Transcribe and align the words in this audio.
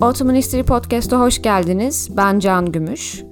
Ottoman 0.00 0.34
History 0.34 0.62
Podcast'a 0.62 1.20
hoş 1.20 1.42
geldiniz. 1.42 2.16
Ben 2.16 2.38
Can 2.38 2.72
Gümüş. 2.72 3.22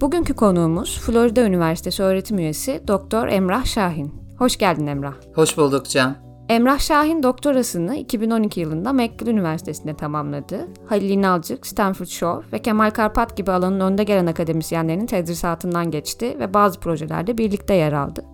Bugünkü 0.00 0.34
konuğumuz 0.34 1.00
Florida 1.00 1.40
Üniversitesi 1.40 2.02
öğretim 2.02 2.38
üyesi 2.38 2.82
Doktor 2.88 3.28
Emrah 3.28 3.64
Şahin. 3.64 4.14
Hoş 4.38 4.56
geldin 4.56 4.86
Emrah. 4.86 5.14
Hoş 5.34 5.56
bulduk 5.56 5.88
Can. 5.88 6.16
Emrah 6.48 6.78
Şahin 6.78 7.22
doktorasını 7.22 7.96
2012 7.96 8.60
yılında 8.60 8.92
McGill 8.92 9.26
Üniversitesi'nde 9.26 9.96
tamamladı. 9.96 10.68
Halil 10.88 11.10
İnalcık, 11.10 11.66
Stanford 11.66 12.06
Shaw 12.06 12.52
ve 12.52 12.62
Kemal 12.62 12.90
Karpat 12.90 13.36
gibi 13.36 13.52
alanın 13.52 13.80
önde 13.80 14.04
gelen 14.04 14.26
akademisyenlerinin 14.26 15.06
tedrisatından 15.06 15.90
geçti 15.90 16.36
ve 16.38 16.54
bazı 16.54 16.80
projelerde 16.80 17.38
birlikte 17.38 17.74
yer 17.74 17.92
aldı. 17.92 18.24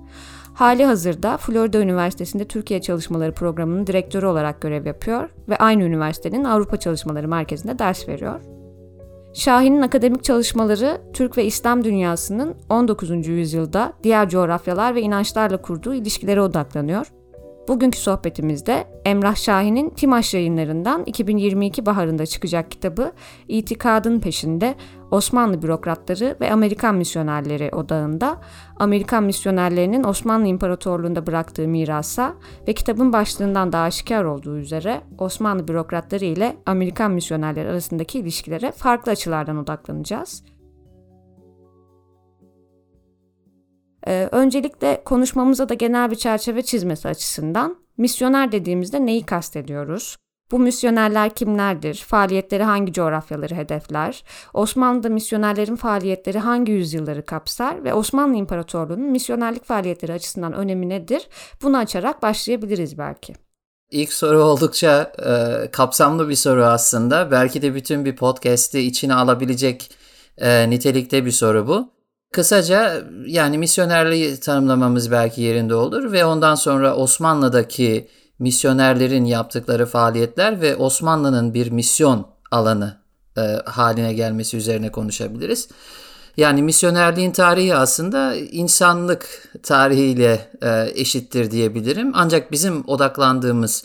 Hali 0.55 0.85
hazırda 0.85 1.37
Florida 1.37 1.79
Üniversitesi'nde 1.79 2.45
Türkiye 2.45 2.81
Çalışmaları 2.81 3.33
Programı'nın 3.33 3.87
direktörü 3.87 4.27
olarak 4.27 4.61
görev 4.61 4.87
yapıyor 4.87 5.31
ve 5.49 5.57
aynı 5.57 5.83
üniversitenin 5.83 6.45
Avrupa 6.45 6.77
Çalışmaları 6.77 7.29
Merkezi'nde 7.29 7.79
ders 7.79 8.09
veriyor. 8.09 8.41
Şahin'in 9.35 9.83
akademik 9.83 10.25
çalışmaları 10.25 11.01
Türk 11.13 11.39
ve 11.39 11.45
İslam 11.45 11.85
dünyasının 11.85 12.55
19. 12.71 13.27
yüzyılda 13.27 13.93
diğer 14.03 14.29
coğrafyalar 14.29 14.95
ve 14.95 15.03
inançlarla 15.03 15.63
kurduğu 15.63 15.95
ilişkilere 15.95 16.41
odaklanıyor 16.41 17.07
Bugünkü 17.69 17.99
sohbetimizde 17.99 18.85
Emrah 19.05 19.37
Şahin'in 19.37 19.91
Timaş 19.91 20.35
yayınlarından 20.35 21.05
2022 21.05 21.87
baharında 21.87 22.27
çıkacak 22.27 22.71
kitabı 22.71 23.13
İtikadın 23.49 24.21
Peşinde 24.21 24.75
Osmanlı 25.13 25.63
Bürokratları 25.63 26.37
ve 26.41 26.53
Amerikan 26.53 26.95
Misyonerleri 26.95 27.71
odağında 27.75 28.41
Amerikan 28.77 29.25
misyonerlerinin 29.25 30.05
Osmanlı 30.05 30.47
İmparatorluğu'nda 30.47 31.27
bıraktığı 31.27 31.69
mirasa 31.69 32.35
ve 32.69 32.73
kitabın 32.73 33.13
başlığından 33.13 33.73
da 33.73 33.79
aşikar 33.79 34.25
olduğu 34.25 34.59
üzere 34.59 35.01
Osmanlı 35.19 35.69
bürokratları 35.69 36.25
ile 36.25 36.57
Amerikan 36.67 37.11
misyonerleri 37.11 37.69
arasındaki 37.69 38.19
ilişkilere 38.19 38.73
farklı 38.73 39.13
açılardan 39.13 39.57
odaklanacağız. 39.57 40.45
Ee, 44.07 44.29
öncelikle 44.33 45.03
konuşmamıza 45.05 45.69
da 45.69 45.75
genel 45.75 46.11
bir 46.11 46.17
çerçeve 46.17 46.63
çizmesi 46.63 47.09
açısından 47.09 47.77
misyoner 47.97 48.53
dediğimizde 48.53 49.07
neyi 49.07 49.27
kastediyoruz? 49.27 50.17
Bu 50.53 50.59
misyonerler 50.59 51.35
kimlerdir? 51.35 51.95
Faaliyetleri 51.95 52.63
hangi 52.63 52.93
coğrafyaları 52.93 53.55
hedefler? 53.55 54.25
Osmanlı'da 54.55 55.09
misyonerlerin 55.09 55.77
faaliyetleri 55.77 56.39
hangi 56.39 56.73
yüzyılları 56.73 57.25
kapsar 57.25 57.85
ve 57.85 57.95
Osmanlı 57.95 58.37
İmparatorluğu'nun 58.37 59.07
misyonerlik 59.07 59.65
faaliyetleri 59.65 60.13
açısından 60.13 60.53
önemi 60.53 60.89
nedir? 60.89 61.29
Bunu 61.63 61.77
açarak 61.77 62.23
başlayabiliriz 62.23 62.99
belki. 62.99 63.35
İlk 63.91 64.13
soru 64.13 64.43
oldukça 64.43 65.13
e, 65.19 65.71
kapsamlı 65.71 66.29
bir 66.29 66.35
soru 66.35 66.65
aslında. 66.65 67.31
Belki 67.31 67.63
de 67.63 67.75
bütün 67.75 68.05
bir 68.05 68.17
podcast'i 68.17 68.81
içine 68.81 69.15
alabilecek 69.15 69.91
e, 70.39 70.71
nitelikte 70.71 71.25
bir 71.25 71.31
soru 71.31 71.67
bu. 71.67 71.93
Kısaca 72.33 73.03
yani 73.27 73.59
misyonerliği 73.59 74.41
tanımlamamız 74.41 75.11
belki 75.11 75.43
yerinde 75.43 75.75
olur 75.75 76.13
ve 76.13 76.25
ondan 76.25 76.55
sonra 76.55 76.97
Osmanlı'daki 76.97 78.09
misyonerlerin 78.39 79.25
yaptıkları 79.25 79.87
faaliyetler 79.87 80.61
ve 80.61 80.77
Osmanlı'nın 80.77 81.55
bir 81.55 81.71
misyon 81.71 82.27
alanı 82.51 82.99
e, 83.37 83.41
haline 83.65 84.13
gelmesi 84.13 84.57
üzerine 84.57 84.93
konuşabiliriz. 84.93 85.69
Yani 86.37 86.63
misyonerliğin 86.63 87.33
tarihi 87.33 87.75
aslında 87.75 88.35
insanlık 88.35 89.49
tarihiyle 89.63 90.51
e, 90.63 90.91
eşittir 90.95 91.51
diyebilirim. 91.51 92.13
Ancak 92.15 92.53
bizim 92.53 92.89
odaklandığımız 92.89 93.85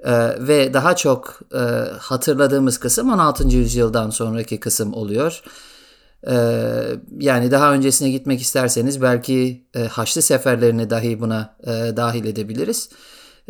e, 0.00 0.12
ve 0.48 0.74
daha 0.74 0.96
çok 0.96 1.40
e, 1.54 1.58
hatırladığımız 1.98 2.78
kısım 2.78 3.12
16. 3.12 3.48
yüzyıldan 3.48 4.10
sonraki 4.10 4.60
kısım 4.60 4.94
oluyor. 4.94 5.42
Ee, 6.26 6.34
yani 7.18 7.50
daha 7.50 7.72
öncesine 7.72 8.10
gitmek 8.10 8.40
isterseniz 8.40 9.02
belki 9.02 9.66
e, 9.74 9.80
Haçlı 9.84 10.22
seferlerini 10.22 10.90
dahi 10.90 11.20
buna 11.20 11.56
e, 11.62 11.96
dahil 11.96 12.24
edebiliriz. 12.24 12.88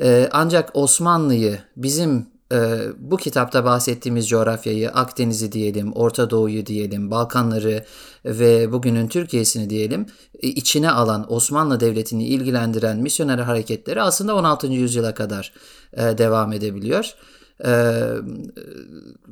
E, 0.03 0.28
ancak 0.32 0.70
Osmanlı'yı 0.76 1.59
bizim 1.76 2.26
e, 2.53 2.81
bu 2.98 3.16
kitapta 3.16 3.64
bahsettiğimiz 3.64 4.28
coğrafyayı 4.28 4.91
Akdeniz'i 4.91 5.53
diyelim, 5.53 5.92
Orta 5.92 6.31
Doğu'yu 6.31 6.66
diyelim, 6.66 7.10
Balkanları 7.10 7.84
ve 8.25 8.72
bugünün 8.72 9.08
Türkiye'sini 9.08 9.70
diyelim 9.70 10.06
e, 10.42 10.48
içine 10.48 10.91
alan 10.91 11.32
Osmanlı 11.32 11.81
Devleti'ni 11.81 12.26
ilgilendiren 12.26 12.97
misyoner 12.97 13.38
hareketleri 13.38 14.03
aslında 14.03 14.34
16. 14.34 14.66
yüzyıla 14.66 15.14
kadar 15.14 15.53
e, 15.92 16.19
devam 16.19 16.53
edebiliyor. 16.53 17.14
Ee, 17.64 17.94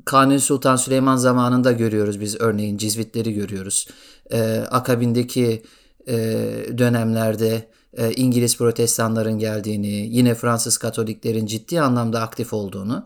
Kanuni 0.05 0.41
Sultan 0.41 0.77
Süleyman 0.77 1.17
zamanında 1.17 1.73
görüyoruz 1.73 2.21
biz 2.21 2.41
örneğin 2.41 2.77
Cizvitleri 2.77 3.33
görüyoruz. 3.33 3.89
Ee, 4.33 4.65
akabindeki 4.71 5.63
dönemlerde 6.79 7.69
e, 7.97 8.13
İngiliz 8.13 8.57
protestanların 8.57 9.39
geldiğini, 9.39 10.17
yine 10.17 10.35
Fransız 10.35 10.79
Katoliklerin 10.79 11.47
ciddi 11.47 11.81
anlamda 11.81 12.21
aktif 12.21 12.53
olduğunu 12.53 13.05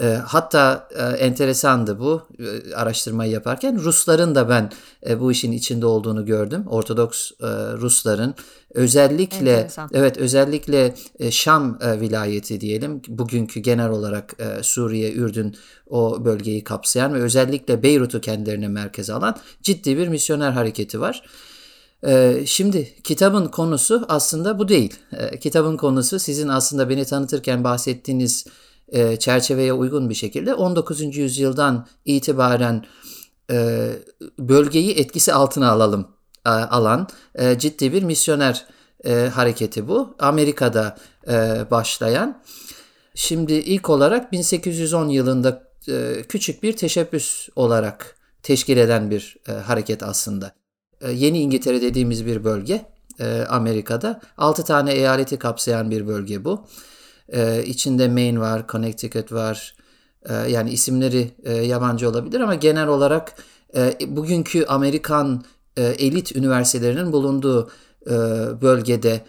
e, 0.00 0.06
hatta 0.26 0.88
e, 0.96 1.02
enteresandı 1.02 1.98
bu 1.98 2.22
e, 2.38 2.74
araştırmayı 2.74 3.32
yaparken 3.32 3.78
Rusların 3.78 4.34
da 4.34 4.48
ben 4.48 4.70
e, 5.08 5.20
bu 5.20 5.32
işin 5.32 5.52
içinde 5.52 5.86
olduğunu 5.86 6.26
gördüm. 6.26 6.64
Ortodoks 6.68 7.30
e, 7.30 7.46
Rusların 7.76 8.34
özellikle 8.74 9.52
Enteresan. 9.52 9.90
evet 9.92 10.18
özellikle 10.18 10.94
e, 11.18 11.30
Şam 11.30 11.78
e, 11.82 12.00
vilayeti 12.00 12.60
diyelim 12.60 13.02
bugünkü 13.08 13.60
genel 13.60 13.90
olarak 13.90 14.34
e, 14.38 14.62
Suriye, 14.62 15.12
Ürdün 15.12 15.56
o 15.86 16.24
bölgeyi 16.24 16.64
kapsayan 16.64 17.14
ve 17.14 17.18
özellikle 17.18 17.82
Beyrut'u 17.82 18.20
kendilerine 18.20 18.68
merkeze 18.68 19.12
alan 19.12 19.36
ciddi 19.62 19.96
bir 19.96 20.08
misyoner 20.08 20.50
hareketi 20.50 21.00
var. 21.00 21.22
E, 22.06 22.42
şimdi 22.46 22.94
kitabın 23.04 23.48
konusu 23.48 24.04
aslında 24.08 24.58
bu 24.58 24.68
değil. 24.68 24.94
E, 25.12 25.38
kitabın 25.38 25.76
konusu 25.76 26.18
sizin 26.18 26.48
aslında 26.48 26.88
beni 26.88 27.04
tanıtırken 27.04 27.64
bahsettiğiniz 27.64 28.46
e, 28.88 29.16
çerçeveye 29.16 29.72
uygun 29.72 30.10
bir 30.10 30.14
şekilde 30.14 30.54
19. 30.54 31.16
yüzyıldan 31.16 31.86
itibaren 32.04 32.84
e, 33.50 33.88
bölgeyi 34.38 34.94
etkisi 34.94 35.32
altına 35.32 35.70
alalım 35.70 36.08
alan 36.44 37.08
e, 37.34 37.58
ciddi 37.58 37.92
bir 37.92 38.02
misyoner 38.02 38.66
hareketi 39.32 39.88
bu. 39.88 40.14
Amerika'da 40.18 40.96
başlayan. 41.70 42.42
Şimdi 43.14 43.52
ilk 43.52 43.90
olarak 43.90 44.32
1810 44.32 45.08
yılında 45.08 45.62
küçük 46.28 46.62
bir 46.62 46.76
teşebbüs 46.76 47.48
olarak 47.56 48.16
teşkil 48.42 48.76
eden 48.76 49.10
bir 49.10 49.36
hareket 49.66 50.02
aslında. 50.02 50.59
E, 51.00 51.12
Yeni 51.12 51.40
İngiltere 51.40 51.82
dediğimiz 51.82 52.26
bir 52.26 52.44
bölge 52.44 52.86
e, 53.20 53.44
Amerika'da. 53.48 54.20
6 54.36 54.64
tane 54.64 54.92
eyaleti 54.92 55.38
kapsayan 55.38 55.90
bir 55.90 56.06
bölge 56.06 56.44
bu. 56.44 56.66
E, 57.28 57.64
içinde 57.64 58.08
Maine 58.08 58.40
var, 58.40 58.64
Connecticut 58.68 59.32
var. 59.32 59.74
Yani 60.48 60.70
isimleri 60.70 61.30
yabancı 61.66 62.08
olabilir 62.08 62.40
ama 62.40 62.54
genel 62.54 62.88
olarak 62.88 63.34
bugünkü 64.06 64.64
Amerikan 64.64 65.44
elit 65.76 66.36
üniversitelerinin 66.36 67.12
bulunduğu 67.12 67.70
bölgede 68.62 69.24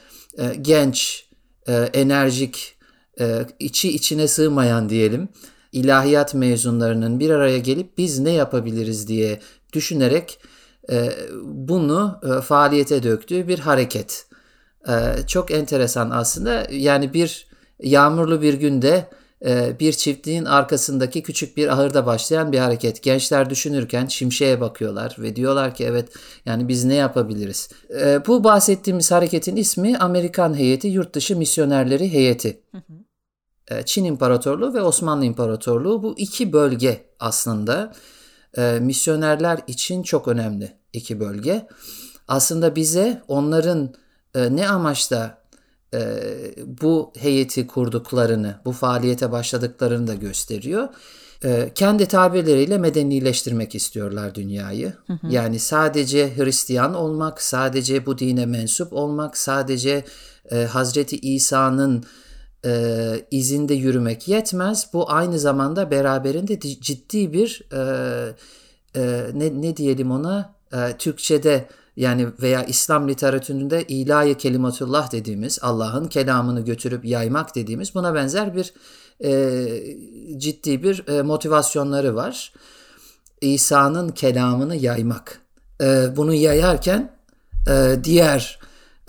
genç, 0.61 1.25
enerjik, 1.93 2.77
içi 3.59 3.89
içine 3.89 4.27
sığmayan 4.27 4.89
diyelim 4.89 5.29
ilahiyat 5.71 6.33
mezunlarının 6.33 7.19
bir 7.19 7.29
araya 7.29 7.57
gelip 7.57 7.97
biz 7.97 8.19
ne 8.19 8.31
yapabiliriz 8.31 9.07
diye 9.07 9.39
düşünerek 9.73 10.39
bunu 11.43 12.19
e, 12.23 12.41
faaliyete 12.41 13.03
döktüğü 13.03 13.47
bir 13.47 13.59
hareket. 13.59 14.25
E, 14.87 14.93
çok 15.27 15.51
enteresan 15.51 16.09
aslında. 16.09 16.67
Yani 16.71 17.13
bir 17.13 17.47
yağmurlu 17.83 18.41
bir 18.41 18.53
günde 18.53 19.09
e, 19.45 19.79
bir 19.79 19.93
çiftliğin 19.93 20.45
arkasındaki 20.45 21.23
küçük 21.23 21.57
bir 21.57 21.67
ahırda 21.67 22.05
başlayan 22.05 22.51
bir 22.51 22.59
hareket. 22.59 23.03
Gençler 23.03 23.49
düşünürken 23.49 24.05
şimşeğe 24.05 24.61
bakıyorlar 24.61 25.15
ve 25.19 25.35
diyorlar 25.35 25.75
ki 25.75 25.85
evet 25.85 26.09
yani 26.45 26.67
biz 26.67 26.85
ne 26.85 26.95
yapabiliriz? 26.95 27.69
E, 28.01 28.27
bu 28.27 28.43
bahsettiğimiz 28.43 29.11
hareketin 29.11 29.55
ismi 29.55 29.97
Amerikan 29.97 30.57
Heyeti 30.57 30.87
Yurtdışı 30.87 31.37
Misyonerleri 31.37 32.13
Heyeti. 32.13 32.61
E, 33.71 33.83
Çin 33.85 34.05
İmparatorluğu 34.05 34.73
ve 34.73 34.81
Osmanlı 34.81 35.25
İmparatorluğu 35.25 36.03
bu 36.03 36.13
iki 36.17 36.53
bölge 36.53 37.05
aslında 37.19 37.93
misyonerler 38.81 39.59
için 39.67 40.03
çok 40.03 40.27
önemli 40.27 40.77
iki 40.93 41.19
bölge. 41.19 41.67
Aslında 42.27 42.75
bize 42.75 43.21
onların 43.27 43.93
ne 44.35 44.69
amaçla 44.69 45.41
e, 45.93 45.99
bu 46.81 47.13
heyeti 47.17 47.67
kurduklarını, 47.67 48.55
bu 48.65 48.71
faaliyete 48.71 49.31
başladıklarını 49.31 50.07
da 50.07 50.15
gösteriyor. 50.15 50.89
E, 51.43 51.71
kendi 51.75 52.05
tabirleriyle 52.05 52.77
medenileştirmek 52.77 53.75
istiyorlar 53.75 54.35
dünyayı. 54.35 54.93
Hı 55.07 55.13
hı. 55.13 55.27
Yani 55.29 55.59
sadece 55.59 56.37
Hristiyan 56.37 56.93
olmak, 56.93 57.41
sadece 57.41 58.05
bu 58.05 58.17
dine 58.17 58.45
mensup 58.45 58.93
olmak, 58.93 59.37
sadece 59.37 60.05
e, 60.51 60.63
Hazreti 60.63 61.19
İsa'nın 61.19 62.03
e, 62.65 63.25
izinde 63.31 63.73
yürümek 63.73 64.27
yetmez. 64.27 64.87
Bu 64.93 65.11
aynı 65.11 65.39
zamanda 65.39 65.91
beraberinde 65.91 66.59
ciddi 66.59 67.33
bir 67.33 67.61
e, 67.73 67.81
e, 68.95 69.25
ne, 69.33 69.61
ne 69.61 69.77
diyelim 69.77 70.11
ona 70.11 70.55
e, 70.73 70.97
Türkçe'de 70.97 71.67
yani 71.95 72.27
veya 72.41 72.63
İslam 72.63 73.07
literatüründe 73.07 73.83
ilahi 73.83 74.37
kelimatullah 74.37 75.11
dediğimiz 75.11 75.59
Allah'ın 75.61 76.05
kelamını 76.05 76.61
götürüp 76.61 77.05
yaymak 77.05 77.55
dediğimiz 77.55 77.95
buna 77.95 78.15
benzer 78.15 78.55
bir 78.55 78.73
e, 79.23 79.67
ciddi 80.37 80.83
bir 80.83 81.07
e, 81.07 81.21
motivasyonları 81.21 82.15
var. 82.15 82.53
İsa'nın 83.41 84.09
kelamını 84.09 84.75
yaymak. 84.75 85.41
E, 85.81 86.15
bunu 86.15 86.33
yayarken 86.33 87.15
e, 87.69 87.95
diğer 88.03 88.59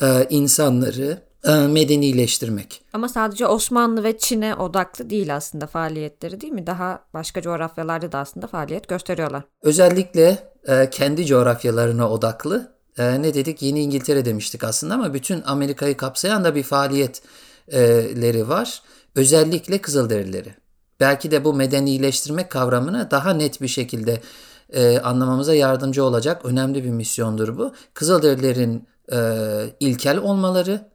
e, 0.02 0.26
insanları 0.30 1.22
medenileştirmek. 1.50 2.82
Ama 2.92 3.08
sadece 3.08 3.46
Osmanlı 3.46 4.04
ve 4.04 4.18
Çin'e 4.18 4.54
odaklı 4.54 5.10
değil 5.10 5.36
aslında 5.36 5.66
faaliyetleri 5.66 6.40
değil 6.40 6.52
mi? 6.52 6.66
Daha 6.66 7.04
başka 7.14 7.42
coğrafyalarda 7.42 8.12
da 8.12 8.18
aslında 8.18 8.46
faaliyet 8.46 8.88
gösteriyorlar. 8.88 9.42
Özellikle 9.62 10.38
e, 10.68 10.90
kendi 10.90 11.26
coğrafyalarına 11.26 12.10
odaklı. 12.10 12.72
E, 12.98 13.22
ne 13.22 13.34
dedik? 13.34 13.62
Yeni 13.62 13.80
İngiltere 13.80 14.24
demiştik 14.24 14.64
aslında 14.64 14.94
ama 14.94 15.14
bütün 15.14 15.42
Amerika'yı 15.46 15.96
kapsayan 15.96 16.44
da 16.44 16.54
bir 16.54 16.62
faaliyetleri 16.62 18.48
var. 18.48 18.82
Özellikle 19.14 19.78
Kızılderilileri. 19.78 20.54
Belki 21.00 21.30
de 21.30 21.44
bu 21.44 21.54
medenileştirmek 21.54 22.50
kavramını 22.50 23.10
daha 23.10 23.32
net 23.32 23.62
bir 23.62 23.68
şekilde 23.68 24.20
e, 24.72 24.98
anlamamıza 24.98 25.54
yardımcı 25.54 26.04
olacak 26.04 26.44
önemli 26.44 26.84
bir 26.84 26.90
misyondur 26.90 27.58
bu. 27.58 27.72
Kızılderililerin 27.94 28.88
e, 29.12 29.18
ilkel 29.80 30.18
olmaları, 30.18 30.72
e, 30.72 30.91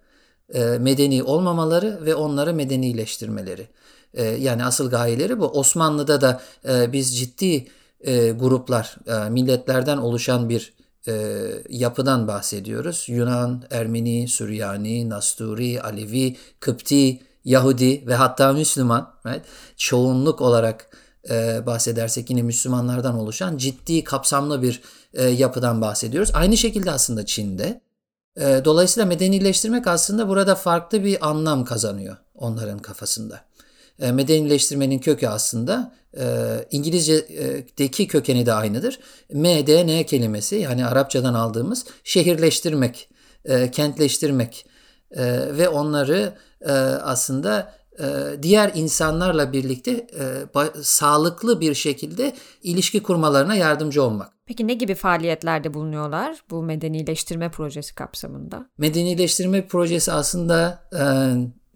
medeni 0.79 1.23
olmamaları 1.23 2.05
ve 2.05 2.15
onları 2.15 2.53
medenileştirmeleri. 2.53 3.67
E, 4.13 4.23
yani 4.23 4.65
asıl 4.65 4.89
gayeleri 4.89 5.39
bu. 5.39 5.47
Osmanlı'da 5.47 6.21
da 6.21 6.41
e, 6.69 6.93
biz 6.93 7.17
ciddi 7.17 7.67
e, 8.01 8.31
gruplar, 8.31 8.97
e, 9.07 9.29
milletlerden 9.29 9.97
oluşan 9.97 10.49
bir 10.49 10.73
e, 11.07 11.43
yapıdan 11.69 12.27
bahsediyoruz. 12.27 13.05
Yunan, 13.09 13.63
Ermeni, 13.71 14.27
Süryani, 14.27 15.09
Nasturi, 15.09 15.81
Alevi, 15.81 16.35
Kıpti, 16.59 17.19
Yahudi 17.45 18.07
ve 18.07 18.15
hatta 18.15 18.53
Müslüman, 18.53 19.13
right? 19.25 19.45
çoğunluk 19.77 20.41
olarak 20.41 20.97
e, 21.29 21.65
bahsedersek 21.65 22.29
yine 22.29 22.41
Müslümanlardan 22.41 23.15
oluşan 23.15 23.57
ciddi 23.57 24.03
kapsamlı 24.03 24.61
bir 24.61 24.81
e, 25.13 25.25
yapıdan 25.25 25.81
bahsediyoruz. 25.81 26.31
Aynı 26.33 26.57
şekilde 26.57 26.91
aslında 26.91 27.25
Çin'de. 27.25 27.86
E, 28.37 28.65
dolayısıyla 28.65 29.05
medenileştirmek 29.05 29.87
aslında 29.87 30.29
burada 30.29 30.55
farklı 30.55 31.03
bir 31.03 31.29
anlam 31.29 31.65
kazanıyor 31.65 32.17
onların 32.35 32.79
kafasında. 32.79 33.41
E, 33.99 34.11
medenileştirmenin 34.11 34.99
kökü 34.99 35.27
aslında 35.27 35.93
e, 36.19 36.25
İngilizce'deki 36.71 38.07
kökeni 38.07 38.45
de 38.45 38.53
aynıdır. 38.53 38.99
MDN 39.33 40.03
kelimesi 40.03 40.55
yani 40.55 40.85
Arapçadan 40.85 41.33
aldığımız 41.33 41.85
şehirleştirmek, 42.03 43.09
e, 43.45 43.71
kentleştirmek 43.71 44.65
e, 45.11 45.57
ve 45.57 45.69
onları 45.69 46.33
aslında 47.03 47.73
diğer 48.41 48.71
insanlarla 48.75 49.53
birlikte 49.53 49.91
e, 49.91 50.81
sağlıklı 50.81 51.61
bir 51.61 51.73
şekilde 51.73 52.33
ilişki 52.63 53.03
kurmalarına 53.03 53.55
yardımcı 53.55 54.03
olmak. 54.03 54.31
Peki 54.45 54.67
ne 54.67 54.73
gibi 54.73 54.95
faaliyetlerde 54.95 55.73
bulunuyorlar 55.73 56.43
bu 56.49 56.63
medenileştirme 56.63 57.51
projesi 57.51 57.95
kapsamında? 57.95 58.69
Medenileştirme 58.77 59.67
projesi 59.67 60.11
aslında 60.11 60.83
e, 60.93 61.03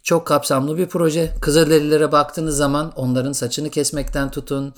çok 0.03 0.27
kapsamlı 0.27 0.77
bir 0.77 0.85
proje. 0.85 1.29
Kızılderililere 1.41 2.11
baktığınız 2.11 2.57
zaman 2.57 2.91
onların 2.95 3.31
saçını 3.31 3.69
kesmekten 3.69 4.31
tutun, 4.31 4.73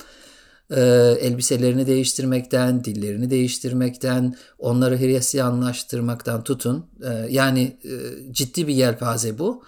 e, 0.70 0.80
elbiselerini 1.20 1.86
değiştirmekten, 1.86 2.84
dillerini 2.84 3.30
değiştirmekten, 3.30 4.36
onları 4.58 4.98
Hristiyanlaştırmaktan 4.98 6.44
tutun. 6.44 6.86
E, 7.04 7.26
yani 7.30 7.78
e, 7.84 7.92
ciddi 8.32 8.66
bir 8.66 8.74
yelpaze 8.74 9.38
bu. 9.38 9.62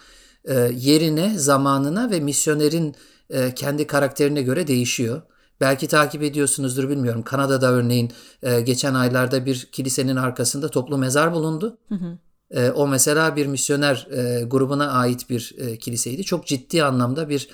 E, 0.46 0.54
yerine, 0.76 1.38
zamanına 1.38 2.10
ve 2.10 2.20
misyonerin 2.20 2.94
e, 3.30 3.54
kendi 3.54 3.86
karakterine 3.86 4.42
göre 4.42 4.66
değişiyor. 4.66 5.22
Belki 5.60 5.88
takip 5.88 6.22
ediyorsunuzdur 6.22 6.88
bilmiyorum. 6.88 7.22
Kanada'da 7.22 7.72
örneğin 7.72 8.12
e, 8.42 8.60
geçen 8.60 8.94
aylarda 8.94 9.46
bir 9.46 9.68
kilisenin 9.72 10.16
arkasında 10.16 10.68
toplu 10.68 10.98
mezar 10.98 11.32
bulundu. 11.32 11.78
Hı 11.88 11.94
hı. 11.94 12.18
E, 12.50 12.70
o 12.70 12.88
mesela 12.88 13.36
bir 13.36 13.46
misyoner 13.46 14.08
grubuna 14.46 14.90
ait 14.90 15.30
bir 15.30 15.54
kiliseydi. 15.80 16.24
Çok 16.24 16.46
ciddi 16.46 16.84
anlamda 16.84 17.28
bir 17.28 17.48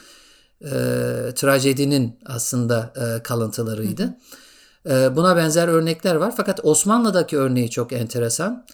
e, 0.64 0.70
trajedinin 1.34 2.18
aslında 2.26 2.92
e, 2.96 3.22
kalıntılarıydı. 3.22 4.02
Hı 4.02 4.94
hı. 4.94 4.94
E, 4.94 5.16
buna 5.16 5.36
benzer 5.36 5.68
örnekler 5.68 6.14
var. 6.14 6.34
Fakat 6.36 6.60
Osmanlı'daki 6.62 7.38
örneği 7.38 7.70
çok 7.70 7.92
enteresan. 7.92 8.66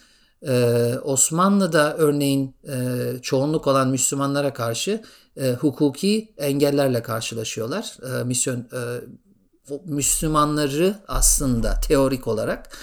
Ee, 0.47 0.95
Osmanlı'da 1.03 1.97
örneğin 1.97 2.55
e, 2.67 2.75
çoğunluk 3.21 3.67
olan 3.67 3.89
Müslümanlara 3.89 4.53
karşı 4.53 5.01
e, 5.37 5.51
hukuki 5.53 6.33
engellerle 6.37 7.01
karşılaşıyorlar. 7.01 7.97
E, 8.03 8.23
misyon 8.23 8.57
e, 8.59 8.81
Müslümanları 9.85 10.95
aslında 11.07 11.79
teorik 11.87 12.27
olarak 12.27 12.77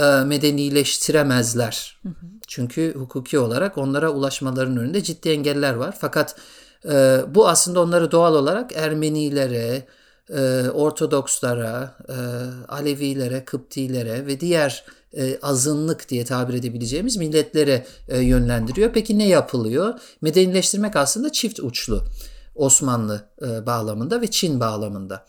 e, 0.00 0.04
medenileştiremezler. 0.24 2.00
Hı 2.02 2.08
hı. 2.08 2.26
Çünkü 2.46 2.94
hukuki 2.94 3.38
olarak 3.38 3.78
onlara 3.78 4.10
ulaşmalarının 4.10 4.80
önünde 4.80 5.02
ciddi 5.02 5.28
engeller 5.28 5.74
var. 5.74 5.94
Fakat 5.98 6.36
e, 6.84 7.20
bu 7.28 7.48
aslında 7.48 7.80
onları 7.80 8.10
doğal 8.10 8.34
olarak 8.34 8.76
Ermenilere, 8.76 9.86
e, 10.30 10.68
Ortodokslara, 10.70 11.96
e, 12.08 12.16
Alevilere, 12.68 13.44
Kıptilere 13.44 14.26
ve 14.26 14.40
diğer 14.40 14.84
e, 15.16 15.38
azınlık 15.42 16.08
diye 16.08 16.24
tabir 16.24 16.54
edebileceğimiz 16.54 17.16
milletlere 17.16 17.86
e, 18.08 18.18
yönlendiriyor. 18.18 18.92
Peki 18.92 19.18
ne 19.18 19.28
yapılıyor? 19.28 20.00
Medenileştirmek 20.20 20.96
aslında 20.96 21.32
çift 21.32 21.60
uçlu 21.60 22.04
Osmanlı 22.54 23.28
e, 23.42 23.66
bağlamında 23.66 24.20
ve 24.20 24.26
Çin 24.26 24.60
bağlamında. 24.60 25.26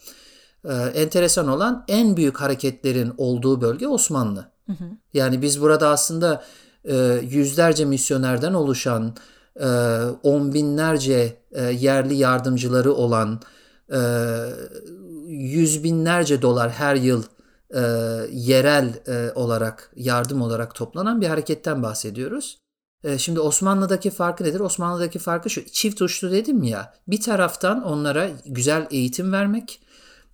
E, 0.66 0.74
enteresan 0.74 1.48
olan 1.48 1.86
en 1.88 2.18
büyük 2.18 2.42
hareketlerin 2.42 3.14
olduğu 3.18 3.62
bölge 3.62 3.88
Osmanlı. 3.88 4.52
Hı 4.66 4.72
hı. 4.72 4.86
Yani 5.14 5.42
biz 5.42 5.62
burada 5.62 5.90
aslında 5.90 6.44
e, 6.86 6.96
yüzlerce 7.30 7.86
misyonerden 7.86 8.54
oluşan, 8.54 9.16
e, 9.60 9.68
on 10.24 10.54
binlerce 10.54 11.38
e, 11.52 11.64
yerli 11.64 12.16
yardımcıları 12.16 12.94
olan, 12.94 13.42
e, 13.92 14.00
yüz 15.28 15.84
binlerce 15.84 16.42
dolar 16.42 16.72
her 16.72 16.96
yıl 16.96 17.24
e, 17.76 17.82
yerel 18.32 18.94
e, 19.08 19.32
olarak 19.36 19.92
yardım 19.96 20.42
olarak 20.42 20.76
toplanan 20.76 21.22
bir 21.22 21.28
hareketten 21.28 21.84
bahsediyoruz. 21.84 22.58
E, 23.04 23.18
şimdi 23.18 23.40
Osmanlı'daki 23.40 24.10
farkı 24.10 24.44
nedir? 24.44 24.60
Osmanlı'daki 24.60 25.20
farkı 25.20 25.50
şu 25.50 25.66
çift 25.66 26.02
uçlu 26.02 26.32
dedim 26.32 26.64
ya 26.64 26.94
bir 27.08 27.22
taraftan 27.22 27.84
onlara 27.84 28.30
güzel 28.46 28.88
eğitim 28.92 29.32
vermek 29.32 29.80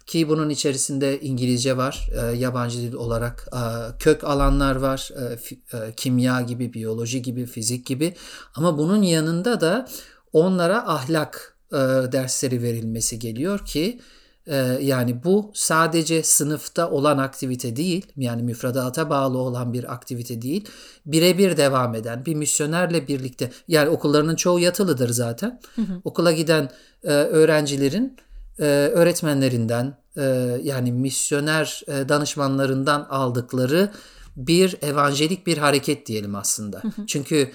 ki 0.05 0.29
bunun 0.29 0.49
içerisinde 0.49 1.21
İngilizce 1.21 1.77
var, 1.77 2.09
e, 2.21 2.37
yabancı 2.37 2.77
dil 2.79 2.93
olarak 2.93 3.47
e, 3.53 3.61
kök 3.99 4.23
alanlar 4.23 4.75
var, 4.75 5.09
e, 5.21 5.37
fi, 5.37 5.61
e, 5.73 5.93
kimya 5.97 6.41
gibi, 6.41 6.73
biyoloji 6.73 7.21
gibi, 7.21 7.45
fizik 7.45 7.85
gibi 7.85 8.15
ama 8.55 8.77
bunun 8.77 9.01
yanında 9.01 9.61
da 9.61 9.87
onlara 10.33 10.87
ahlak 10.87 11.57
e, 11.71 11.77
dersleri 12.11 12.61
verilmesi 12.61 13.19
geliyor 13.19 13.65
ki 13.65 14.01
ee, 14.47 14.55
yani 14.81 15.23
bu 15.23 15.51
sadece 15.53 16.23
sınıfta 16.23 16.89
olan 16.89 17.17
aktivite 17.17 17.75
değil, 17.75 18.05
yani 18.17 18.43
müfredata 18.43 19.09
bağlı 19.09 19.37
olan 19.37 19.73
bir 19.73 19.93
aktivite 19.93 20.41
değil, 20.41 20.69
birebir 21.05 21.57
devam 21.57 21.95
eden 21.95 22.25
bir 22.25 22.35
misyonerle 22.35 23.07
birlikte, 23.07 23.51
yani 23.67 23.89
okullarının 23.89 24.35
çoğu 24.35 24.59
yatılıdır 24.59 25.09
zaten. 25.09 25.59
Hı 25.75 25.81
hı. 25.81 26.01
Okula 26.03 26.31
giden 26.31 26.69
e, 27.03 27.07
öğrencilerin 27.11 28.17
e, 28.59 28.63
öğretmenlerinden, 28.93 29.97
e, 30.17 30.23
yani 30.63 30.91
misyoner 30.91 31.81
e, 31.87 32.09
danışmanlarından 32.09 33.07
aldıkları 33.09 33.91
bir 34.35 34.77
evangelik 34.81 35.47
bir 35.47 35.57
hareket 35.57 36.05
diyelim 36.05 36.35
aslında. 36.35 36.79
Hı 36.79 36.87
hı. 36.87 37.05
Çünkü 37.07 37.51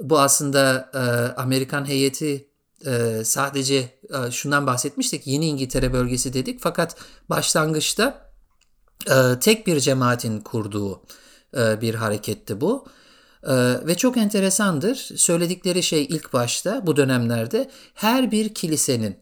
bu 0.00 0.18
aslında 0.18 0.90
e, 0.94 0.98
Amerikan 1.40 1.88
heyeti 1.88 2.47
e, 2.86 3.24
sadece 3.24 3.76
e, 3.76 4.30
şundan 4.30 4.66
bahsetmiştik 4.66 5.26
Yeni 5.26 5.46
İngiltere 5.46 5.92
bölgesi 5.92 6.32
dedik 6.32 6.60
fakat 6.60 6.96
başlangıçta 7.30 8.32
e, 9.10 9.38
tek 9.40 9.66
bir 9.66 9.80
cemaatin 9.80 10.40
kurduğu 10.40 11.02
e, 11.56 11.80
bir 11.80 11.94
hareketti 11.94 12.60
bu. 12.60 12.86
E, 13.42 13.54
ve 13.86 13.96
çok 13.96 14.16
enteresandır 14.16 14.94
söyledikleri 15.16 15.82
şey 15.82 16.04
ilk 16.04 16.32
başta 16.32 16.86
bu 16.86 16.96
dönemlerde 16.96 17.70
her 17.94 18.30
bir 18.30 18.54
kilisenin 18.54 19.16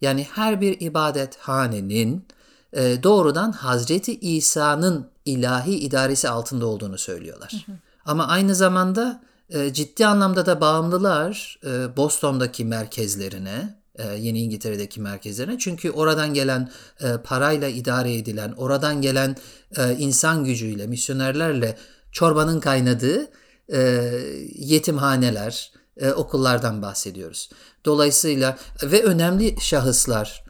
yani 0.00 0.26
her 0.32 0.60
bir 0.60 0.80
ibadethanenin 0.80 2.26
e, 2.72 3.02
doğrudan 3.02 3.52
Hazreti 3.52 4.18
İsa'nın 4.18 5.10
ilahi 5.24 5.74
idaresi 5.74 6.28
altında 6.28 6.66
olduğunu 6.66 6.98
söylüyorlar. 6.98 7.64
Hı 7.66 7.72
hı. 7.72 7.76
Ama 8.04 8.26
aynı 8.26 8.54
zamanda 8.54 9.22
e, 9.50 9.72
ciddi 9.72 10.06
anlamda 10.06 10.46
da 10.46 10.60
bağımlılar 10.60 11.60
e, 11.66 11.96
Boston'daki 11.96 12.64
merkezlerine, 12.64 13.78
e, 13.94 14.14
Yeni 14.14 14.40
İngiltere'deki 14.40 15.00
merkezlerine. 15.00 15.58
Çünkü 15.58 15.90
oradan 15.90 16.34
gelen 16.34 16.70
e, 17.00 17.16
parayla 17.24 17.68
idare 17.68 18.14
edilen, 18.14 18.52
oradan 18.56 19.02
gelen 19.02 19.36
e, 19.76 19.92
insan 19.92 20.44
gücüyle, 20.44 20.86
misyonerlerle 20.86 21.76
çorbanın 22.12 22.60
kaynadığı 22.60 23.30
yetimhaneler, 24.54 25.72
okullardan 26.16 26.82
bahsediyoruz. 26.82 27.50
Dolayısıyla 27.84 28.58
ve 28.82 29.02
önemli 29.02 29.56
şahıslar 29.60 30.44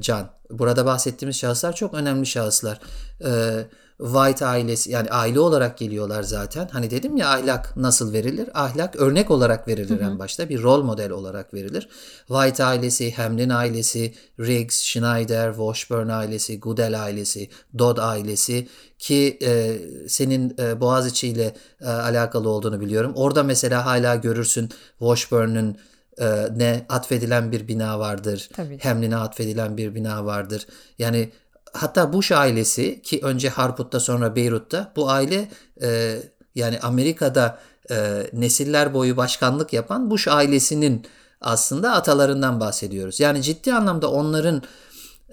Can. 0.00 0.30
Burada 0.50 0.86
bahsettiğimiz 0.86 1.36
şahıslar 1.36 1.76
çok 1.76 1.94
önemli 1.94 2.26
şahıslar. 2.26 2.80
E, 3.24 3.64
White 4.02 4.46
ailesi 4.46 4.90
yani 4.90 5.10
aile 5.10 5.40
olarak 5.40 5.78
geliyorlar 5.78 6.22
zaten. 6.22 6.68
Hani 6.72 6.90
dedim 6.90 7.16
ya 7.16 7.28
ahlak 7.28 7.76
nasıl 7.76 8.12
verilir? 8.12 8.48
Ahlak 8.54 8.96
örnek 8.96 9.30
olarak 9.30 9.68
verilir 9.68 10.00
hı 10.00 10.04
hı. 10.04 10.10
en 10.10 10.18
başta. 10.18 10.48
Bir 10.48 10.62
rol 10.62 10.82
model 10.82 11.10
olarak 11.10 11.54
verilir. 11.54 11.88
White 12.26 12.64
ailesi, 12.64 13.12
Hamlin 13.12 13.50
ailesi, 13.50 14.14
Riggs, 14.40 14.80
Schneider, 14.80 15.50
Washburn 15.52 16.08
ailesi, 16.08 16.60
Goodell 16.60 17.02
ailesi, 17.02 17.50
Dodd 17.78 17.98
ailesi 17.98 18.68
ki 18.98 19.38
e, 19.42 19.78
senin 20.08 20.56
e, 20.58 20.80
Boğaziçi 20.80 21.28
ile 21.28 21.54
e, 21.80 21.88
alakalı 21.88 22.48
olduğunu 22.48 22.80
biliyorum. 22.80 23.12
Orada 23.14 23.42
mesela 23.42 23.86
hala 23.86 24.16
görürsün 24.16 24.70
Washburn'un 24.98 25.76
e, 26.18 26.26
ne 26.56 26.86
atfedilen 26.88 27.52
bir 27.52 27.68
bina 27.68 27.98
vardır. 27.98 28.48
Tabii. 28.52 28.78
Hamlin'e 28.78 29.16
atfedilen 29.16 29.76
bir 29.76 29.94
bina 29.94 30.24
vardır. 30.24 30.66
Yani 30.98 31.30
hatta 31.72 32.12
Bush 32.12 32.32
ailesi 32.32 33.02
ki 33.02 33.20
önce 33.22 33.48
Harput'ta 33.48 34.00
sonra 34.00 34.36
Beyrut'ta 34.36 34.92
bu 34.96 35.10
aile 35.10 35.48
e, 35.82 36.18
yani 36.54 36.80
Amerika'da 36.80 37.58
e, 37.90 38.26
nesiller 38.32 38.94
boyu 38.94 39.16
başkanlık 39.16 39.72
yapan 39.72 40.10
Bush 40.10 40.28
ailesinin 40.28 41.06
aslında 41.40 41.92
atalarından 41.92 42.60
bahsediyoruz. 42.60 43.20
Yani 43.20 43.42
ciddi 43.42 43.74
anlamda 43.74 44.10
onların 44.10 44.62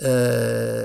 e, 0.04 0.12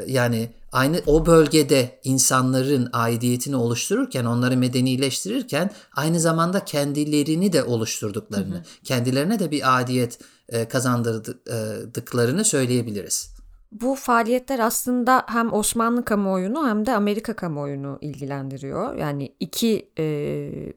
yani 0.06 0.50
aynı 0.72 1.00
o 1.06 1.26
bölgede 1.26 2.00
insanların 2.04 2.88
aidiyetini 2.92 3.56
oluştururken, 3.56 4.24
onları 4.24 4.56
medenileştirirken 4.56 5.70
aynı 5.96 6.20
zamanda 6.20 6.64
kendilerini 6.64 7.52
de 7.52 7.64
oluşturduklarını, 7.64 8.54
hı 8.54 8.58
hı. 8.58 8.62
kendilerine 8.84 9.38
de 9.38 9.50
bir 9.50 9.76
aidiyet 9.76 10.18
e, 10.48 10.68
kazandırdıklarını 10.68 12.44
söyleyebiliriz. 12.44 13.33
Bu 13.80 13.94
faaliyetler 13.94 14.58
aslında 14.58 15.24
hem 15.28 15.52
Osmanlı 15.52 16.04
kamuoyunu 16.04 16.68
hem 16.68 16.86
de 16.86 16.92
Amerika 16.96 17.36
kamuoyunu 17.36 17.98
ilgilendiriyor. 18.00 18.94
Yani 18.94 19.34
iki 19.40 19.90
e, 19.98 20.04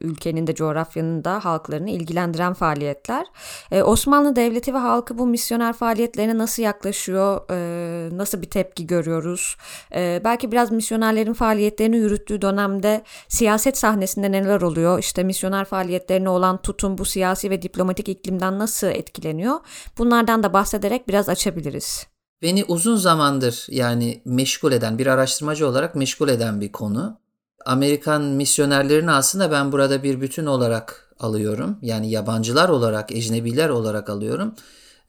ülkenin 0.00 0.46
de 0.46 0.54
coğrafyanın 0.54 1.24
da 1.24 1.44
halklarını 1.44 1.90
ilgilendiren 1.90 2.54
faaliyetler. 2.54 3.26
E, 3.70 3.82
Osmanlı 3.82 4.36
Devleti 4.36 4.74
ve 4.74 4.78
halkı 4.78 5.18
bu 5.18 5.26
misyoner 5.26 5.72
faaliyetlerine 5.72 6.38
nasıl 6.38 6.62
yaklaşıyor, 6.62 7.40
e, 7.50 8.16
nasıl 8.16 8.42
bir 8.42 8.50
tepki 8.50 8.86
görüyoruz? 8.86 9.56
E, 9.94 10.20
belki 10.24 10.52
biraz 10.52 10.72
misyonerlerin 10.72 11.32
faaliyetlerini 11.32 11.96
yürüttüğü 11.96 12.42
dönemde 12.42 13.02
siyaset 13.28 13.78
sahnesinde 13.78 14.32
neler 14.32 14.60
oluyor? 14.60 14.98
İşte 14.98 15.24
misyoner 15.24 15.64
faaliyetlerine 15.64 16.28
olan 16.28 16.62
tutum 16.62 16.98
bu 16.98 17.04
siyasi 17.04 17.50
ve 17.50 17.62
diplomatik 17.62 18.08
iklimden 18.08 18.58
nasıl 18.58 18.86
etkileniyor? 18.86 19.56
Bunlardan 19.98 20.42
da 20.42 20.52
bahsederek 20.52 21.08
biraz 21.08 21.28
açabiliriz. 21.28 22.17
Beni 22.42 22.64
uzun 22.64 22.96
zamandır 22.96 23.66
yani 23.70 24.22
meşgul 24.24 24.72
eden 24.72 24.98
bir 24.98 25.06
araştırmacı 25.06 25.68
olarak 25.68 25.94
meşgul 25.94 26.28
eden 26.28 26.60
bir 26.60 26.72
konu. 26.72 27.18
Amerikan 27.66 28.22
misyonerlerini 28.22 29.10
aslında 29.10 29.50
ben 29.50 29.72
burada 29.72 30.02
bir 30.02 30.20
bütün 30.20 30.46
olarak 30.46 31.14
alıyorum. 31.18 31.78
Yani 31.82 32.10
yabancılar 32.10 32.68
olarak, 32.68 33.12
ecnebiler 33.12 33.68
olarak 33.68 34.10
alıyorum. 34.10 34.54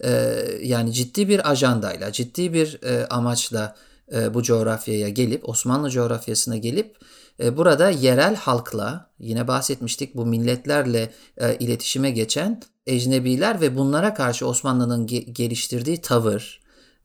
Ee, 0.03 0.45
yani 0.63 0.93
ciddi 0.93 1.29
bir 1.29 1.51
ajandayla, 1.51 2.11
ciddi 2.11 2.53
bir 2.53 2.79
e, 2.83 3.07
amaçla 3.07 3.75
e, 4.13 4.33
bu 4.33 4.43
coğrafyaya 4.43 5.09
gelip, 5.09 5.49
Osmanlı 5.49 5.89
coğrafyasına 5.89 6.57
gelip 6.57 6.97
e, 7.43 7.57
burada 7.57 7.89
yerel 7.89 8.35
halkla, 8.35 9.09
yine 9.19 9.47
bahsetmiştik 9.47 10.15
bu 10.15 10.25
milletlerle 10.25 11.11
e, 11.37 11.55
iletişime 11.55 12.11
geçen 12.11 12.61
ecnebiler 12.87 13.61
ve 13.61 13.77
bunlara 13.77 14.13
karşı 14.13 14.47
Osmanlı'nın 14.47 15.07
ge- 15.07 15.31
geliştirdiği 15.31 16.01
tavır, 16.01 16.59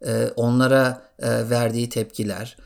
e, 0.07 0.31
onlara 0.37 1.03
e, 1.19 1.51
verdiği 1.51 1.89
tepkiler 1.89 2.57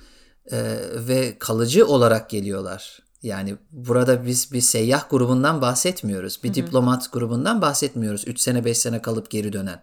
e, 0.53 0.77
ve 0.95 1.39
kalıcı 1.39 1.87
olarak 1.87 2.31
geliyorlar. 2.31 2.99
Yani 3.23 3.57
burada 3.71 4.27
biz 4.27 4.53
bir 4.53 4.61
seyyah 4.61 5.11
grubundan 5.11 5.61
bahsetmiyoruz. 5.61 6.41
Bir 6.45 6.49
hı 6.49 6.53
hı. 6.53 6.55
diplomat 6.55 7.13
grubundan 7.13 7.63
bahsetmiyoruz. 7.63 8.29
3 8.29 8.41
sene 8.41 8.65
5 8.65 8.79
sene 8.79 9.03
kalıp 9.03 9.31
geri 9.31 9.53
dönen. 9.53 9.83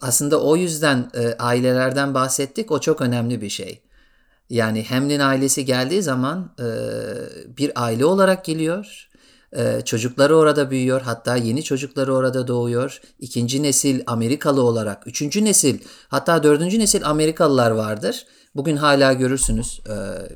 Aslında 0.00 0.42
o 0.42 0.56
yüzden 0.56 1.10
ailelerden 1.38 2.14
bahsettik. 2.14 2.70
O 2.70 2.80
çok 2.80 3.00
önemli 3.00 3.40
bir 3.40 3.48
şey. 3.48 3.82
Yani 4.50 4.84
Hamlin 4.84 5.20
ailesi 5.20 5.64
geldiği 5.64 6.02
zaman 6.02 6.54
bir 7.58 7.72
aile 7.74 8.04
olarak 8.04 8.44
geliyor 8.44 9.08
ee, 9.56 9.80
çocukları 9.84 10.36
orada 10.36 10.70
büyüyor. 10.70 11.00
Hatta 11.00 11.36
yeni 11.36 11.64
çocukları 11.64 12.14
orada 12.14 12.48
doğuyor. 12.48 13.00
İkinci 13.18 13.62
nesil 13.62 14.02
Amerikalı 14.06 14.62
olarak, 14.62 15.06
üçüncü 15.06 15.44
nesil 15.44 15.78
hatta 16.08 16.42
dördüncü 16.42 16.78
nesil 16.78 17.06
Amerikalılar 17.06 17.70
vardır. 17.70 18.26
Bugün 18.54 18.76
hala 18.76 19.12
görürsünüz 19.12 19.80
e, 19.88 19.94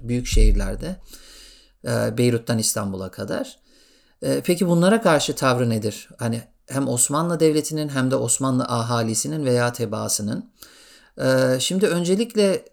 büyük 0.09 0.27
şehirlerde. 0.27 0.97
E, 1.85 2.19
Beyrut'tan 2.19 2.59
İstanbul'a 2.59 3.11
kadar. 3.11 3.59
E, 4.23 4.41
peki 4.45 4.69
bunlara 4.69 5.03
karşı 5.03 5.35
tavrı 5.35 5.71
nedir? 5.71 6.09
Hani 6.19 6.43
hem 6.67 6.89
Osmanlı 6.89 7.41
Devleti'nin 7.41 7.89
hem 7.89 8.11
de 8.11 8.17
Osmanlı 8.17 8.65
ahalisinin 8.65 9.45
veya 9.45 9.73
tebaasının. 9.73 10.51
Şimdi 11.59 11.87
öncelikle 11.87 12.65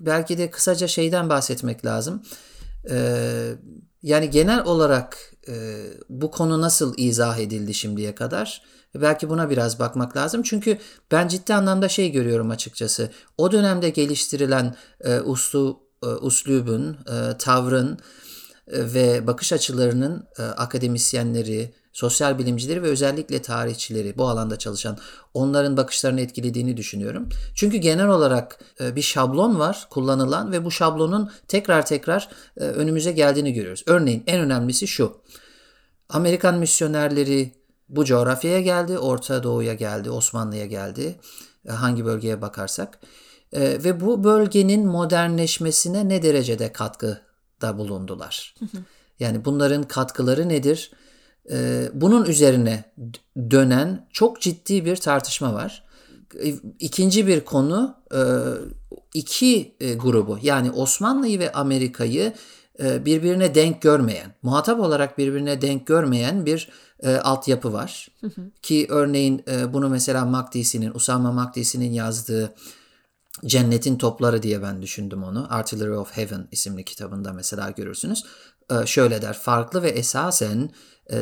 belki 0.00 0.38
de 0.38 0.50
kısaca 0.50 0.88
şeyden 0.88 1.28
bahsetmek 1.28 1.84
lazım. 1.84 2.22
Yani 4.04 4.30
genel 4.30 4.64
olarak 4.64 5.18
e, 5.48 5.84
bu 6.08 6.30
konu 6.30 6.60
nasıl 6.60 6.94
izah 6.96 7.38
edildi 7.38 7.74
şimdiye 7.74 8.14
kadar? 8.14 8.62
Belki 8.94 9.28
buna 9.28 9.50
biraz 9.50 9.78
bakmak 9.78 10.16
lazım. 10.16 10.42
Çünkü 10.42 10.78
ben 11.10 11.28
ciddi 11.28 11.54
anlamda 11.54 11.88
şey 11.88 12.10
görüyorum 12.10 12.50
açıkçası. 12.50 13.10
O 13.38 13.52
dönemde 13.52 13.90
geliştirilen 13.90 14.74
e, 15.00 15.20
uslu, 15.20 15.80
e, 16.02 16.06
uslubun, 16.06 16.92
e, 16.92 17.38
tavrın 17.38 17.98
e, 18.68 18.94
ve 18.94 19.26
bakış 19.26 19.52
açılarının 19.52 20.28
e, 20.38 20.42
akademisyenleri, 20.42 21.74
sosyal 21.94 22.38
bilimcileri 22.38 22.82
ve 22.82 22.86
özellikle 22.86 23.42
tarihçileri 23.42 24.18
bu 24.18 24.28
alanda 24.28 24.58
çalışan 24.58 24.98
onların 25.34 25.76
bakışlarını 25.76 26.20
etkilediğini 26.20 26.76
düşünüyorum. 26.76 27.28
Çünkü 27.54 27.76
genel 27.76 28.08
olarak 28.08 28.58
e, 28.80 28.96
bir 28.96 29.02
şablon 29.02 29.58
var 29.58 29.86
kullanılan 29.90 30.52
ve 30.52 30.64
bu 30.64 30.70
şablonun 30.70 31.30
tekrar 31.48 31.86
tekrar 31.86 32.28
e, 32.56 32.64
önümüze 32.64 33.12
geldiğini 33.12 33.52
görüyoruz. 33.52 33.84
Örneğin 33.86 34.24
en 34.26 34.40
önemlisi 34.40 34.86
şu. 34.86 35.20
Amerikan 36.08 36.58
misyonerleri 36.58 37.52
bu 37.88 38.04
coğrafyaya 38.04 38.60
geldi, 38.60 38.98
Orta 38.98 39.42
Doğu'ya 39.42 39.74
geldi, 39.74 40.10
Osmanlı'ya 40.10 40.66
geldi. 40.66 41.20
E, 41.68 41.72
hangi 41.72 42.04
bölgeye 42.04 42.42
bakarsak. 42.42 43.00
Ve 43.54 44.00
bu 44.00 44.24
bölgenin 44.24 44.86
modernleşmesine 44.86 46.08
ne 46.08 46.22
derecede 46.22 46.72
katkıda 46.72 47.78
bulundular? 47.78 48.54
Yani 49.20 49.44
bunların 49.44 49.82
katkıları 49.82 50.48
nedir? 50.48 50.90
Ee, 51.50 51.88
bunun 51.94 52.24
üzerine 52.24 52.84
dönen 53.50 54.08
çok 54.12 54.40
ciddi 54.40 54.84
bir 54.84 54.96
tartışma 54.96 55.54
var. 55.54 55.84
Ee, 56.44 56.54
ikinci 56.78 57.26
bir 57.26 57.40
konu 57.40 57.96
e, 58.14 58.20
iki 59.14 59.76
e, 59.80 59.94
grubu 59.94 60.38
yani 60.42 60.70
Osmanlı'yı 60.70 61.38
ve 61.38 61.52
Amerika'yı 61.52 62.32
e, 62.82 63.04
birbirine 63.04 63.54
denk 63.54 63.82
görmeyen, 63.82 64.34
muhatap 64.42 64.80
olarak 64.80 65.18
birbirine 65.18 65.62
denk 65.62 65.86
görmeyen 65.86 66.46
bir 66.46 66.68
altyapı 67.22 67.72
var. 67.72 68.08
Ki 68.62 68.86
örneğin 68.90 69.44
bunu 69.72 69.88
mesela 69.88 70.24
Makdisi'nin, 70.24 70.94
Usama 70.94 71.32
Makdisi'nin 71.32 71.92
yazdığı 71.92 72.54
Cennetin 73.46 73.98
Topları 73.98 74.42
diye 74.42 74.62
ben 74.62 74.82
düşündüm 74.82 75.22
onu. 75.22 75.46
Artillery 75.50 75.96
of 75.96 76.16
Heaven 76.16 76.48
isimli 76.52 76.84
kitabında 76.84 77.32
mesela 77.32 77.70
görürsünüz. 77.70 78.24
Şöyle 78.84 79.22
der, 79.22 79.38
farklı 79.38 79.82
ve 79.82 79.88
esasen 79.88 80.58
e, 80.58 80.70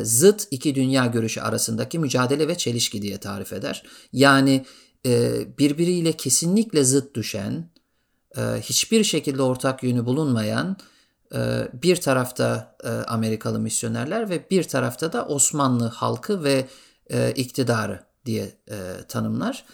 zıt 0.03 0.47
iki 0.51 0.75
dünya 0.75 1.05
görüşü 1.05 1.41
arasındaki 1.41 1.99
mücadele 1.99 2.47
ve 2.47 2.57
çelişki 2.57 3.01
diye 3.01 3.17
tarif 3.17 3.53
eder. 3.53 3.83
Yani 4.13 4.65
e, 5.05 5.31
birbiriyle 5.57 6.11
kesinlikle 6.11 6.83
zıt 6.83 7.15
düşen, 7.15 7.69
e, 8.37 8.41
hiçbir 8.41 9.03
şekilde 9.03 9.41
ortak 9.41 9.83
yönü 9.83 10.05
bulunmayan 10.05 10.77
bir 11.73 11.95
tarafta 11.95 12.77
Amerikalı 13.07 13.59
misyonerler 13.59 14.29
ve 14.29 14.49
bir 14.51 14.63
tarafta 14.63 15.13
da 15.13 15.25
Osmanlı 15.25 15.87
halkı 15.87 16.43
ve 16.43 16.67
iktidarı 17.35 18.03
diye 18.25 18.57
tanımlar. 19.07 19.65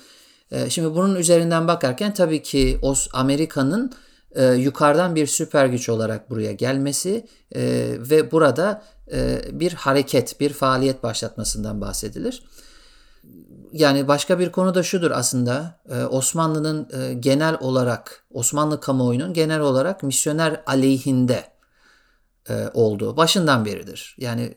Şimdi 0.70 0.96
bunun 0.96 1.16
üzerinden 1.16 1.68
bakarken 1.68 2.14
tabii 2.14 2.42
ki 2.44 2.80
Amerika'nın 3.14 3.94
e, 4.36 4.46
yukarıdan 4.46 5.16
bir 5.16 5.28
süper 5.28 5.66
güç 5.66 5.90
olarak 5.90 6.30
buraya 6.30 6.52
gelmesi 6.52 7.28
e, 7.56 7.62
ve 8.00 8.32
burada 8.32 8.84
e, 9.12 9.42
bir 9.52 9.74
hareket, 9.74 10.40
bir 10.40 10.54
faaliyet 10.54 11.04
başlatmasından 11.04 11.82
bahsedilir. 11.82 12.44
Yani 13.74 14.08
başka 14.08 14.40
bir 14.40 14.52
konu 14.52 14.76
da 14.76 14.84
şudur 14.84 15.12
aslında 15.12 15.80
e, 15.90 16.04
Osmanlı'nın 16.04 16.90
e, 16.94 17.14
genel 17.14 17.58
olarak 17.60 18.24
Osmanlı 18.34 18.80
kamuoyunun 18.82 19.34
genel 19.34 19.60
olarak 19.60 20.04
misyoner 20.04 20.64
aleyhinde 20.66 21.44
e, 22.50 22.70
olduğu 22.74 23.18
başından 23.18 23.66
beridir. 23.66 24.16
Yani 24.20 24.54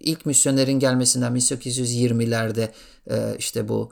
ilk 0.00 0.26
misyonerin 0.26 0.78
gelmesinden 0.78 1.32
1820'lerde 1.32 2.68
e, 3.10 3.36
işte 3.38 3.68
bu 3.68 3.90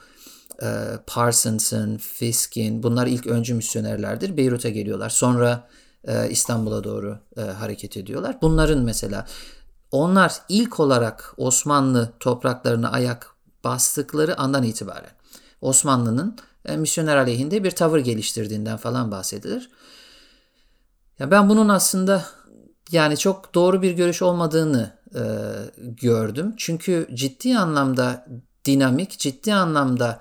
e, 0.62 0.68
Parsons'ın, 1.06 1.96
Fisk'in 1.96 2.82
bunlar 2.82 3.06
ilk 3.06 3.26
öncü 3.26 3.54
misyonerlerdir. 3.54 4.36
Beyrut'a 4.36 4.68
geliyorlar. 4.68 5.10
Sonra 5.10 5.68
e, 6.04 6.30
İstanbul'a 6.30 6.84
doğru 6.84 7.18
e, 7.36 7.40
hareket 7.40 7.96
ediyorlar. 7.96 8.36
Bunların 8.42 8.78
mesela 8.78 9.26
onlar 9.90 10.32
ilk 10.48 10.80
olarak 10.80 11.34
Osmanlı 11.36 12.12
topraklarına 12.20 12.90
ayak 12.90 13.34
bastıkları 13.64 14.38
andan 14.38 14.62
itibaren 14.62 15.10
Osmanlı'nın 15.60 16.36
e, 16.64 16.76
misyoner 16.76 17.16
aleyhinde 17.16 17.64
bir 17.64 17.70
tavır 17.70 17.98
geliştirdiğinden 17.98 18.76
falan 18.76 19.10
bahsedilir. 19.10 19.70
Ya 21.18 21.30
ben 21.30 21.48
bunun 21.48 21.68
aslında 21.68 22.24
yani 22.90 23.16
çok 23.16 23.54
doğru 23.54 23.82
bir 23.82 23.92
görüş 23.92 24.22
olmadığını 24.22 24.92
e, 25.14 25.22
gördüm. 25.76 26.54
Çünkü 26.56 27.08
ciddi 27.14 27.58
anlamda 27.58 28.26
dinamik, 28.64 29.18
ciddi 29.18 29.54
anlamda 29.54 30.20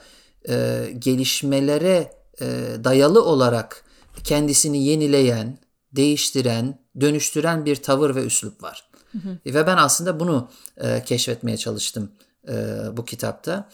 e, 0.49 0.87
gelişmelere 0.99 2.11
e, 2.41 2.45
dayalı 2.83 3.25
olarak 3.25 3.83
kendisini 4.23 4.83
yenileyen, 4.85 5.57
değiştiren, 5.91 6.79
dönüştüren 7.01 7.65
bir 7.65 7.75
tavır 7.75 8.15
ve 8.15 8.25
üslup 8.25 8.63
var. 8.63 8.89
Hı 9.11 9.17
hı. 9.17 9.53
Ve 9.53 9.67
ben 9.67 9.77
aslında 9.77 10.19
bunu 10.19 10.49
e, 10.77 11.03
keşfetmeye 11.03 11.57
çalıştım 11.57 12.11
e, 12.47 12.53
bu 12.97 13.05
kitapta. 13.05 13.69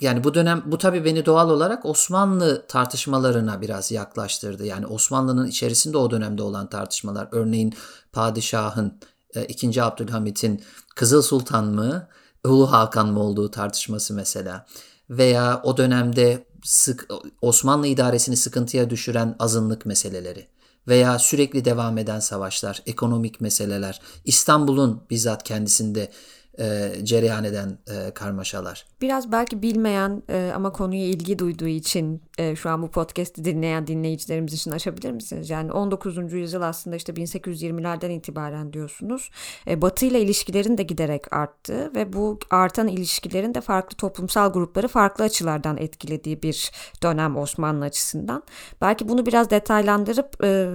Yani 0.00 0.24
bu 0.24 0.34
dönem 0.34 0.62
bu 0.66 0.78
tabii 0.78 1.04
beni 1.04 1.26
doğal 1.26 1.50
olarak 1.50 1.86
Osmanlı 1.86 2.66
tartışmalarına 2.66 3.60
biraz 3.60 3.92
yaklaştırdı. 3.92 4.66
Yani 4.66 4.86
Osmanlı'nın 4.86 5.46
içerisinde 5.46 5.98
o 5.98 6.10
dönemde 6.10 6.42
olan 6.42 6.68
tartışmalar. 6.68 7.28
Örneğin 7.32 7.74
padişahın 8.12 8.98
e, 9.34 9.44
2. 9.44 9.82
Abdülhamit'in 9.82 10.62
Kızıl 10.96 11.22
Sultan 11.22 11.64
mı, 11.64 12.08
Ulu 12.44 12.72
Hakan 12.72 13.08
mı 13.08 13.20
olduğu 13.20 13.50
tartışması 13.50 14.14
mesela. 14.14 14.66
Veya 15.10 15.60
o 15.64 15.76
dönemde 15.76 16.46
sık, 16.62 17.08
Osmanlı 17.40 17.86
idaresini 17.86 18.36
sıkıntıya 18.36 18.90
düşüren 18.90 19.36
azınlık 19.38 19.86
meseleleri 19.86 20.48
veya 20.88 21.18
sürekli 21.18 21.64
devam 21.64 21.98
eden 21.98 22.20
savaşlar, 22.20 22.82
ekonomik 22.86 23.40
meseleler, 23.40 24.00
İstanbul'un 24.24 25.02
bizzat 25.10 25.42
kendisinde 25.42 26.10
e, 26.58 26.92
cereyan 27.02 27.44
eden 27.44 27.78
e, 27.88 28.10
karmaşalar. 28.10 28.86
Biraz 29.00 29.32
belki 29.32 29.62
bilmeyen 29.62 30.22
e, 30.28 30.52
ama 30.54 30.72
konuya 30.72 31.04
ilgi 31.04 31.38
duyduğu 31.38 31.68
için 31.68 32.22
e, 32.38 32.56
şu 32.56 32.70
an 32.70 32.82
bu 32.82 32.90
podcast'i 32.90 33.44
dinleyen 33.44 33.86
dinleyicilerimiz 33.86 34.52
için 34.52 34.70
açabilir 34.70 35.10
misiniz? 35.10 35.50
Yani 35.50 35.72
19. 35.72 36.32
yüzyıl 36.32 36.62
aslında 36.62 36.96
işte 36.96 37.12
1820'lerden 37.12 38.10
itibaren 38.10 38.72
diyorsunuz. 38.72 39.30
E, 39.66 39.82
Batı 39.82 40.06
ile 40.06 40.20
ilişkilerin 40.20 40.78
de 40.78 40.82
giderek 40.82 41.32
arttı 41.32 41.94
ve 41.94 42.12
bu 42.12 42.38
artan 42.50 42.88
ilişkilerin 42.88 43.54
de 43.54 43.60
farklı 43.60 43.96
toplumsal 43.96 44.52
grupları 44.52 44.88
farklı 44.88 45.24
açılardan 45.24 45.76
etkilediği 45.76 46.42
bir 46.42 46.70
dönem 47.02 47.36
Osmanlı 47.36 47.84
açısından. 47.84 48.42
Belki 48.80 49.08
bunu 49.08 49.26
biraz 49.26 49.50
detaylandırıp 49.50 50.44
e, 50.44 50.68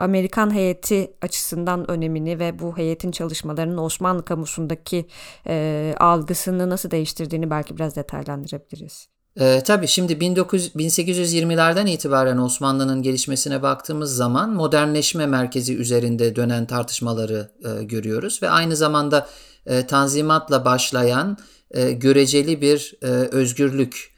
Amerikan 0.00 0.54
heyeti 0.54 1.14
açısından 1.22 1.90
önemini 1.90 2.38
ve 2.38 2.58
bu 2.58 2.76
heyetin 2.76 3.10
çalışmalarının 3.10 3.78
Osmanlı 3.78 4.24
kamusundaki 4.24 5.06
e, 5.46 5.94
algısını 6.00 6.70
nasıl 6.70 6.90
değiştirdiğini 6.90 7.50
belki 7.50 7.76
biraz 7.76 7.96
detaylandırabiliriz. 7.96 9.08
E, 9.36 9.60
tabii 9.60 9.88
şimdi 9.88 10.26
19, 10.26 10.68
1820'lerden 10.68 11.86
itibaren 11.86 12.38
Osmanlı'nın 12.38 13.02
gelişmesine 13.02 13.62
baktığımız 13.62 14.16
zaman 14.16 14.50
modernleşme 14.50 15.26
merkezi 15.26 15.76
üzerinde 15.76 16.36
dönen 16.36 16.66
tartışmaları 16.66 17.50
e, 17.64 17.84
görüyoruz 17.84 18.42
ve 18.42 18.50
aynı 18.50 18.76
zamanda 18.76 19.26
e, 19.66 19.86
tanzimatla 19.86 20.64
başlayan 20.64 21.38
e, 21.70 21.92
göreceli 21.92 22.60
bir 22.60 22.94
e, 23.02 23.06
özgürlük 23.06 24.14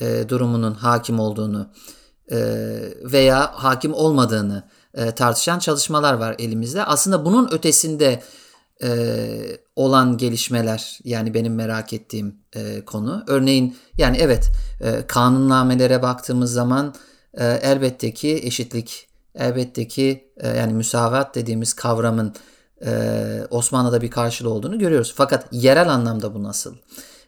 e, 0.00 0.28
durumunun 0.28 0.74
hakim 0.74 1.20
olduğunu 1.20 1.70
e, 2.32 2.38
veya 3.02 3.50
hakim 3.54 3.94
olmadığını 3.94 4.64
e, 4.94 5.10
tartışan 5.10 5.58
çalışmalar 5.58 6.14
var 6.14 6.36
elimizde. 6.38 6.84
Aslında 6.84 7.24
bunun 7.24 7.52
ötesinde 7.52 8.22
e, 8.82 8.90
olan 9.76 10.16
gelişmeler 10.16 10.98
yani 11.04 11.34
benim 11.34 11.54
merak 11.54 11.92
ettiğim 11.92 12.36
e, 12.56 12.84
konu. 12.84 13.24
Örneğin 13.26 13.76
yani 13.98 14.16
evet 14.20 14.50
e, 14.80 15.06
kanunnamelere 15.06 16.02
baktığımız 16.02 16.52
zaman 16.52 16.94
e, 17.34 17.44
elbette 17.46 18.14
ki 18.14 18.40
eşitlik, 18.42 19.08
elbette 19.34 19.88
ki 19.88 20.32
yani 20.56 20.72
müsavat 20.72 21.34
dediğimiz 21.34 21.72
kavramın 21.72 22.34
Osmanlı'da 23.50 24.00
bir 24.00 24.10
karşılığı 24.10 24.50
olduğunu 24.50 24.78
görüyoruz. 24.78 25.12
Fakat 25.16 25.46
yerel 25.52 25.88
anlamda 25.88 26.34
bu 26.34 26.42
nasıl? 26.42 26.74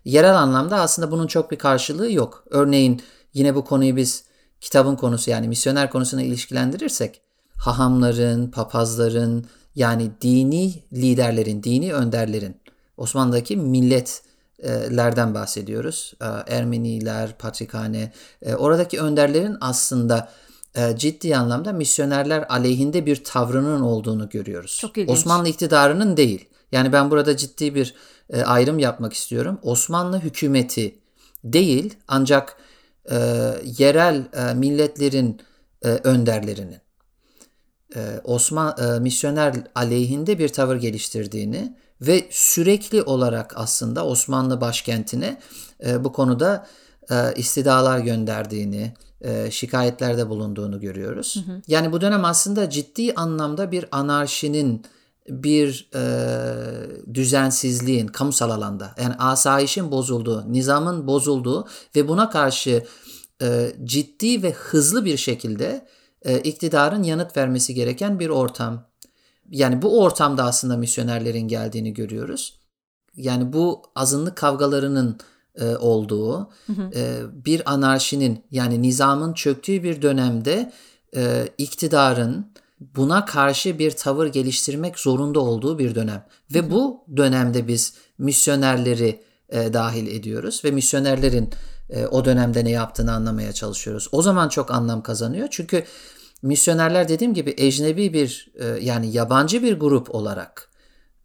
Yerel 0.05 0.39
anlamda 0.39 0.81
aslında 0.81 1.11
bunun 1.11 1.27
çok 1.27 1.51
bir 1.51 1.59
karşılığı 1.59 2.13
yok. 2.13 2.45
Örneğin 2.51 3.03
yine 3.35 3.55
bu 3.55 3.65
konuyu 3.65 3.97
biz 3.97 4.25
kitabın 4.61 4.97
konusu 4.97 5.31
yani 5.31 5.49
misyoner 5.49 5.91
konusuna 5.91 6.23
ilişkilendirirsek 6.23 7.22
hahamların, 7.63 8.51
papazların 8.51 9.47
yani 9.75 10.11
dini 10.21 10.75
liderlerin, 10.93 11.63
dini 11.63 11.95
önderlerin 11.95 12.57
Osmanlı'daki 12.97 13.57
milletlerden 13.57 15.35
bahsediyoruz. 15.35 16.15
Ee, 16.21 16.55
Ermeniler, 16.55 17.39
Patrikhane, 17.39 18.13
e, 18.43 18.55
oradaki 18.55 19.01
önderlerin 19.01 19.57
aslında 19.61 20.29
e, 20.75 20.97
ciddi 20.97 21.37
anlamda 21.37 21.73
misyonerler 21.73 22.47
aleyhinde 22.49 23.07
bir 23.07 23.25
tavrının 23.25 23.81
olduğunu 23.81 24.29
görüyoruz. 24.29 24.79
Çok 24.81 24.99
ilginç. 24.99 25.19
Osmanlı 25.19 25.49
iktidarının 25.49 26.17
değil. 26.17 26.49
Yani 26.73 26.93
ben 26.93 27.11
burada 27.11 27.37
ciddi 27.37 27.75
bir 27.75 27.95
e, 28.31 28.43
ayrım 28.43 28.79
yapmak 28.79 29.13
istiyorum. 29.13 29.59
Osmanlı 29.63 30.19
hükümeti 30.19 30.99
değil 31.45 31.95
ancak 32.09 32.57
yerel 33.65 34.25
milletlerin 34.55 35.41
önderlerinin 35.83 36.82
Osman 38.25 38.77
e, 38.79 38.99
misyoner 38.99 39.55
aleyhinde 39.75 40.39
bir 40.39 40.49
tavır 40.49 40.77
geliştirdiğini 40.77 41.77
ve 42.01 42.29
sürekli 42.31 43.03
olarak 43.03 43.53
aslında 43.57 44.07
Osmanlı 44.07 44.61
başkentine 44.61 45.41
e, 45.87 46.05
bu 46.05 46.13
konuda 46.13 46.67
e, 47.11 47.35
istidalar 47.37 47.99
gönderdiğini, 47.99 48.95
e, 49.21 49.51
şikayetlerde 49.51 50.29
bulunduğunu 50.29 50.81
görüyoruz. 50.81 51.37
Hı 51.47 51.53
hı. 51.53 51.63
Yani 51.69 51.93
bu 51.93 52.01
dönem 52.01 52.25
aslında 52.25 52.71
ciddi 52.71 53.15
anlamda 53.15 53.73
bir 53.73 53.85
anarşinin, 53.93 54.85
bir 55.29 55.91
e, 55.95 56.03
düzensizliğin 57.15 58.07
kamusal 58.07 58.51
alanda 58.51 58.95
yani 59.03 59.15
asayişin 59.15 59.91
bozulduğu, 59.91 60.53
nizamın 60.53 61.07
bozulduğu 61.07 61.69
ve 61.97 62.09
buna 62.09 62.31
karşı 62.31 62.85
e, 63.43 63.73
ciddi 63.85 64.43
ve 64.43 64.53
hızlı 64.53 65.05
bir 65.05 65.17
şekilde 65.17 65.87
e, 66.25 66.39
iktidarın 66.39 67.03
yanıt 67.03 67.37
vermesi 67.37 67.75
gereken 67.75 68.21
bir 68.21 68.29
ortam. 68.29 68.87
Yani 69.51 69.83
bu 69.83 70.01
ortamda 70.01 70.45
aslında 70.45 70.77
misyonerlerin 70.77 71.49
geldiğini 71.49 71.95
görüyoruz. 71.95 72.59
Yani 73.17 73.53
bu 73.53 73.83
azınlık 73.95 74.37
kavgalarının 74.37 75.19
e, 75.55 75.77
olduğu 75.77 76.51
hı 76.67 76.73
hı. 76.73 76.91
E, 76.95 77.23
bir 77.45 77.73
anarşinin 77.73 78.45
yani 78.51 78.83
nizamın 78.83 79.33
çöktüğü 79.33 79.83
bir 79.83 80.03
dönemde 80.03 80.73
e, 81.17 81.49
iktidarın 81.59 82.53
buna 82.81 83.25
karşı 83.25 83.79
bir 83.79 83.91
tavır 83.91 84.27
geliştirmek 84.27 84.99
zorunda 84.99 85.41
olduğu 85.41 85.79
bir 85.79 85.95
dönem. 85.95 86.27
Ve 86.55 86.59
hı 86.59 86.63
hı. 86.63 86.71
bu 86.71 87.05
dönemde 87.17 87.69
biz 87.69 87.95
misyonerleri 88.19 89.23
e, 89.49 89.73
dahil 89.73 90.07
ediyoruz 90.07 90.65
ve 90.65 90.71
misyonerlerin 90.71 91.51
e, 91.93 92.07
o 92.07 92.25
dönemde 92.25 92.65
ne 92.65 92.71
yaptığını 92.71 93.13
anlamaya 93.13 93.53
çalışıyoruz. 93.53 94.09
O 94.13 94.23
zaman 94.23 94.49
çok 94.49 94.71
anlam 94.71 95.03
kazanıyor. 95.03 95.49
Çünkü 95.51 95.85
misyonerler 96.43 97.09
dediğim 97.09 97.35
gibi 97.35 97.55
ecnebi 97.59 98.13
bir 98.13 98.53
e, 98.55 98.67
yani 98.67 99.13
yabancı 99.13 99.63
bir 99.63 99.81
grup 99.81 100.15
olarak 100.15 100.69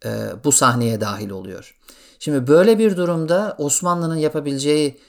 e, 0.05 0.09
bu 0.43 0.51
sahneye 0.51 1.01
dahil 1.01 1.29
oluyor. 1.29 1.77
Şimdi 2.19 2.47
böyle 2.47 2.79
bir 2.79 2.97
durumda 2.97 3.55
Osmanlı'nın 3.57 4.15
yapabileceği 4.15 4.99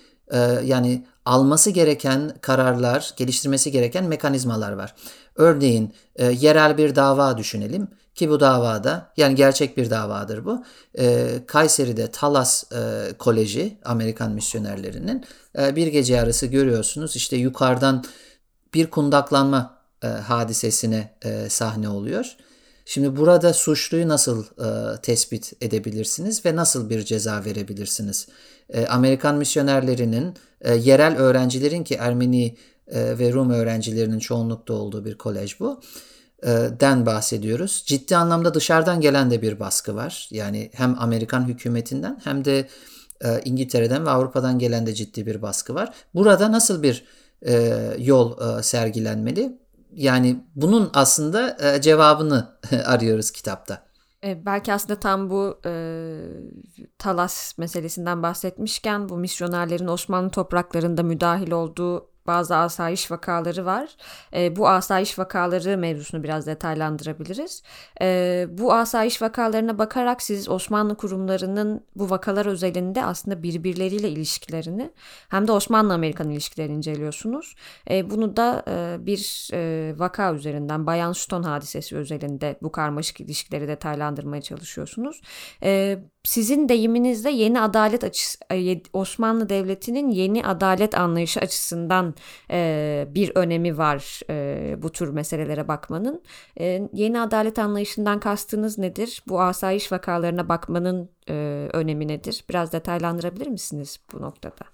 yani 0.64 1.06
alması 1.24 1.70
gereken 1.70 2.34
kararlar, 2.40 3.14
geliştirmesi 3.16 3.70
gereken 3.72 4.04
mekanizmalar 4.04 4.72
var. 4.72 4.94
Örneğin 5.36 5.94
yerel 6.18 6.78
bir 6.78 6.94
dava 6.94 7.38
düşünelim 7.38 7.88
ki 8.18 8.30
bu 8.30 8.40
davada 8.40 9.12
yani 9.16 9.34
gerçek 9.34 9.76
bir 9.76 9.90
davadır 9.90 10.44
bu. 10.44 10.64
E, 10.98 11.28
Kayseri'de 11.46 12.10
Talas 12.10 12.72
e, 12.72 13.12
Koleji 13.18 13.78
Amerikan 13.84 14.32
misyonerlerinin 14.32 15.24
e, 15.58 15.76
bir 15.76 15.86
gece 15.86 16.14
yarısı 16.14 16.46
görüyorsunuz 16.46 17.16
işte 17.16 17.36
yukarıdan 17.36 18.04
bir 18.74 18.86
kundaklanma 18.86 19.78
e, 20.02 20.06
hadisesine 20.06 21.14
e, 21.24 21.48
sahne 21.48 21.88
oluyor. 21.88 22.36
Şimdi 22.84 23.16
burada 23.16 23.52
suçluyu 23.52 24.08
nasıl 24.08 24.44
e, 24.44 25.00
tespit 25.00 25.52
edebilirsiniz 25.60 26.44
ve 26.46 26.56
nasıl 26.56 26.90
bir 26.90 27.02
ceza 27.02 27.44
verebilirsiniz? 27.44 28.28
E, 28.70 28.86
Amerikan 28.86 29.36
misyonerlerinin, 29.36 30.34
e, 30.60 30.74
yerel 30.74 31.16
öğrencilerin 31.16 31.84
ki 31.84 31.94
Ermeni 31.94 32.56
e, 32.86 33.18
ve 33.18 33.32
Rum 33.32 33.50
öğrencilerinin 33.50 34.18
çoğunlukta 34.18 34.74
olduğu 34.74 35.04
bir 35.04 35.18
kolej 35.18 35.60
bu 35.60 35.80
den 36.80 37.06
bahsediyoruz. 37.06 37.82
Ciddi 37.86 38.16
anlamda 38.16 38.54
dışarıdan 38.54 39.00
gelen 39.00 39.30
de 39.30 39.42
bir 39.42 39.60
baskı 39.60 39.96
var. 39.96 40.28
Yani 40.30 40.70
hem 40.74 40.96
Amerikan 40.98 41.48
hükümetinden 41.48 42.20
hem 42.24 42.44
de 42.44 42.68
e, 43.24 43.40
İngiltere'den 43.44 44.06
ve 44.06 44.10
Avrupa'dan 44.10 44.58
gelen 44.58 44.86
de 44.86 44.94
ciddi 44.94 45.26
bir 45.26 45.42
baskı 45.42 45.74
var. 45.74 45.94
Burada 46.14 46.52
nasıl 46.52 46.82
bir 46.82 47.04
e, 47.42 47.82
yol 47.98 48.58
e, 48.58 48.62
sergilenmeli? 48.62 49.58
Yani 49.92 50.44
bunun 50.54 50.90
aslında 50.94 51.56
e, 51.60 51.80
cevabını 51.80 52.48
arıyoruz 52.84 53.30
kitapta. 53.30 53.88
E, 54.24 54.46
belki 54.46 54.72
aslında 54.72 55.00
tam 55.00 55.30
bu 55.30 55.58
e, 55.66 55.72
Talas 56.98 57.58
meselesinden 57.58 58.22
bahsetmişken 58.22 59.08
bu 59.08 59.16
misyonerlerin 59.16 59.86
Osmanlı 59.86 60.30
topraklarında 60.30 61.02
müdahil 61.02 61.50
olduğu 61.50 62.10
bazı 62.28 62.56
asayiş 62.56 63.10
vakaları 63.10 63.66
var. 63.66 63.88
E, 64.34 64.56
bu 64.56 64.68
asayiş 64.68 65.18
vakaları 65.18 65.78
mevzusunu 65.78 66.22
biraz 66.22 66.46
detaylandırabiliriz. 66.46 67.62
E, 68.02 68.46
bu 68.50 68.74
asayiş 68.74 69.22
vakalarına 69.22 69.78
bakarak 69.78 70.22
siz 70.22 70.48
Osmanlı 70.48 70.96
kurumlarının 70.96 71.84
bu 71.96 72.10
vakalar 72.10 72.46
özelinde 72.46 73.04
aslında 73.04 73.42
birbirleriyle 73.42 74.08
ilişkilerini 74.08 74.90
hem 75.28 75.48
de 75.48 75.52
Osmanlı-Amerikan 75.52 76.30
ilişkilerini 76.30 76.76
inceliyorsunuz. 76.76 77.54
E, 77.90 78.10
bunu 78.10 78.36
da 78.36 78.64
e, 78.68 79.06
bir 79.06 79.50
e, 79.52 79.94
vaka 79.98 80.34
üzerinden 80.34 80.86
Bayan 80.86 81.12
Ston 81.12 81.42
hadisesi 81.42 81.96
özelinde 81.96 82.58
bu 82.62 82.72
karmaşık 82.72 83.20
ilişkileri 83.20 83.68
detaylandırmaya 83.68 84.42
çalışıyorsunuz. 84.42 85.22
E, 85.62 85.98
sizin 86.28 86.68
deyiminizde 86.68 87.30
yeni 87.30 87.60
adalet 87.60 88.04
açısı 88.04 88.38
e, 88.52 88.80
Osmanlı 88.92 89.48
Devleti'nin 89.48 90.10
yeni 90.10 90.46
adalet 90.46 90.94
anlayışı 90.94 91.40
açısından 91.40 92.14
e, 92.50 93.08
bir 93.14 93.32
önemi 93.34 93.78
var 93.78 94.20
e, 94.30 94.76
bu 94.82 94.92
tür 94.92 95.08
meselelere 95.08 95.68
bakmanın. 95.68 96.22
E, 96.60 96.88
yeni 96.92 97.20
adalet 97.20 97.58
anlayışından 97.58 98.20
kastınız 98.20 98.78
nedir? 98.78 99.22
Bu 99.28 99.40
asayiş 99.40 99.92
vakalarına 99.92 100.48
bakmanın 100.48 101.08
e, 101.28 101.68
önemi 101.72 102.08
nedir? 102.08 102.44
Biraz 102.48 102.72
detaylandırabilir 102.72 103.46
misiniz 103.46 103.98
bu 104.12 104.22
noktada? 104.22 104.64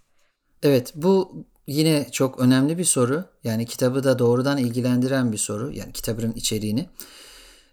Evet 0.63 0.93
bu 0.95 1.45
yine 1.67 2.07
çok 2.13 2.41
önemli 2.41 2.79
bir 2.79 2.85
soru. 2.85 3.25
Yani 3.45 3.67
kitabı 3.67 4.05
da 4.05 4.19
doğrudan 4.19 4.59
ilgilendiren 4.59 5.33
bir 5.33 5.39
soru. 5.39 5.73
Yani 5.73 5.93
kitabın 5.93 6.33
içeriğini. 6.33 6.89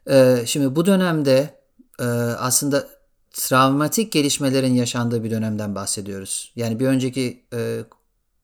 Ee, 0.09 0.37
şimdi 0.45 0.75
bu 0.75 0.85
dönemde 0.85 1.61
e, 1.99 2.03
aslında 2.39 3.00
travmatik 3.33 4.11
gelişmelerin 4.11 4.73
yaşandığı 4.73 5.23
bir 5.23 5.31
dönemden 5.31 5.75
bahsediyoruz. 5.75 6.51
Yani 6.55 6.79
bir 6.79 6.87
önceki 6.87 7.43
e, 7.53 7.79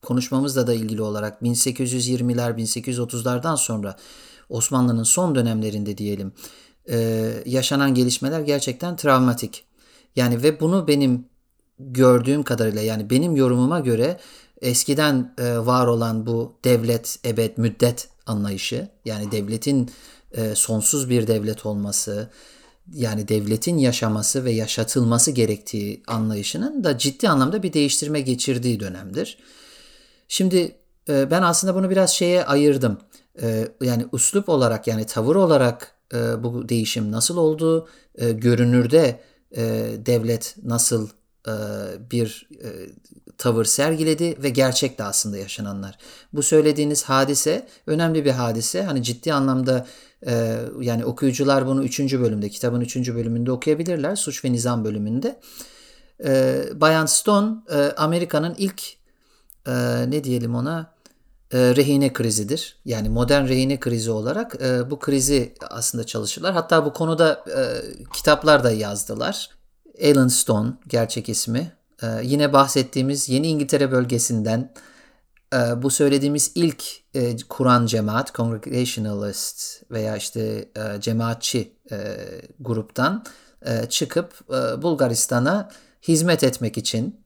konuşmamızla 0.02 0.68
da 0.68 0.74
ilgili 0.74 1.02
olarak 1.02 1.42
1820'ler 1.42 2.56
1830'lardan 2.58 3.58
sonra 3.58 3.96
Osmanlı'nın 4.50 5.04
son 5.04 5.36
dönemlerinde 5.36 5.98
diyelim 5.98 6.34
e, 6.90 7.30
yaşanan 7.46 7.94
gelişmeler 7.94 8.42
gerçekten 8.42 8.96
travmatik. 8.96 9.64
Yani 10.16 10.44
ve 10.44 10.60
bunu 10.60 10.88
benim 10.88 11.26
gördüğüm 11.80 12.44
kadarıyla 12.44 12.82
yani 12.82 13.10
benim 13.10 13.36
yorumuma 13.36 13.80
göre 13.80 14.20
eskiden 14.62 15.34
e, 15.38 15.58
var 15.58 15.88
olan 15.88 16.26
bu 16.26 16.56
devlet, 16.64 17.20
ebed, 17.26 17.58
müddet 17.58 18.10
anlayışı 18.26 18.88
yani 19.06 19.32
devletin 19.32 19.92
e, 20.32 20.56
sonsuz 20.56 21.10
bir 21.10 21.28
devlet 21.28 21.66
olması, 21.66 22.30
yani 22.94 23.28
devletin 23.28 23.78
yaşaması 23.78 24.46
ve 24.46 24.52
yaşatılması 24.52 25.32
gerektiği 25.32 26.04
anlayışının 26.08 26.84
da 26.84 26.98
ciddi 26.98 27.30
anlamda 27.30 27.64
bir 27.64 27.74
değiştirme 27.74 28.22
geçirdiği 28.22 28.80
dönemdir. 28.80 29.38
Şimdi 30.28 30.76
e, 31.10 31.32
ben 31.32 31.42
aslında 31.42 31.76
bunu 31.76 31.90
biraz 31.90 32.10
şeye 32.10 32.46
ayırdım. 32.46 32.98
E, 33.42 33.68
yani 33.82 34.06
uslup 34.12 34.50
olarak 34.50 34.88
yani 34.88 35.06
tavır 35.06 35.36
olarak 35.36 35.96
e, 36.14 36.44
bu 36.44 36.70
değişim 36.70 37.12
nasıl 37.12 37.38
oldu? 37.38 37.88
Görünürde 38.18 39.20
devlet 40.06 40.56
nasıl 40.64 41.10
bir 42.12 42.50
tavır 43.38 43.66
sergiledi 43.66 44.44
ve 44.44 44.50
gerçekte 44.50 45.04
aslında 45.04 45.38
yaşananlar. 45.38 45.98
Bu 46.34 46.44
söylediğiniz 46.44 47.04
hadise 47.04 47.68
önemli 47.88 48.26
bir 48.26 48.32
hadise. 48.32 48.84
Hani 48.84 49.04
ciddi 49.04 49.34
anlamda 49.34 49.88
ee, 50.26 50.60
yani 50.82 51.06
okuyucular 51.06 51.68
bunu 51.68 51.84
3. 51.84 52.00
bölümde, 52.00 52.50
kitabın 52.50 52.82
3. 52.82 52.96
bölümünde 52.96 53.52
okuyabilirler. 53.52 54.16
Suç 54.16 54.46
ve 54.46 54.52
Nizam 54.52 54.86
bölümünde. 54.86 55.40
Ee, 56.24 56.64
Bayan 56.76 57.06
Stone 57.06 57.56
e, 57.72 57.78
Amerika'nın 57.98 58.56
ilk 58.58 58.84
e, 59.68 59.74
ne 60.10 60.24
diyelim 60.24 60.56
ona 60.56 60.94
e, 61.54 61.76
rehine 61.76 62.14
krizidir. 62.14 62.78
Yani 62.86 63.10
modern 63.10 63.48
rehine 63.48 63.80
krizi 63.80 64.12
olarak 64.12 64.62
e, 64.62 64.92
bu 64.92 65.00
krizi 65.00 65.54
aslında 65.62 66.04
çalışırlar. 66.04 66.54
Hatta 66.54 66.86
bu 66.86 66.94
konuda 66.94 67.44
e, 67.58 67.64
kitaplar 68.14 68.64
da 68.64 68.72
yazdılar. 68.72 69.50
Alan 70.04 70.28
Stone 70.28 70.70
gerçek 70.88 71.30
ismi. 71.30 71.72
E, 72.04 72.08
yine 72.24 72.54
bahsettiğimiz 72.54 73.30
Yeni 73.30 73.48
İngiltere 73.48 73.92
bölgesinden 73.92 74.74
e, 75.54 75.82
bu 75.82 75.90
söylediğimiz 75.90 76.52
ilk 76.56 76.84
e, 77.14 77.38
Kur'an 77.50 77.86
cemaat, 77.86 78.36
Congregationalist 78.36 79.84
veya 79.92 80.18
işte 80.18 80.70
e, 80.76 81.02
cemaatçi 81.02 81.74
e, 81.92 81.98
gruptan 82.60 83.26
e, 83.66 83.86
çıkıp 83.90 84.34
e, 84.50 84.82
Bulgaristan'a 84.82 85.70
hizmet 86.08 86.44
etmek 86.44 86.78
için 86.78 87.22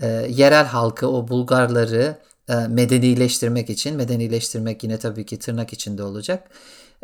e, 0.00 0.06
yerel 0.28 0.66
halkı, 0.66 1.08
o 1.08 1.28
Bulgarları 1.28 2.18
e, 2.48 2.54
medenileştirmek 2.54 3.70
için, 3.70 3.96
medenileştirmek 3.96 4.82
yine 4.82 4.98
tabii 4.98 5.26
ki 5.26 5.38
tırnak 5.38 5.72
içinde 5.72 6.02
olacak, 6.02 6.50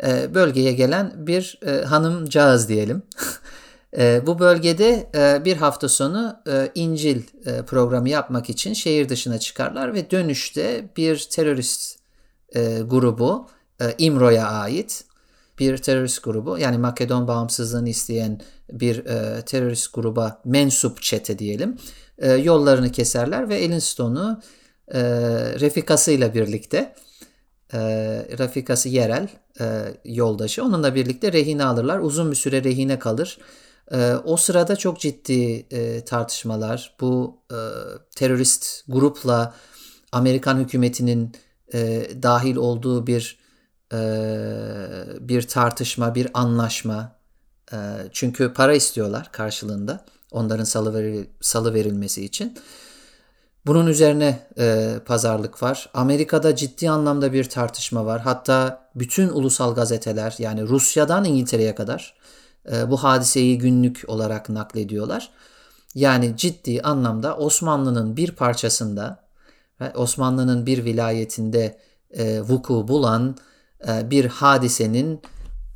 e, 0.03 0.35
bölgeye 0.35 0.73
gelen 0.73 1.27
bir 1.27 1.59
e, 1.65 1.81
hanımcağız 1.81 2.69
diyelim. 2.69 3.03
E, 3.97 4.27
bu 4.27 4.39
bölgede 4.39 5.09
e, 5.15 5.45
bir 5.45 5.57
hafta 5.57 5.89
sonu 5.89 6.39
e, 6.47 6.71
İncil 6.75 7.23
e, 7.45 7.61
programı 7.61 8.09
yapmak 8.09 8.49
için 8.49 8.73
şehir 8.73 9.09
dışına 9.09 9.39
çıkarlar 9.39 9.93
ve 9.93 10.11
dönüşte 10.11 10.89
bir 10.97 11.27
terörist 11.31 11.99
e, 12.55 12.79
grubu 12.85 13.49
e, 13.81 13.95
İmro'ya 13.97 14.47
ait 14.47 15.03
bir 15.59 15.77
terörist 15.77 16.23
grubu 16.23 16.57
yani 16.57 16.77
Makedon 16.77 17.27
bağımsızlığını 17.27 17.89
isteyen 17.89 18.41
bir 18.71 19.05
e, 19.05 19.41
terörist 19.41 19.93
gruba 19.93 20.41
mensup 20.45 21.01
çete 21.01 21.39
diyelim 21.39 21.77
e, 22.17 22.31
yollarını 22.31 22.91
keserler 22.91 23.49
ve 23.49 23.55
Ellinstone'u 23.55 24.41
e, 24.87 25.01
refikasıyla 25.59 26.33
birlikte 26.33 26.95
e, 27.73 27.79
refikası 28.37 28.89
yerel 28.89 29.27
e, 29.59 29.83
yoldaşı 30.05 30.63
onunla 30.63 30.95
birlikte 30.95 31.33
rehine 31.33 31.63
alırlar. 31.63 31.99
Uzun 31.99 32.31
bir 32.31 32.35
süre 32.35 32.63
rehine 32.63 32.99
kalır 32.99 33.37
e, 33.91 34.13
o 34.13 34.37
sırada 34.37 34.75
çok 34.75 34.99
ciddi 34.99 35.65
e, 35.71 36.05
tartışmalar 36.05 36.95
bu 37.01 37.37
e, 37.51 37.57
terörist 38.15 38.83
grupla 38.87 39.53
Amerikan 40.11 40.57
hükümetinin 40.57 41.31
e, 41.73 42.07
dahil 42.23 42.55
olduğu 42.55 43.07
bir 43.07 43.41
bir 45.19 45.47
tartışma, 45.47 46.15
bir 46.15 46.27
anlaşma. 46.33 47.15
Çünkü 48.11 48.53
para 48.53 48.73
istiyorlar 48.73 49.31
karşılığında 49.31 50.05
onların 50.31 50.63
salı, 50.63 51.25
salı 51.41 51.73
verilmesi 51.73 52.25
için. 52.25 52.57
Bunun 53.65 53.87
üzerine 53.87 54.47
e, 54.57 54.95
pazarlık 55.05 55.63
var. 55.63 55.89
Amerika'da 55.93 56.55
ciddi 56.55 56.89
anlamda 56.89 57.33
bir 57.33 57.43
tartışma 57.43 58.05
var. 58.05 58.21
Hatta 58.21 58.89
bütün 58.95 59.29
ulusal 59.29 59.75
gazeteler 59.75 60.35
yani 60.39 60.67
Rusya'dan 60.67 61.25
İngiltere'ye 61.25 61.75
kadar 61.75 62.15
e, 62.71 62.89
bu 62.91 63.03
hadiseyi 63.03 63.57
günlük 63.57 64.03
olarak 64.07 64.49
naklediyorlar. 64.49 65.31
Yani 65.95 66.37
ciddi 66.37 66.81
anlamda 66.81 67.37
Osmanlı'nın 67.37 68.17
bir 68.17 68.31
parçasında, 68.31 69.23
Osmanlı'nın 69.95 70.65
bir 70.65 70.85
vilayetinde 70.85 71.77
e, 72.11 72.41
vuku 72.41 72.87
bulan 72.87 73.35
e, 73.87 74.09
bir 74.11 74.25
hadisenin 74.25 75.21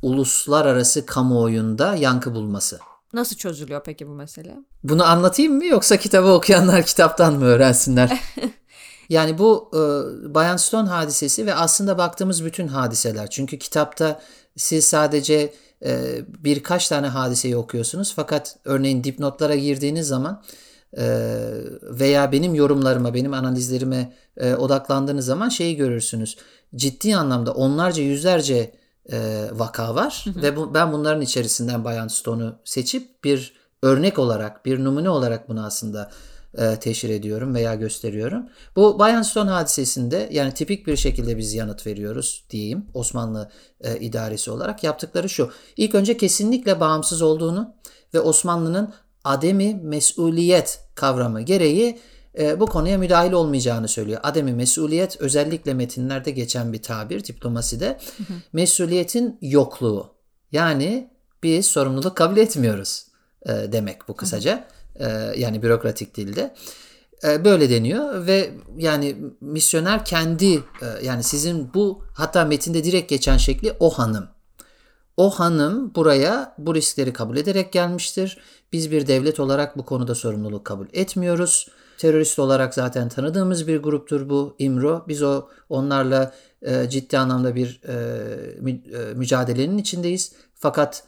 uluslararası 0.02 1.06
kamuoyunda 1.06 1.94
yankı 1.94 2.34
bulması. 2.34 2.78
Nasıl 3.12 3.36
çözülüyor 3.36 3.82
peki 3.84 4.08
bu 4.08 4.12
mesele? 4.12 4.56
Bunu 4.84 5.04
anlatayım 5.04 5.54
mı 5.54 5.64
yoksa 5.64 5.96
kitabı 5.96 6.28
okuyanlar 6.28 6.82
kitaptan 6.82 7.34
mı 7.34 7.44
öğrensinler? 7.44 8.20
yani 9.08 9.38
bu 9.38 9.70
e, 9.72 9.78
Bayan 10.34 10.56
Stone 10.56 10.88
hadisesi 10.88 11.46
ve 11.46 11.54
aslında 11.54 11.98
baktığımız 11.98 12.44
bütün 12.44 12.68
hadiseler. 12.68 13.30
Çünkü 13.30 13.58
kitapta 13.58 14.20
siz 14.56 14.84
sadece 14.84 15.54
e, 15.84 16.24
birkaç 16.28 16.88
tane 16.88 17.06
hadiseyi 17.06 17.56
okuyorsunuz. 17.56 18.12
Fakat 18.16 18.56
örneğin 18.64 19.04
dipnotlara 19.04 19.54
girdiğiniz 19.54 20.06
zaman 20.06 20.42
veya 21.82 22.32
benim 22.32 22.54
yorumlarıma, 22.54 23.14
benim 23.14 23.34
analizlerime 23.34 24.12
odaklandığınız 24.58 25.26
zaman 25.26 25.48
şeyi 25.48 25.76
görürsünüz. 25.76 26.36
Ciddi 26.74 27.16
anlamda 27.16 27.52
onlarca, 27.52 28.02
yüzlerce 28.02 28.74
vaka 29.52 29.94
var 29.94 30.22
hı 30.24 30.30
hı. 30.30 30.42
ve 30.42 30.56
bu, 30.56 30.74
ben 30.74 30.92
bunların 30.92 31.20
içerisinden 31.20 31.84
Bayan 31.84 32.08
Stone'u 32.08 32.56
seçip 32.64 33.24
bir 33.24 33.52
örnek 33.82 34.18
olarak, 34.18 34.64
bir 34.66 34.84
numune 34.84 35.10
olarak 35.10 35.48
bunu 35.48 35.66
aslında 35.66 36.10
e, 36.58 36.76
teşhir 36.76 37.10
ediyorum 37.10 37.54
veya 37.54 37.74
gösteriyorum. 37.74 38.46
Bu 38.76 38.98
Bayan 38.98 39.22
Stone 39.22 39.50
hadisesinde 39.50 40.28
yani 40.32 40.54
tipik 40.54 40.86
bir 40.86 40.96
şekilde 40.96 41.38
biz 41.38 41.54
yanıt 41.54 41.86
veriyoruz 41.86 42.44
diyeyim 42.50 42.86
Osmanlı 42.94 43.50
e, 43.80 43.98
idaresi 44.00 44.50
olarak. 44.50 44.84
Yaptıkları 44.84 45.28
şu. 45.28 45.50
İlk 45.76 45.94
önce 45.94 46.16
kesinlikle 46.16 46.80
bağımsız 46.80 47.22
olduğunu 47.22 47.74
ve 48.14 48.20
Osmanlı'nın 48.20 48.94
ademi 49.24 49.74
mesuliyet 49.74 50.80
kavramı 50.94 51.40
gereği 51.40 51.98
e, 52.38 52.60
bu 52.60 52.66
konuya 52.66 52.98
müdahil 52.98 53.32
olmayacağını 53.32 53.88
söylüyor. 53.88 54.20
Ademi 54.22 54.52
mesuliyet 54.52 55.20
özellikle 55.20 55.74
metinlerde 55.74 56.30
geçen 56.30 56.72
bir 56.72 56.82
tabir 56.82 57.24
diplomaside. 57.24 57.86
Hı 58.16 58.22
hı. 58.22 58.36
Mesuliyetin 58.52 59.38
yokluğu. 59.40 60.10
Yani 60.52 61.10
biz 61.42 61.66
sorumluluk 61.66 62.16
kabul 62.16 62.36
etmiyoruz 62.36 63.06
e, 63.46 63.52
demek 63.52 64.08
bu 64.08 64.16
kısaca. 64.16 64.52
Hı 64.52 64.58
hı. 64.58 64.75
Ee, 65.00 65.32
yani 65.36 65.62
bürokratik 65.62 66.16
dilde. 66.16 66.54
Ee, 67.24 67.44
böyle 67.44 67.70
deniyor 67.70 68.26
ve 68.26 68.50
yani 68.76 69.16
misyoner 69.40 70.04
kendi 70.04 70.54
e, 70.54 70.86
yani 71.02 71.22
sizin 71.22 71.74
bu 71.74 72.02
hatta 72.14 72.44
metinde 72.44 72.84
direkt 72.84 73.10
geçen 73.10 73.36
şekli 73.36 73.72
o 73.80 73.90
hanım. 73.90 74.28
O 75.16 75.30
hanım 75.30 75.94
buraya 75.94 76.54
bu 76.58 76.74
riskleri 76.74 77.12
kabul 77.12 77.36
ederek 77.36 77.72
gelmiştir. 77.72 78.38
Biz 78.72 78.90
bir 78.90 79.06
devlet 79.06 79.40
olarak 79.40 79.78
bu 79.78 79.84
konuda 79.84 80.14
sorumluluk 80.14 80.64
kabul 80.64 80.86
etmiyoruz. 80.92 81.68
Terörist 81.98 82.38
olarak 82.38 82.74
zaten 82.74 83.08
tanıdığımız 83.08 83.68
bir 83.68 83.76
gruptur 83.82 84.28
bu 84.28 84.56
İMRO. 84.58 85.04
Biz 85.08 85.22
o 85.22 85.48
onlarla 85.68 86.34
e, 86.62 86.88
ciddi 86.88 87.18
anlamda 87.18 87.54
bir 87.54 87.80
e, 87.88 87.92
e, 87.92 89.14
mücadelenin 89.14 89.78
içindeyiz. 89.78 90.32
Fakat 90.54 91.04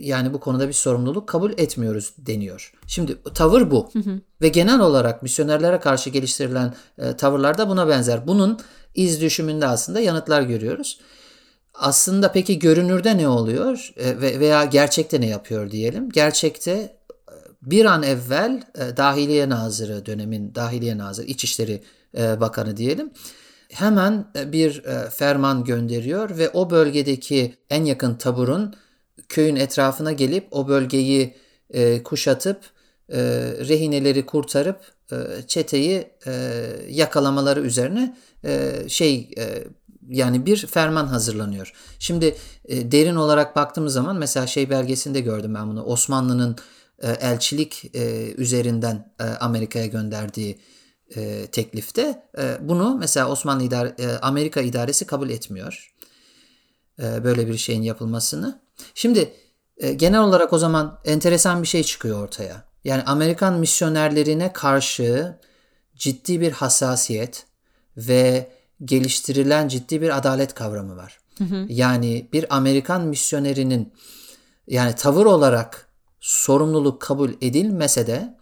yani 0.00 0.32
bu 0.32 0.40
konuda 0.40 0.68
bir 0.68 0.72
sorumluluk 0.72 1.28
kabul 1.28 1.52
etmiyoruz 1.52 2.12
deniyor. 2.18 2.72
Şimdi 2.86 3.16
tavır 3.34 3.70
bu. 3.70 3.90
Hı 3.92 3.98
hı. 3.98 4.20
Ve 4.42 4.48
genel 4.48 4.80
olarak 4.80 5.22
misyonerlere 5.22 5.80
karşı 5.80 6.10
geliştirilen 6.10 6.74
e, 6.98 7.16
tavırlar 7.16 7.58
da 7.58 7.68
buna 7.68 7.88
benzer. 7.88 8.26
Bunun 8.26 8.58
iz 8.94 9.20
düşümünde 9.20 9.66
aslında 9.66 10.00
yanıtlar 10.00 10.42
görüyoruz. 10.42 11.00
Aslında 11.74 12.32
peki 12.32 12.58
görünürde 12.58 13.18
ne 13.18 13.28
oluyor 13.28 13.92
e, 13.96 14.20
ve 14.20 14.40
veya 14.40 14.64
gerçekte 14.64 15.20
ne 15.20 15.26
yapıyor 15.26 15.70
diyelim? 15.70 16.08
Gerçekte 16.08 16.70
e, 16.72 16.90
bir 17.62 17.84
an 17.84 18.02
evvel 18.02 18.62
e, 18.74 18.96
Dahiliye 18.96 19.48
Nazırı 19.48 20.06
dönemin 20.06 20.54
Dahiliye 20.54 20.98
Nazırı 20.98 21.26
İçişleri 21.26 21.82
e, 22.18 22.40
Bakanı 22.40 22.76
diyelim 22.76 23.10
hemen 23.72 24.24
e, 24.36 24.52
bir 24.52 24.84
e, 24.84 25.10
ferman 25.10 25.64
gönderiyor 25.64 26.38
ve 26.38 26.50
o 26.50 26.70
bölgedeki 26.70 27.54
en 27.70 27.84
yakın 27.84 28.14
taburun 28.14 28.74
köyün 29.28 29.56
etrafına 29.56 30.12
gelip 30.12 30.48
o 30.50 30.68
bölgeyi 30.68 31.34
e, 31.70 32.02
kuşatıp 32.02 32.60
e, 33.08 33.18
rehineleri 33.68 34.26
kurtarıp 34.26 34.80
e, 35.12 35.16
çeteyi 35.46 36.10
e, 36.26 36.32
yakalamaları 36.88 37.60
üzerine 37.60 38.16
e, 38.44 38.72
şey 38.88 39.30
e, 39.38 39.64
yani 40.08 40.46
bir 40.46 40.66
ferman 40.66 41.06
hazırlanıyor. 41.06 41.72
Şimdi 41.98 42.36
e, 42.64 42.92
derin 42.92 43.16
olarak 43.16 43.56
baktığımız 43.56 43.92
zaman 43.92 44.16
mesela 44.16 44.46
şey 44.46 44.70
belgesinde 44.70 45.20
gördüm 45.20 45.54
ben 45.54 45.68
bunu 45.68 45.84
Osmanlı'nın 45.84 46.56
e, 46.98 47.10
elçilik 47.10 47.90
e, 47.94 48.32
üzerinden 48.32 49.14
e, 49.20 49.24
Amerika'ya 49.24 49.86
gönderdiği 49.86 50.58
e, 51.16 51.46
teklifte 51.46 52.22
e, 52.38 52.68
bunu 52.68 52.96
mesela 52.98 53.28
Osmanlı 53.28 53.62
idare, 53.62 53.94
e, 53.98 54.08
Amerika 54.08 54.60
idaresi 54.60 55.06
kabul 55.06 55.30
etmiyor. 55.30 55.94
E, 57.02 57.24
böyle 57.24 57.48
bir 57.48 57.56
şeyin 57.56 57.82
yapılmasını. 57.82 58.60
Şimdi 58.94 59.32
e, 59.76 59.92
genel 59.92 60.20
olarak 60.20 60.52
o 60.52 60.58
zaman 60.58 60.98
enteresan 61.04 61.62
bir 61.62 61.68
şey 61.68 61.82
çıkıyor 61.82 62.22
ortaya. 62.22 62.64
Yani 62.84 63.02
Amerikan 63.02 63.58
misyonerlerine 63.58 64.52
karşı 64.52 65.38
ciddi 65.96 66.40
bir 66.40 66.52
hassasiyet 66.52 67.46
ve 67.96 68.52
geliştirilen 68.84 69.68
ciddi 69.68 70.02
bir 70.02 70.18
adalet 70.18 70.54
kavramı 70.54 70.96
var. 70.96 71.18
Hı 71.38 71.44
hı. 71.44 71.66
Yani 71.68 72.28
bir 72.32 72.56
Amerikan 72.56 73.06
misyonerinin 73.06 73.92
yani 74.68 74.94
tavır 74.94 75.26
olarak 75.26 75.88
sorumluluk 76.20 77.00
kabul 77.00 77.30
edilmese 77.40 78.06
de 78.06 78.34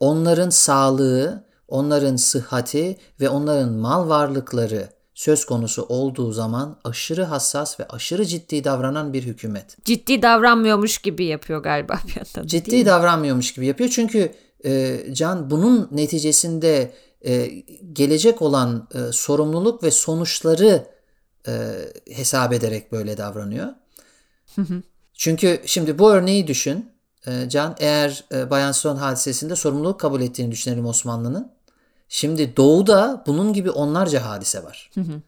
onların 0.00 0.50
sağlığı, 0.50 1.44
onların 1.68 2.16
sıhhati 2.16 2.96
ve 3.20 3.28
onların 3.28 3.72
mal 3.72 4.08
varlıkları 4.08 4.88
söz 5.14 5.44
konusu 5.44 5.82
olduğu 5.82 6.32
zaman 6.32 6.80
aşırı 6.84 7.24
hassas 7.24 7.80
ve 7.80 7.88
aşırı 7.88 8.26
ciddi 8.26 8.64
davranan 8.64 9.12
bir 9.12 9.22
hükümet. 9.22 9.84
Ciddi 9.84 10.22
davranmıyormuş 10.22 10.98
gibi 10.98 11.24
yapıyor 11.24 11.62
galiba 11.62 11.98
bir 12.08 12.16
yandan. 12.16 12.46
Ciddi 12.46 12.86
davranmıyormuş 12.86 13.54
gibi 13.54 13.66
yapıyor 13.66 13.90
çünkü 13.90 14.32
e, 14.64 15.00
Can 15.12 15.50
bunun 15.50 15.88
neticesinde 15.92 16.92
e, 17.26 17.46
gelecek 17.92 18.42
olan 18.42 18.88
e, 18.94 19.12
sorumluluk 19.12 19.82
ve 19.82 19.90
sonuçları 19.90 20.86
e, 21.48 21.52
hesap 22.10 22.52
ederek 22.52 22.92
böyle 22.92 23.16
davranıyor. 23.16 23.68
Çünkü 25.14 25.62
şimdi 25.66 25.98
bu 25.98 26.12
örneği 26.12 26.46
düşün 26.46 26.90
e, 27.26 27.48
Can 27.48 27.76
eğer 27.78 28.24
e, 28.32 28.50
Bayan 28.50 28.72
Son 28.72 28.96
hadisesinde 28.96 29.56
sorumluluk 29.56 30.00
kabul 30.00 30.20
ettiğini 30.20 30.50
düşünelim 30.50 30.86
Osmanlı'nın 30.86 31.52
Şimdi 32.08 32.56
doğuda 32.56 33.24
bunun 33.26 33.52
gibi 33.52 33.70
onlarca 33.70 34.24
hadise 34.24 34.64
var. 34.64 34.90
Hı 34.94 35.00
hı. 35.00 35.22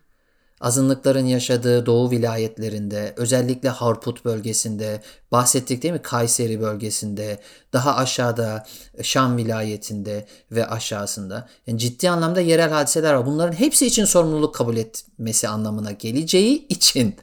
Azınlıkların 0.60 1.26
yaşadığı 1.26 1.86
doğu 1.86 2.10
vilayetlerinde, 2.10 3.14
özellikle 3.16 3.68
Harput 3.68 4.24
bölgesinde, 4.24 5.02
bahsettik 5.32 5.82
değil 5.82 5.94
mi 5.94 6.02
Kayseri 6.02 6.60
bölgesinde, 6.60 7.40
daha 7.72 7.96
aşağıda 7.96 8.66
Şam 9.02 9.36
vilayetinde 9.36 10.26
ve 10.52 10.66
aşağısında. 10.66 11.48
Yani 11.66 11.78
ciddi 11.78 12.10
anlamda 12.10 12.40
yerel 12.40 12.70
hadiseler 12.70 13.14
var. 13.14 13.26
Bunların 13.26 13.52
hepsi 13.52 13.86
için 13.86 14.04
sorumluluk 14.04 14.54
kabul 14.54 14.76
etmesi 14.76 15.48
anlamına 15.48 15.92
geleceği 15.92 16.66
için 16.68 17.16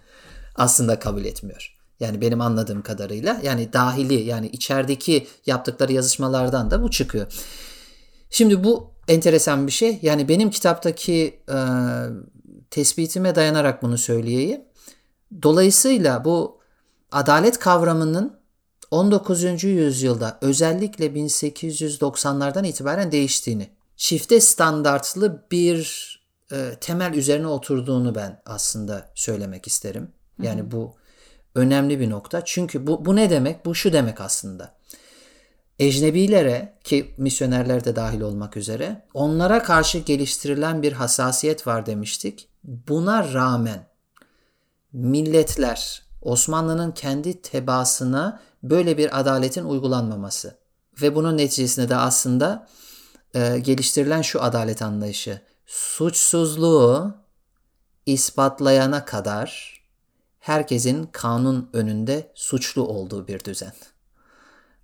aslında 0.56 1.00
kabul 1.00 1.26
etmiyor. 1.26 1.78
Yani 2.00 2.22
benim 2.22 2.42
anladığım 2.42 2.82
kadarıyla 2.82 3.40
yani 3.44 3.74
dahili 3.74 4.24
yani 4.24 4.48
içerideki 4.48 5.28
yaptıkları 5.46 5.94
yazışmalardan 5.94 6.72
da 6.72 6.84
bu 6.84 6.92
çıkıyor. 6.92 7.34
Şimdi 8.30 8.64
bu 8.64 8.93
enteresan 9.08 9.68
bir 9.68 9.72
şey. 9.72 10.00
Yani 10.02 10.30
benim 10.30 10.50
kitaptaki 10.50 11.40
e, 11.50 11.58
tespitime 12.72 13.36
dayanarak 13.36 13.84
bunu 13.84 13.98
söyleyeyim. 13.98 14.62
Dolayısıyla 15.44 16.26
bu 16.26 16.60
adalet 17.12 17.60
kavramının 17.60 18.40
19. 18.92 19.64
yüzyılda 19.64 20.38
özellikle 20.42 21.06
1890'lardan 21.06 22.68
itibaren 22.68 23.12
değiştiğini, 23.12 23.70
çifte 23.96 24.42
standartlı 24.42 25.46
bir 25.52 26.14
e, 26.52 26.76
temel 26.82 27.14
üzerine 27.14 27.48
oturduğunu 27.48 28.16
ben 28.16 28.42
aslında 28.46 29.12
söylemek 29.16 29.68
isterim. 29.68 30.12
Yani 30.42 30.72
bu 30.72 30.96
önemli 31.56 32.00
bir 32.00 32.10
nokta. 32.10 32.46
Çünkü 32.46 32.88
bu, 32.88 33.06
bu 33.06 33.16
ne 33.16 33.30
demek? 33.30 33.66
Bu 33.66 33.76
şu 33.76 33.94
demek 33.94 34.22
aslında 34.22 34.76
ecnebilere 35.80 36.80
ki 36.84 37.16
misyonerler 37.18 37.86
de 37.86 37.96
dahil 37.96 38.22
olmak 38.22 38.58
üzere 38.58 39.06
onlara 39.14 39.64
karşı 39.64 39.98
geliştirilen 39.98 40.82
bir 40.82 40.94
hassasiyet 40.94 41.68
var 41.68 41.86
demiştik. 41.86 42.50
Buna 42.64 43.34
rağmen 43.34 43.88
milletler 44.94 46.04
Osmanlı'nın 46.22 46.92
kendi 46.92 47.42
tebaasına 47.42 48.40
böyle 48.64 48.98
bir 48.98 49.20
adaletin 49.20 49.66
uygulanmaması 49.66 50.58
ve 51.02 51.16
bunun 51.16 51.38
neticesinde 51.38 51.90
de 51.90 51.96
aslında 51.96 52.68
e, 53.34 53.60
geliştirilen 53.60 54.22
şu 54.22 54.44
adalet 54.44 54.82
anlayışı 54.82 55.42
suçsuzluğu 55.66 57.14
ispatlayana 58.06 59.06
kadar 59.06 59.82
herkesin 60.40 61.10
kanun 61.12 61.70
önünde 61.74 62.32
suçlu 62.36 62.88
olduğu 62.88 63.28
bir 63.28 63.44
düzen. 63.44 63.74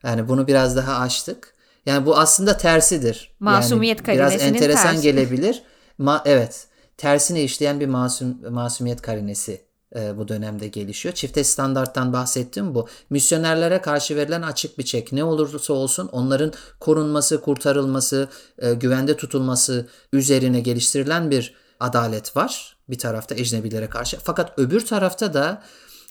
Yani 0.04 0.28
bunu 0.28 0.48
biraz 0.48 0.76
daha 0.76 0.96
açtık. 0.96 1.54
Yani 1.86 2.06
bu 2.06 2.18
aslında 2.18 2.58
tersidir. 2.58 3.32
Masumiyet 3.40 4.08
yani 4.08 4.18
Biraz 4.18 4.42
enteresan 4.42 4.92
tersi. 4.92 5.02
gelebilir. 5.02 5.64
Ma 5.98 6.22
evet. 6.26 6.68
Tersine 6.98 7.44
işleyen 7.44 7.80
bir 7.80 7.88
masum 7.88 8.38
masumiyet 8.52 9.02
karinesi 9.02 9.62
e, 9.96 10.18
bu 10.18 10.28
dönemde 10.28 10.68
gelişiyor. 10.68 11.16
Çifte 11.16 11.44
standarttan 11.44 12.14
bahsettim 12.14 12.76
bu. 12.76 12.88
Misyonerlere 13.10 13.82
karşı 13.82 14.16
verilen 14.16 14.42
açık 14.42 14.78
bir 14.78 14.84
çek. 14.84 15.12
Ne 15.12 15.24
olursa 15.24 15.74
olsun 15.74 16.10
onların 16.12 16.54
korunması, 16.80 17.42
kurtarılması, 17.42 18.28
e, 18.58 18.74
güvende 18.74 19.18
tutulması 19.18 19.88
üzerine 20.14 20.60
geliştirilen 20.60 21.32
bir 21.32 21.54
adalet 21.80 22.36
var. 22.36 22.78
Bir 22.90 22.98
tarafta 22.98 23.36
ecnebilere 23.36 23.90
karşı. 23.90 24.18
Fakat 24.24 24.60
öbür 24.60 24.86
tarafta 24.86 25.34
da 25.34 25.64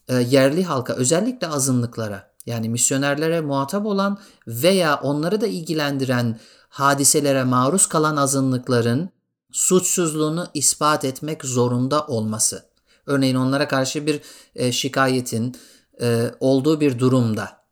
e, 0.09 0.14
yerli 0.14 0.64
halka 0.64 0.92
özellikle 0.92 1.46
azınlıklara 1.46 2.31
yani 2.48 2.68
misyonerlere 2.68 3.40
muhatap 3.40 3.87
olan 3.87 4.18
veya 4.46 5.00
onları 5.02 5.40
da 5.40 5.46
ilgilendiren 5.46 6.40
hadiselere 6.68 7.44
maruz 7.44 7.87
kalan 7.87 8.16
azınlıkların 8.16 9.11
suçsuzluğunu 9.52 10.48
ispat 10.54 11.04
etmek 11.04 11.44
zorunda 11.44 12.06
olması. 12.06 12.68
Örneğin 13.06 13.34
onlara 13.34 13.68
karşı 13.68 14.06
bir 14.06 14.20
e, 14.54 14.72
şikayetin 14.72 15.56
e, 16.00 16.30
olduğu 16.40 16.80
bir 16.80 16.98
durumda 16.98 17.62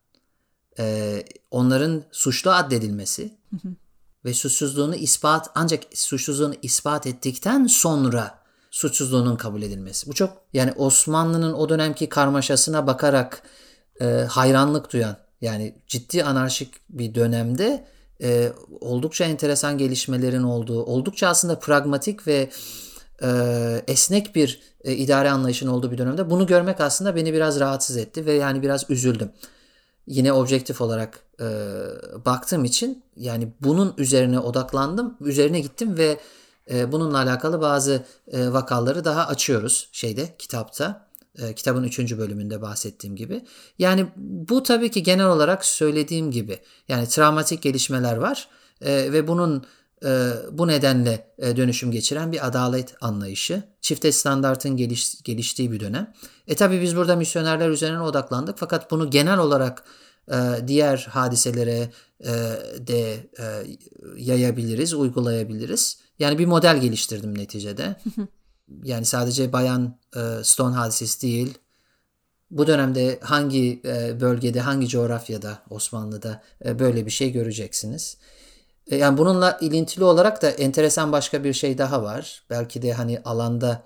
e, 0.79 1.23
onların 1.51 2.03
suçlu 2.11 2.51
addedilmesi 2.51 3.37
hı 3.49 3.67
hı. 3.67 3.73
ve 4.25 4.33
suçsuzluğunu 4.33 4.95
ispat 4.95 5.49
ancak 5.55 5.83
suçsuzluğunu 5.93 6.55
ispat 6.61 7.07
ettikten 7.07 7.67
sonra 7.67 8.39
suçsuzluğunun 8.71 9.35
kabul 9.35 9.61
edilmesi. 9.61 10.09
Bu 10.09 10.13
çok 10.13 10.37
yani 10.53 10.71
Osmanlı'nın 10.71 11.53
o 11.53 11.69
dönemki 11.69 12.09
karmaşasına 12.09 12.87
bakarak 12.87 13.43
e, 14.01 14.05
hayranlık 14.05 14.93
duyan 14.93 15.17
yani 15.41 15.75
ciddi 15.87 16.23
anarşik 16.23 16.73
bir 16.89 17.15
dönemde 17.15 17.85
e, 18.21 18.51
oldukça 18.81 19.25
enteresan 19.25 19.77
gelişmelerin 19.77 20.43
olduğu, 20.43 20.83
oldukça 20.83 21.27
aslında 21.27 21.59
pragmatik 21.59 22.27
ve 22.27 22.49
e, 23.23 23.29
esnek 23.87 24.35
bir 24.35 24.61
e, 24.83 24.93
idare 24.93 25.29
anlayışının 25.29 25.71
olduğu 25.71 25.91
bir 25.91 25.97
dönemde 25.97 26.29
bunu 26.29 26.47
görmek 26.47 26.81
aslında 26.81 27.15
beni 27.15 27.33
biraz 27.33 27.59
rahatsız 27.59 27.97
etti 27.97 28.25
ve 28.25 28.33
yani 28.33 28.61
biraz 28.61 28.89
üzüldüm. 28.89 29.31
Yine 30.07 30.33
objektif 30.33 30.81
olarak 30.81 31.19
e, 31.39 31.45
baktığım 32.25 32.65
için 32.65 33.03
yani 33.15 33.53
bunun 33.61 33.93
üzerine 33.97 34.39
odaklandım, 34.39 35.17
üzerine 35.21 35.59
gittim 35.59 35.97
ve 35.97 36.19
e, 36.71 36.91
bununla 36.91 37.17
alakalı 37.17 37.61
bazı 37.61 38.03
e, 38.31 38.53
vakaları 38.53 39.05
daha 39.05 39.27
açıyoruz 39.27 39.89
şeyde 39.91 40.35
kitapta. 40.39 41.06
E, 41.37 41.53
kitabın 41.55 41.83
3. 41.83 42.17
bölümünde 42.17 42.61
bahsettiğim 42.61 43.15
gibi. 43.15 43.41
Yani 43.79 44.05
bu 44.15 44.63
tabii 44.63 44.91
ki 44.91 45.03
genel 45.03 45.25
olarak 45.25 45.65
söylediğim 45.65 46.31
gibi 46.31 46.59
yani 46.87 47.07
travmatik 47.07 47.61
gelişmeler 47.61 48.17
var 48.17 48.47
e, 48.81 49.13
ve 49.13 49.27
bunun 49.27 49.65
e, 50.05 50.29
bu 50.51 50.67
nedenle 50.67 51.33
dönüşüm 51.39 51.91
geçiren 51.91 52.31
bir 52.31 52.47
adalet 52.47 52.95
anlayışı. 53.01 53.63
Çifte 53.81 54.11
standartın 54.11 54.77
geliş, 54.77 55.23
geliştiği 55.23 55.71
bir 55.71 55.79
dönem. 55.79 56.13
E 56.47 56.55
tabii 56.55 56.81
biz 56.81 56.95
burada 56.95 57.15
misyonerler 57.15 57.69
üzerine 57.69 58.01
odaklandık 58.01 58.57
fakat 58.57 58.91
bunu 58.91 59.09
genel 59.09 59.37
olarak 59.37 59.83
diğer 60.67 61.07
hadiselere 61.09 61.89
de 62.79 63.27
yayabiliriz, 64.17 64.93
uygulayabiliriz. 64.93 65.97
Yani 66.19 66.37
bir 66.37 66.45
model 66.45 66.81
geliştirdim 66.81 67.37
neticede. 67.37 67.95
yani 68.83 69.05
sadece 69.05 69.53
Bayan 69.53 69.97
e, 70.15 70.43
Stone 70.43 70.75
hadisesi 70.75 71.21
değil. 71.21 71.57
Bu 72.51 72.67
dönemde 72.67 73.19
hangi 73.21 73.81
e, 73.85 74.21
bölgede, 74.21 74.59
hangi 74.59 74.87
coğrafyada 74.87 75.59
Osmanlı'da 75.69 76.43
e, 76.65 76.79
böyle 76.79 77.05
bir 77.05 77.11
şey 77.11 77.31
göreceksiniz. 77.31 78.17
E, 78.87 78.95
yani 78.95 79.17
bununla 79.17 79.57
ilintili 79.61 80.03
olarak 80.03 80.41
da 80.41 80.49
enteresan 80.49 81.11
başka 81.11 81.43
bir 81.43 81.53
şey 81.53 81.77
daha 81.77 82.03
var. 82.03 82.43
Belki 82.49 82.81
de 82.81 82.93
hani 82.93 83.19
alanda 83.25 83.83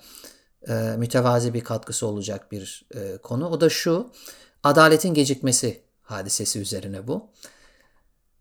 e, 0.68 0.74
mütevazi 0.98 1.54
bir 1.54 1.62
katkısı 1.62 2.08
olacak 2.08 2.52
bir 2.52 2.86
e, 2.96 3.18
konu. 3.18 3.50
O 3.50 3.62
da 3.62 3.70
şu. 3.70 4.12
Adaletin 4.64 5.14
gecikmesi 5.14 5.82
hadisesi 6.02 6.60
üzerine 6.60 7.08
bu. 7.08 7.30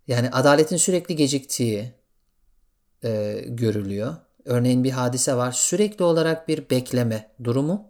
Yani 0.07 0.31
adaletin 0.31 0.77
sürekli 0.77 1.17
geciktiği 1.17 1.93
e, 3.05 3.45
görülüyor. 3.49 4.17
Örneğin 4.45 4.85
bir 4.85 4.91
hadise 4.91 5.37
var. 5.37 5.53
Sürekli 5.53 6.05
olarak 6.05 6.49
bir 6.49 6.71
bekleme 6.71 7.31
durumu. 7.45 7.85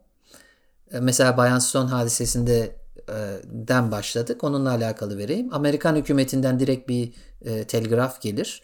E, 0.93 1.01
mesela 1.01 1.37
Bayan 1.37 1.59
Stone 1.59 1.91
hadisesinde 1.91 2.77
e, 3.09 3.17
den 3.45 3.91
başladık. 3.91 4.45
Onunla 4.45 4.71
alakalı 4.71 5.19
vereyim. 5.19 5.55
Amerikan 5.55 5.97
hükümetinden 5.97 6.61
direkt 6.61 6.89
bir 6.89 7.13
e, 7.45 7.65
telgraf 7.65 8.21
gelir 8.21 8.63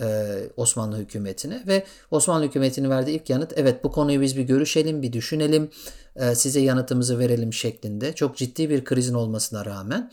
e, 0.00 0.36
Osmanlı 0.56 0.98
hükümetine 0.98 1.62
ve 1.66 1.84
Osmanlı 2.10 2.44
hükümetinin 2.44 2.90
verdiği 2.90 3.16
ilk 3.16 3.30
yanıt 3.30 3.52
evet 3.56 3.84
bu 3.84 3.92
konuyu 3.92 4.20
biz 4.20 4.36
bir 4.36 4.42
görüşelim, 4.42 5.02
bir 5.02 5.12
düşünelim, 5.12 5.70
e, 6.16 6.34
size 6.34 6.60
yanıtımızı 6.60 7.18
verelim 7.18 7.52
şeklinde. 7.52 8.14
Çok 8.14 8.36
ciddi 8.36 8.70
bir 8.70 8.84
krizin 8.84 9.14
olmasına 9.14 9.64
rağmen 9.64 10.10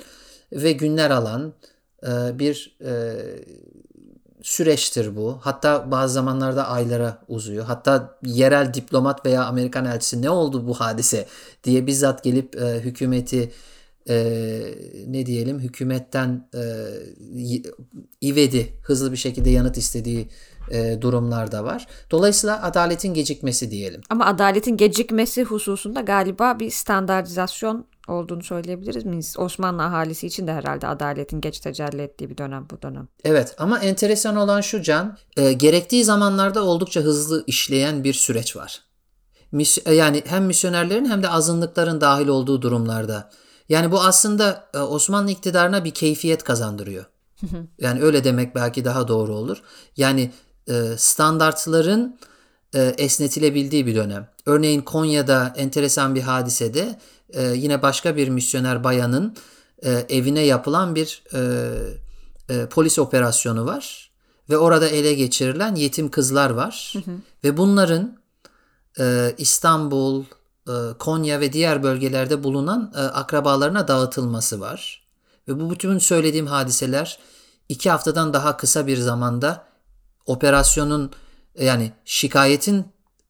ve 0.51 0.71
günler 0.71 1.11
alan 1.11 1.53
e, 2.03 2.39
bir 2.39 2.77
e, 2.81 3.15
süreçtir 4.41 5.15
bu. 5.15 5.37
Hatta 5.41 5.91
bazı 5.91 6.13
zamanlarda 6.13 6.67
aylara 6.67 7.21
uzuyor. 7.27 7.65
Hatta 7.65 8.17
yerel 8.25 8.73
diplomat 8.73 9.25
veya 9.25 9.45
Amerikan 9.45 9.85
elçisi 9.85 10.21
ne 10.21 10.29
oldu 10.29 10.67
bu 10.67 10.73
hadise 10.73 11.27
diye 11.63 11.87
bizzat 11.87 12.23
gelip 12.23 12.55
e, 12.55 12.79
hükümeti 12.79 13.51
e, 14.09 14.15
ne 15.07 15.25
diyelim 15.25 15.59
hükümetten 15.59 16.47
e, 16.55 16.61
ivedi 18.21 18.73
hızlı 18.83 19.11
bir 19.11 19.17
şekilde 19.17 19.49
yanıt 19.49 19.77
istediği 19.77 20.27
e, 20.71 21.01
durumlar 21.01 21.53
var. 21.53 21.87
Dolayısıyla 22.11 22.63
adaletin 22.63 23.13
gecikmesi 23.13 23.71
diyelim. 23.71 24.01
Ama 24.09 24.25
adaletin 24.25 24.77
gecikmesi 24.77 25.43
hususunda 25.43 26.01
galiba 26.01 26.59
bir 26.59 26.69
standartizasyon 26.69 27.85
olduğunu 28.09 28.43
söyleyebiliriz 28.43 29.05
miyiz? 29.05 29.35
Osmanlı 29.37 29.83
ahalisi 29.83 30.27
için 30.27 30.47
de 30.47 30.53
herhalde 30.53 30.87
adaletin 30.87 31.41
geç 31.41 31.59
tecelli 31.59 32.01
ettiği 32.01 32.29
bir 32.29 32.37
dönem 32.37 32.67
bu 32.71 32.81
dönem. 32.81 33.07
Evet 33.23 33.55
ama 33.57 33.79
enteresan 33.79 34.35
olan 34.35 34.61
şu 34.61 34.81
Can, 34.81 35.17
e, 35.37 35.53
gerektiği 35.53 36.03
zamanlarda 36.03 36.63
oldukça 36.63 37.01
hızlı 37.01 37.43
işleyen 37.47 38.03
bir 38.03 38.13
süreç 38.13 38.55
var. 38.55 38.81
Mis 39.51 39.77
e, 39.85 39.93
yani 39.93 40.23
hem 40.25 40.45
misyonerlerin 40.45 41.05
hem 41.05 41.23
de 41.23 41.29
azınlıkların 41.29 42.01
dahil 42.01 42.27
olduğu 42.27 42.61
durumlarda. 42.61 43.29
Yani 43.69 43.91
bu 43.91 44.01
aslında 44.01 44.69
e, 44.73 44.77
Osmanlı 44.77 45.31
iktidarına 45.31 45.85
bir 45.85 45.91
keyfiyet 45.91 46.43
kazandırıyor. 46.43 47.05
yani 47.79 48.01
öyle 48.01 48.23
demek 48.23 48.55
belki 48.55 48.85
daha 48.85 49.07
doğru 49.07 49.35
olur. 49.35 49.61
Yani 49.97 50.31
e, 50.67 50.73
standartların 50.97 52.19
e, 52.73 52.81
esnetilebildiği 52.81 53.85
bir 53.85 53.95
dönem. 53.95 54.27
Örneğin 54.45 54.81
Konya'da 54.81 55.53
enteresan 55.57 56.15
bir 56.15 56.21
hadisede 56.21 56.99
e, 57.33 57.47
yine 57.47 57.81
başka 57.81 58.15
bir 58.15 58.29
misyoner 58.29 58.83
bayanın 58.83 59.35
e, 59.83 59.91
evine 59.91 60.41
yapılan 60.41 60.95
bir 60.95 61.23
e, 61.33 61.69
e, 62.49 62.65
polis 62.65 62.99
operasyonu 62.99 63.65
var 63.65 64.11
ve 64.49 64.57
orada 64.57 64.87
ele 64.87 65.13
geçirilen 65.13 65.75
yetim 65.75 66.11
kızlar 66.11 66.49
var 66.49 66.93
hı 66.93 67.11
hı. 67.11 67.15
ve 67.43 67.57
bunların 67.57 68.19
e, 68.99 69.35
İstanbul, 69.37 70.23
e, 70.67 70.73
Konya 70.99 71.39
ve 71.39 71.53
diğer 71.53 71.83
bölgelerde 71.83 72.43
bulunan 72.43 72.93
e, 72.95 72.99
akrabalarına 72.99 73.87
dağıtılması 73.87 74.59
var 74.59 75.07
ve 75.47 75.59
bu 75.59 75.71
bütün 75.71 75.97
söylediğim 75.97 76.47
hadiseler 76.47 77.19
iki 77.69 77.89
haftadan 77.89 78.33
daha 78.33 78.57
kısa 78.57 78.87
bir 78.87 78.97
zamanda 78.97 79.65
operasyonun 80.25 81.11
yani 81.59 81.91
şikayetin 82.05 82.85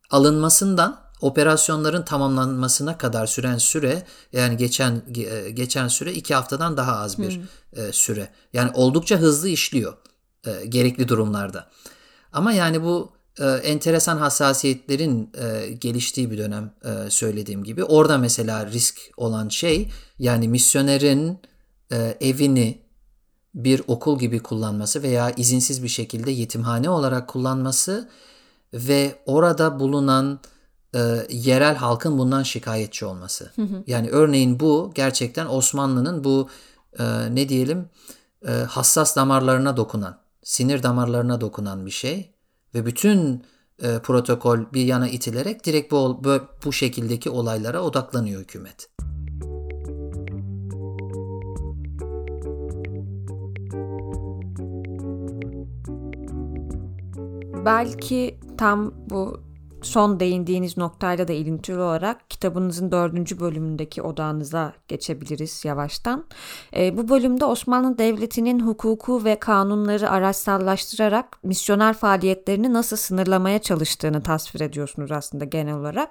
alınmasından 0.10 1.09
operasyonların 1.22 2.04
tamamlanmasına 2.04 2.98
kadar 2.98 3.28
süren 3.28 3.58
süre 3.58 4.04
yani 4.34 4.58
geçen 4.58 5.02
e, 5.16 5.50
geçen 5.50 5.88
süre 5.88 6.14
iki 6.14 6.36
haftadan 6.36 6.78
daha 6.78 6.96
az 6.96 7.20
bir 7.20 7.40
hmm. 7.76 7.94
süre. 7.94 8.30
Yani 8.54 8.72
oldukça 8.74 9.18
hızlı 9.18 9.50
işliyor 9.50 9.94
e, 10.46 10.66
gerekli 10.66 11.08
durumlarda. 11.08 11.70
Ama 12.34 12.52
yani 12.52 12.84
bu 12.84 13.12
e, 13.40 13.46
enteresan 13.46 14.18
hassasiyetlerin 14.18 15.32
e, 15.38 15.70
geliştiği 15.74 16.32
bir 16.32 16.38
dönem 16.38 16.74
e, 16.84 17.10
söylediğim 17.10 17.64
gibi. 17.64 17.84
Orada 17.84 18.18
mesela 18.18 18.66
risk 18.66 19.00
olan 19.18 19.50
şey 19.50 19.92
yani 20.20 20.48
misyonerin 20.48 21.40
e, 21.92 22.18
evini 22.22 22.82
bir 23.56 23.82
okul 23.88 24.20
gibi 24.20 24.40
kullanması 24.40 25.04
veya 25.04 25.32
izinsiz 25.32 25.84
bir 25.84 25.88
şekilde 25.88 26.32
yetimhane 26.32 26.90
olarak 26.90 27.28
kullanması 27.28 28.10
ve 28.74 29.16
orada 29.26 29.80
bulunan 29.80 30.40
e, 30.96 31.28
yerel 31.30 31.76
halkın 31.76 32.18
bundan 32.18 32.44
şikayetçi 32.44 33.06
olması. 33.06 33.52
Hı 33.56 33.62
hı. 33.62 33.84
Yani 33.88 34.10
örneğin 34.10 34.60
bu 34.60 34.92
gerçekten 34.96 35.46
Osmanlı'nın 35.46 36.24
bu 36.24 36.50
e, 37.00 37.36
ne 37.36 37.50
diyelim 37.50 37.90
e, 38.48 38.52
hassas 38.52 39.16
damarlarına 39.16 39.78
dokunan, 39.78 40.18
sinir 40.44 40.84
damarlarına 40.84 41.42
dokunan 41.42 41.86
bir 41.86 41.92
şey 41.92 42.34
ve 42.76 42.86
bütün 42.86 43.44
e, 43.82 44.00
protokol 44.00 44.60
bir 44.74 44.86
yana 44.86 45.08
itilerek 45.08 45.66
direkt 45.66 45.92
bu, 45.92 46.24
bu, 46.24 46.40
bu 46.66 46.74
şekildeki 46.74 47.30
olaylara 47.30 47.82
odaklanıyor 47.82 48.42
hükümet. 48.42 48.90
Belki 57.66 58.40
tam 58.58 58.94
bu 59.10 59.49
son 59.82 60.20
değindiğiniz 60.20 60.78
noktayla 60.78 61.28
da 61.28 61.34
ilintili 61.34 61.78
olarak 61.78 62.30
kitabınızın 62.30 62.92
dördüncü 62.92 63.40
bölümündeki 63.40 64.02
odağınıza 64.02 64.74
geçebiliriz 64.88 65.66
yavaştan. 65.66 66.26
E, 66.78 66.98
bu 66.98 67.10
bölümde 67.10 67.46
Osmanlı 67.46 67.98
Devleti'nin 67.98 68.60
hukuku 68.60 69.24
ve 69.24 69.40
kanunları 69.40 70.10
araçsallaştırarak 70.10 71.44
misyoner 71.44 71.94
faaliyetlerini 71.94 72.74
nasıl 72.74 72.98
sınırlamaya 72.98 73.60
çalıştığını 73.60 74.24
tasvir 74.24 74.62
ediyorsunuz 74.62 75.12
aslında 75.12 75.46
genel 75.46 75.76
olarak. 75.76 76.10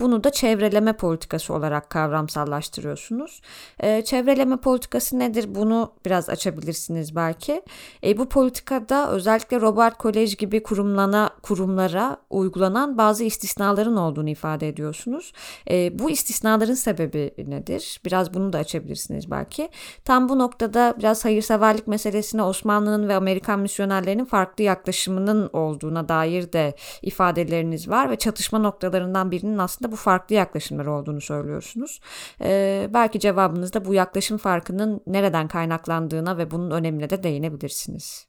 Bunu 0.00 0.24
da 0.24 0.30
çevreleme 0.30 0.92
politikası 0.92 1.54
olarak 1.54 1.90
kavramsallaştırıyorsunuz. 1.90 3.40
E, 3.80 4.04
çevreleme 4.04 4.56
politikası 4.56 5.18
nedir? 5.18 5.54
Bunu 5.54 5.92
biraz 6.06 6.28
açabilirsiniz 6.28 7.16
belki. 7.16 7.62
E, 8.04 8.18
bu 8.18 8.28
politikada 8.28 9.10
özellikle 9.10 9.60
Robert 9.60 9.98
Kolej 9.98 10.36
gibi 10.36 10.62
kurumlana 10.62 11.30
kurumlara 11.42 12.16
uygulanan 12.30 12.98
bazı 12.98 13.24
istisnaların 13.24 13.96
olduğunu 13.96 14.30
ifade 14.30 14.68
ediyorsunuz. 14.68 15.32
E, 15.70 15.98
bu 15.98 16.10
istisnaların 16.10 16.74
sebebi 16.74 17.34
nedir? 17.46 18.00
Biraz 18.04 18.34
bunu 18.34 18.52
da 18.52 18.58
açabilirsiniz 18.58 19.30
belki. 19.30 19.68
Tam 20.04 20.28
bu 20.28 20.38
noktada 20.38 20.94
biraz 20.98 21.24
hayırseverlik 21.24 21.86
meselesine 21.86 22.42
Osmanlı'nın 22.42 23.08
ve 23.08 23.14
Amerikan 23.14 23.60
misyonerlerinin 23.60 24.24
farklı 24.24 24.64
yaklaşımının 24.64 25.50
olduğuna 25.52 26.08
dair 26.08 26.52
de 26.52 26.74
ifadeleriniz 27.02 27.88
var 27.88 28.10
ve 28.10 28.16
çatışma 28.16 28.58
noktalarından 28.58 29.30
birinin 29.30 29.58
aslında 29.58 29.89
bu 29.92 29.96
farklı 29.96 30.34
yaklaşımlar 30.34 30.86
olduğunu 30.86 31.20
söylüyorsunuz. 31.20 32.00
Ee, 32.40 32.90
belki 32.94 33.20
cevabınızda 33.20 33.84
bu 33.84 33.94
yaklaşım 33.94 34.38
farkının 34.38 35.00
nereden 35.06 35.48
kaynaklandığına 35.48 36.38
ve 36.38 36.50
bunun 36.50 36.70
önemine 36.70 37.10
de 37.10 37.22
değinebilirsiniz. 37.22 38.26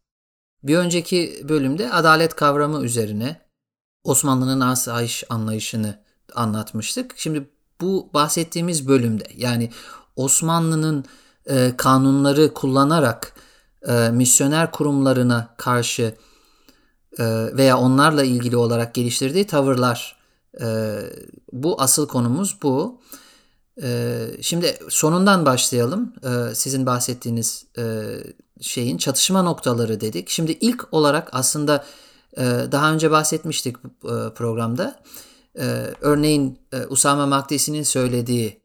Bir 0.64 0.78
önceki 0.78 1.46
bölümde 1.50 1.92
adalet 1.92 2.36
kavramı 2.36 2.86
üzerine 2.86 3.42
Osmanlı'nın 4.04 4.62
asayiş 4.62 5.24
anlayışını 5.30 6.00
anlatmıştık. 6.36 7.14
Şimdi 7.18 7.50
bu 7.82 8.10
bahsettiğimiz 8.14 8.88
bölümde 8.88 9.24
yani 9.38 9.70
Osmanlı'nın 10.16 11.06
e, 11.46 11.74
kanunları 11.78 12.54
kullanarak 12.54 13.34
e, 13.88 14.10
misyoner 14.10 14.72
kurumlarına 14.72 15.56
karşı 15.58 16.16
e, 17.20 17.26
veya 17.58 17.78
onlarla 17.78 18.24
ilgili 18.24 18.58
olarak 18.58 18.94
geliştirdiği 18.94 19.48
tavırlar. 19.48 20.21
E, 20.62 20.98
bu 21.52 21.82
asıl 21.82 22.08
konumuz 22.08 22.58
bu. 22.64 23.02
E, 23.84 24.18
şimdi 24.42 24.80
sonundan 24.90 25.46
başlayalım. 25.46 26.14
E, 26.24 26.56
sizin 26.56 26.86
bahsettiğiniz 26.86 27.66
e, 27.78 27.84
şeyin 28.62 28.98
çatışma 28.98 29.42
noktaları 29.42 30.02
dedik. 30.02 30.30
Şimdi 30.30 30.52
ilk 30.52 30.94
olarak 30.94 31.30
aslında 31.32 31.86
e, 32.38 32.44
daha 32.72 32.94
önce 32.94 33.12
bahsetmiştik 33.12 33.78
e, 33.78 34.34
programda. 34.36 35.04
Örneğin 36.02 36.60
Usama 36.90 37.26
Makdisi'nin 37.26 37.84
söylediği 37.84 38.62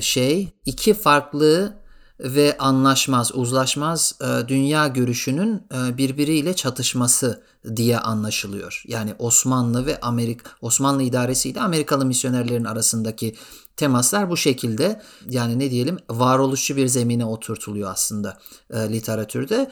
şey 0.00 0.48
iki 0.66 0.94
farklı 0.94 1.79
ve 2.24 2.58
anlaşmaz, 2.58 3.34
uzlaşmaz 3.34 4.14
e, 4.20 4.48
dünya 4.48 4.86
görüşünün 4.88 5.62
e, 5.74 5.96
birbiriyle 5.96 6.56
çatışması 6.56 7.42
diye 7.76 7.98
anlaşılıyor. 7.98 8.82
Yani 8.86 9.14
Osmanlı 9.18 9.86
ve 9.86 10.00
Amerika 10.00 10.50
Osmanlı 10.60 11.02
idaresi 11.02 11.50
ile 11.50 11.60
Amerikalı 11.60 12.04
misyonerlerin 12.04 12.64
arasındaki 12.64 13.34
temaslar 13.76 14.30
bu 14.30 14.36
şekilde 14.36 15.02
yani 15.28 15.58
ne 15.58 15.70
diyelim 15.70 15.98
varoluşçu 16.10 16.76
bir 16.76 16.86
zemine 16.86 17.24
oturtuluyor 17.24 17.90
aslında 17.90 18.38
e, 18.70 18.92
literatürde. 18.92 19.70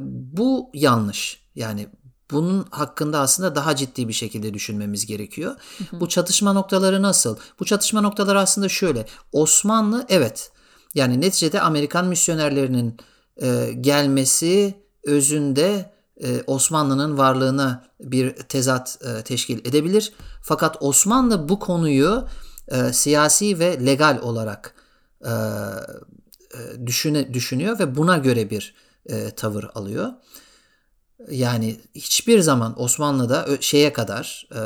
Bu 0.00 0.70
yanlış. 0.74 1.44
Yani 1.54 1.88
bunun 2.30 2.66
hakkında 2.70 3.20
aslında 3.20 3.54
daha 3.54 3.76
ciddi 3.76 4.08
bir 4.08 4.12
şekilde 4.12 4.54
düşünmemiz 4.54 5.06
gerekiyor. 5.06 5.56
Hı 5.78 5.96
hı. 5.96 6.00
Bu 6.00 6.08
çatışma 6.08 6.52
noktaları 6.52 7.02
nasıl? 7.02 7.36
Bu 7.60 7.64
çatışma 7.64 8.00
noktaları 8.00 8.40
aslında 8.40 8.68
şöyle. 8.68 9.06
Osmanlı 9.32 10.06
evet 10.08 10.52
yani 10.94 11.20
neticede 11.20 11.60
Amerikan 11.60 12.06
misyonerlerinin 12.06 12.96
e, 13.42 13.72
gelmesi 13.80 14.74
özünde 15.04 15.92
e, 16.22 16.42
Osmanlı'nın 16.46 17.18
varlığına 17.18 17.84
bir 18.00 18.34
tezat 18.36 18.98
e, 19.04 19.22
teşkil 19.22 19.58
edebilir. 19.58 20.12
Fakat 20.42 20.76
Osmanlı 20.80 21.48
bu 21.48 21.58
konuyu 21.58 22.28
e, 22.68 22.92
siyasi 22.92 23.58
ve 23.58 23.86
legal 23.86 24.18
olarak 24.22 24.74
e, 25.24 25.30
e 25.30 26.86
düşüne, 26.86 27.34
düşünüyor 27.34 27.78
ve 27.78 27.96
buna 27.96 28.18
göre 28.18 28.50
bir 28.50 28.74
e, 29.06 29.30
tavır 29.30 29.66
alıyor. 29.74 30.12
Yani 31.30 31.80
hiçbir 31.94 32.40
zaman 32.40 32.82
Osmanlı'da 32.82 33.46
şeye 33.60 33.92
kadar 33.92 34.48
e, 34.54 34.60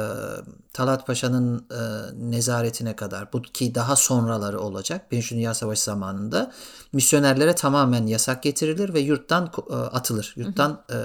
Talat 0.72 1.06
Paşa'nın 1.06 1.66
e, 1.70 1.80
nezaretine 2.30 2.96
kadar 2.96 3.32
bu 3.32 3.42
ki 3.42 3.74
daha 3.74 3.96
sonraları 3.96 4.60
olacak 4.60 5.12
1. 5.12 5.28
Dünya 5.30 5.54
Savaşı 5.54 5.82
zamanında 5.82 6.52
misyonerlere 6.92 7.54
tamamen 7.54 8.06
yasak 8.06 8.42
getirilir 8.42 8.94
ve 8.94 9.00
yurttan 9.00 9.52
e, 9.70 9.74
atılır. 9.74 10.32
Yurttan 10.36 10.84
e, 10.90 10.96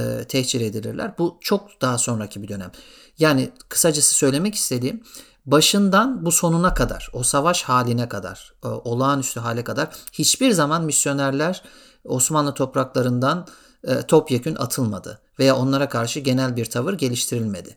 e, 0.00 0.24
tehcir 0.24 0.60
edilirler. 0.60 1.18
Bu 1.18 1.38
çok 1.40 1.80
daha 1.80 1.98
sonraki 1.98 2.42
bir 2.42 2.48
dönem. 2.48 2.70
Yani 3.18 3.50
kısacası 3.68 4.14
söylemek 4.14 4.54
istediğim 4.54 5.02
başından 5.46 6.26
bu 6.26 6.32
sonuna 6.32 6.74
kadar 6.74 7.10
o 7.12 7.22
savaş 7.22 7.62
haline 7.62 8.08
kadar 8.08 8.52
e, 8.64 8.68
olağanüstü 8.68 9.40
hale 9.40 9.64
kadar 9.64 9.88
hiçbir 10.12 10.50
zaman 10.50 10.84
misyonerler 10.84 11.62
Osmanlı 12.04 12.54
topraklarından 12.54 13.46
e, 13.84 14.02
topyekün 14.02 14.54
atılmadı 14.54 15.20
veya 15.38 15.56
onlara 15.56 15.88
karşı 15.88 16.20
genel 16.20 16.56
bir 16.56 16.64
tavır 16.64 16.92
geliştirilmedi. 16.92 17.76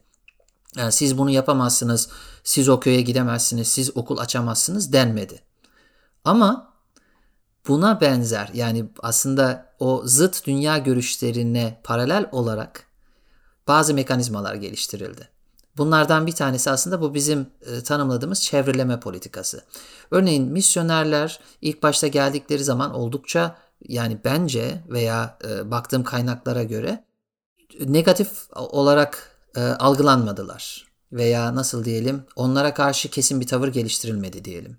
Yani 0.76 0.92
siz 0.92 1.18
bunu 1.18 1.30
yapamazsınız, 1.30 2.10
siz 2.44 2.70
o 2.70 2.80
köye 2.80 3.02
gidemezsiniz, 3.02 3.68
siz 3.68 3.98
okul 3.98 4.18
açamazsınız 4.18 4.94
denmedi. 4.94 5.42
Ama 6.24 6.74
buna 7.68 8.02
benzer 8.02 8.50
yani 8.54 8.86
aslında 9.00 9.74
o 9.80 10.02
zıt 10.06 10.46
dünya 10.46 10.78
görüşlerine 10.78 11.82
paralel 11.84 12.30
olarak 12.32 12.88
bazı 13.68 13.94
mekanizmalar 13.94 14.56
geliştirildi. 14.56 15.30
Bunlardan 15.78 16.28
bir 16.28 16.32
tanesi 16.32 16.70
aslında 16.70 17.02
bu 17.02 17.14
bizim 17.14 17.48
e, 17.62 17.82
tanımladığımız 17.84 18.42
çevreleme 18.42 19.00
politikası. 19.00 19.64
Örneğin 20.12 20.52
misyonerler 20.52 21.40
ilk 21.62 21.84
başta 21.84 22.08
geldikleri 22.08 22.64
zaman 22.64 22.94
oldukça 22.94 23.56
yani 23.88 24.18
bence 24.26 24.84
veya 24.90 25.38
e, 25.48 25.72
baktığım 25.72 26.04
kaynaklara 26.04 26.64
göre 26.64 27.04
negatif 27.80 28.30
olarak 28.56 29.38
e, 29.56 29.62
algılanmadılar. 29.62 30.88
Veya 31.12 31.56
nasıl 31.56 31.86
diyelim 31.86 32.24
onlara 32.36 32.74
karşı 32.74 33.10
kesin 33.10 33.42
bir 33.42 33.48
tavır 33.48 33.68
geliştirilmedi 33.68 34.46
diyelim. 34.46 34.78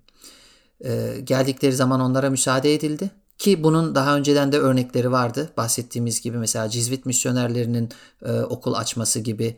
E, 0.85 1.19
geldikleri 1.23 1.73
zaman 1.73 1.99
onlara 1.99 2.29
müsaade 2.29 2.73
edildi. 2.73 3.11
Ki 3.37 3.63
bunun 3.63 3.95
daha 3.95 4.17
önceden 4.17 4.51
de 4.51 4.59
örnekleri 4.59 5.11
vardı. 5.11 5.49
Bahsettiğimiz 5.57 6.21
gibi 6.21 6.37
mesela 6.37 6.69
Cizvit 6.69 7.05
misyonerlerinin 7.05 7.89
e, 8.25 8.31
okul 8.31 8.73
açması 8.73 9.19
gibi. 9.19 9.57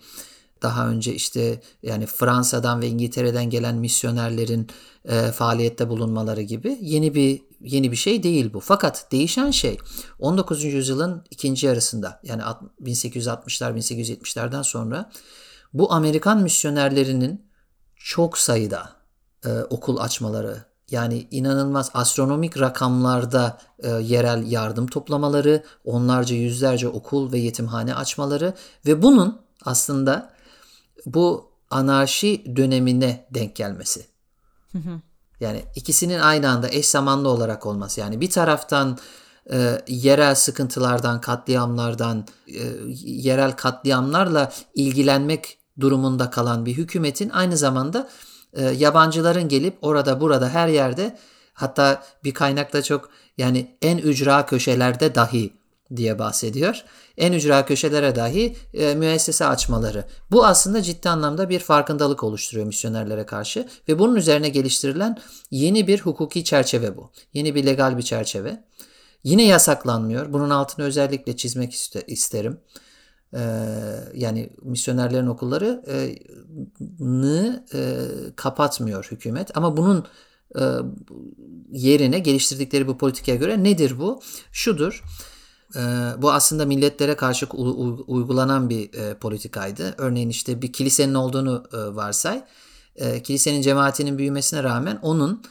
Daha 0.62 0.90
önce 0.90 1.14
işte 1.14 1.62
yani 1.84 2.06
Fransa'dan 2.06 2.82
ve 2.82 2.88
İngiltere'den 2.88 3.50
gelen 3.50 3.76
misyonerlerin 3.76 4.68
e, 5.06 5.32
faaliyette 5.32 5.90
bulunmaları 5.90 6.42
gibi 6.42 6.78
yeni 6.82 7.16
bir 7.16 7.42
yeni 7.62 7.92
bir 7.92 7.98
şey 7.98 8.24
değil 8.24 8.54
bu. 8.54 8.60
Fakat 8.60 9.12
değişen 9.12 9.52
şey 9.52 9.78
19. 10.20 10.64
yüzyılın 10.64 11.26
ikinci 11.32 11.68
yarısında 11.68 12.20
yani 12.24 12.42
1860'lar 12.82 13.78
1870'lerden 13.78 14.62
sonra 14.62 15.12
bu 15.74 15.94
Amerikan 15.94 16.42
misyonerlerinin 16.42 17.48
çok 17.96 18.38
sayıda 18.38 18.90
e, 19.46 19.50
okul 19.50 19.98
açmaları 19.98 20.66
yani 20.92 21.28
inanılmaz 21.32 21.92
astronomik 21.94 22.60
rakamlarda 22.60 23.58
e, 23.80 23.90
yerel 23.90 24.52
yardım 24.52 24.88
toplamaları, 24.88 25.64
onlarca 25.84 26.36
yüzlerce 26.36 26.88
okul 26.88 27.32
ve 27.32 27.38
yetimhane 27.38 27.96
açmaları 27.96 28.54
ve 28.86 29.02
bunun 29.02 29.42
aslında 29.66 30.34
bu 31.06 31.52
anarşi 31.70 32.56
dönemine 32.56 33.28
denk 33.34 33.56
gelmesi. 33.56 34.06
Yani 35.40 35.64
ikisinin 35.76 36.20
aynı 36.20 36.50
anda 36.50 36.70
eş 36.70 36.88
zamanlı 36.88 37.30
olarak 37.30 37.66
olması. 37.66 38.00
Yani 38.00 38.22
bir 38.22 38.30
taraftan 38.30 38.98
e, 39.52 39.82
yerel 39.88 40.36
sıkıntılardan, 40.36 41.22
katliamlardan, 41.22 42.26
e, 42.48 42.64
yerel 43.04 43.52
katliamlarla 43.52 44.52
ilgilenmek 44.76 45.58
durumunda 45.80 46.30
kalan 46.30 46.66
bir 46.66 46.74
hükümetin 46.74 47.30
aynı 47.30 47.58
zamanda 47.58 48.10
e, 48.54 48.64
yabancıların 48.64 49.48
gelip 49.48 49.78
orada 49.82 50.22
burada 50.22 50.50
her 50.50 50.68
yerde 50.68 51.18
hatta 51.54 52.04
bir 52.24 52.34
kaynakta 52.34 52.84
çok 52.84 53.10
yani 53.38 53.78
en 53.82 53.98
ücra 53.98 54.46
köşelerde 54.46 55.16
dahi 55.16 55.54
diye 55.96 56.20
bahsediyor. 56.20 56.84
En 57.18 57.34
ücra 57.34 57.66
köşelere 57.66 58.16
dahi 58.16 58.56
e, 58.74 58.96
müessese 58.96 59.46
açmaları. 59.46 60.06
Bu 60.32 60.46
aslında 60.46 60.82
ciddi 60.82 61.10
anlamda 61.10 61.50
bir 61.50 61.60
farkındalık 61.60 62.24
oluşturuyor 62.24 62.68
misyonerlere 62.68 63.26
karşı 63.26 63.68
ve 63.90 64.00
bunun 64.00 64.16
üzerine 64.16 64.50
geliştirilen 64.50 65.18
yeni 65.52 65.88
bir 65.88 66.00
hukuki 66.00 66.44
çerçeve 66.44 66.98
bu. 66.98 67.12
Yeni 67.34 67.56
bir 67.56 67.66
legal 67.66 67.98
bir 67.98 68.04
çerçeve. 68.04 68.64
Yine 69.24 69.46
yasaklanmıyor. 69.46 70.34
Bunun 70.34 70.50
altını 70.50 70.86
özellikle 70.86 71.38
çizmek 71.38 71.74
isterim. 72.08 72.60
Ee, 73.34 73.40
yani 74.14 74.50
misyonerlerin 74.62 75.28
okulları 75.28 75.84
e, 75.88 76.16
e, 77.74 77.98
kapatmıyor 78.36 79.08
hükümet 79.12 79.58
ama 79.58 79.78
bunun 79.78 80.06
e, 80.60 80.64
yerine 81.72 82.20
geliştirdikleri 82.20 82.88
bu 82.88 82.98
politikaya 82.98 83.38
göre 83.38 83.64
nedir 83.64 84.00
bu? 84.00 84.22
Şudur. 84.52 85.04
E, 85.76 85.80
bu 86.18 86.32
aslında 86.32 86.66
milletlere 86.66 87.16
karşı 87.16 87.46
uygulanan 88.08 88.70
bir 88.70 88.94
e, 88.94 89.14
politikaydı. 89.14 89.96
Örneğin 89.98 90.30
işte 90.30 90.62
bir 90.62 90.74
kilisenin 90.74 91.14
olduğunu 91.14 91.64
e, 91.74 91.96
varsay. 91.96 92.44
e, 92.96 93.24
kilisenin 93.24 93.62
cemaatinin 93.62 94.18
büyümesine 94.18 94.64
rağmen 94.64 95.00
onun 95.02 95.44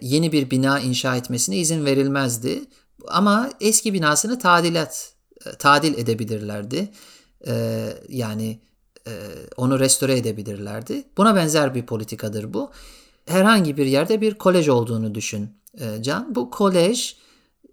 yeni 0.00 0.32
bir 0.32 0.50
bina 0.50 0.80
inşa 0.80 1.16
etmesine 1.16 1.56
izin 1.56 1.84
verilmezdi. 1.84 2.64
Ama 3.08 3.50
eski 3.60 3.94
binasını 3.94 4.38
tadilat 4.38 5.12
tadil 5.58 5.98
edebilirlerdi. 5.98 6.88
Yani 8.08 8.60
onu 9.56 9.78
restore 9.78 10.18
edebilirlerdi. 10.18 11.04
Buna 11.16 11.36
benzer 11.36 11.74
bir 11.74 11.86
politikadır 11.86 12.54
bu. 12.54 12.70
Herhangi 13.26 13.76
bir 13.76 13.86
yerde 13.86 14.20
bir 14.20 14.34
kolej 14.34 14.68
olduğunu 14.68 15.14
düşün 15.14 15.50
Can. 16.00 16.34
Bu 16.34 16.50
kolej 16.50 17.16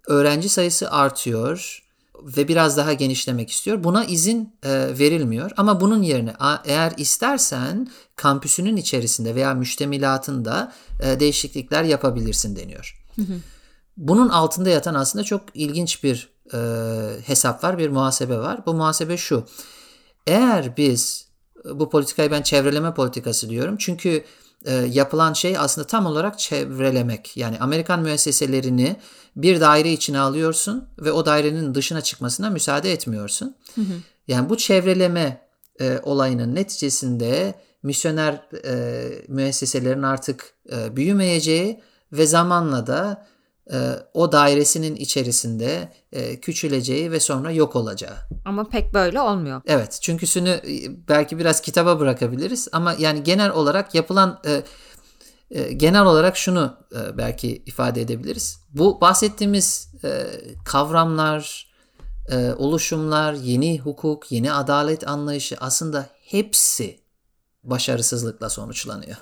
öğrenci 0.06 0.48
sayısı 0.48 0.90
artıyor 0.90 1.84
ve 2.22 2.48
biraz 2.48 2.76
daha 2.76 2.92
genişlemek 2.92 3.50
istiyor. 3.50 3.84
Buna 3.84 4.04
izin 4.04 4.56
e, 4.62 4.98
verilmiyor 4.98 5.50
ama 5.56 5.80
bunun 5.80 6.02
yerine 6.02 6.34
eğer 6.64 6.92
istersen 6.96 7.88
kampüsünün 8.16 8.76
içerisinde 8.76 9.34
veya 9.34 9.54
müştemilatında 9.54 10.72
e, 11.00 11.20
değişiklikler 11.20 11.84
yapabilirsin 11.84 12.56
deniyor. 12.56 13.02
Hı 13.16 13.22
hı. 13.22 13.34
Bunun 13.96 14.28
altında 14.28 14.70
yatan 14.70 14.94
aslında 14.94 15.24
çok 15.24 15.42
ilginç 15.54 16.04
bir 16.04 16.28
e, 16.54 16.58
hesap 17.26 17.64
var, 17.64 17.78
bir 17.78 17.88
muhasebe 17.88 18.38
var. 18.38 18.66
Bu 18.66 18.74
muhasebe 18.74 19.16
şu. 19.16 19.44
Eğer 20.26 20.76
biz 20.76 21.28
bu 21.74 21.90
politikayı 21.90 22.30
ben 22.30 22.42
çevreleme 22.42 22.94
politikası 22.94 23.50
diyorum. 23.50 23.76
Çünkü 23.78 24.24
e, 24.64 24.74
yapılan 24.74 25.32
şey 25.32 25.58
aslında 25.58 25.86
tam 25.86 26.06
olarak 26.06 26.38
çevrelemek. 26.38 27.36
Yani 27.36 27.58
Amerikan 27.58 28.02
müesseselerini 28.02 28.96
bir 29.36 29.60
daire 29.60 29.92
içine 29.92 30.18
alıyorsun 30.18 30.88
ve 30.98 31.12
o 31.12 31.26
dairenin 31.26 31.74
dışına 31.74 32.00
çıkmasına 32.00 32.50
müsaade 32.50 32.92
etmiyorsun. 32.92 33.56
Hı 33.74 33.80
hı. 33.80 33.94
Yani 34.28 34.48
bu 34.48 34.56
çevreleme 34.56 35.46
e, 35.80 35.98
olayının 36.02 36.54
neticesinde 36.54 37.54
misyoner 37.82 38.42
e, 38.64 39.04
müesseselerin 39.28 40.02
artık 40.02 40.54
e, 40.72 40.96
büyümeyeceği 40.96 41.80
ve 42.12 42.26
zamanla 42.26 42.86
da 42.86 43.26
o 44.14 44.32
dairesinin 44.32 44.96
içerisinde 44.96 45.92
e, 46.12 46.40
küçüleceği 46.40 47.12
ve 47.12 47.20
sonra 47.20 47.50
yok 47.50 47.76
olacağı. 47.76 48.16
Ama 48.44 48.68
pek 48.68 48.94
böyle 48.94 49.20
olmuyor. 49.20 49.62
Evet 49.66 49.98
çünküsünü 50.02 50.48
e, 50.48 51.08
belki 51.08 51.38
biraz 51.38 51.60
kitaba 51.60 52.00
bırakabiliriz 52.00 52.68
ama 52.72 52.96
yani 52.98 53.22
genel 53.22 53.50
olarak 53.50 53.94
yapılan 53.94 54.40
e, 54.46 54.62
e, 55.50 55.72
genel 55.72 56.04
olarak 56.04 56.36
şunu 56.36 56.76
e, 56.92 57.18
belki 57.18 57.62
ifade 57.66 58.00
edebiliriz. 58.00 58.58
Bu 58.70 59.00
bahsettiğimiz 59.00 59.88
e, 60.04 60.26
kavramlar, 60.64 61.74
e, 62.28 62.52
oluşumlar, 62.52 63.32
yeni 63.32 63.78
hukuk, 63.78 64.32
yeni 64.32 64.52
adalet 64.52 65.08
anlayışı 65.08 65.56
aslında 65.60 66.06
hepsi 66.24 67.00
başarısızlıkla 67.62 68.50
sonuçlanıyor. 68.50 69.16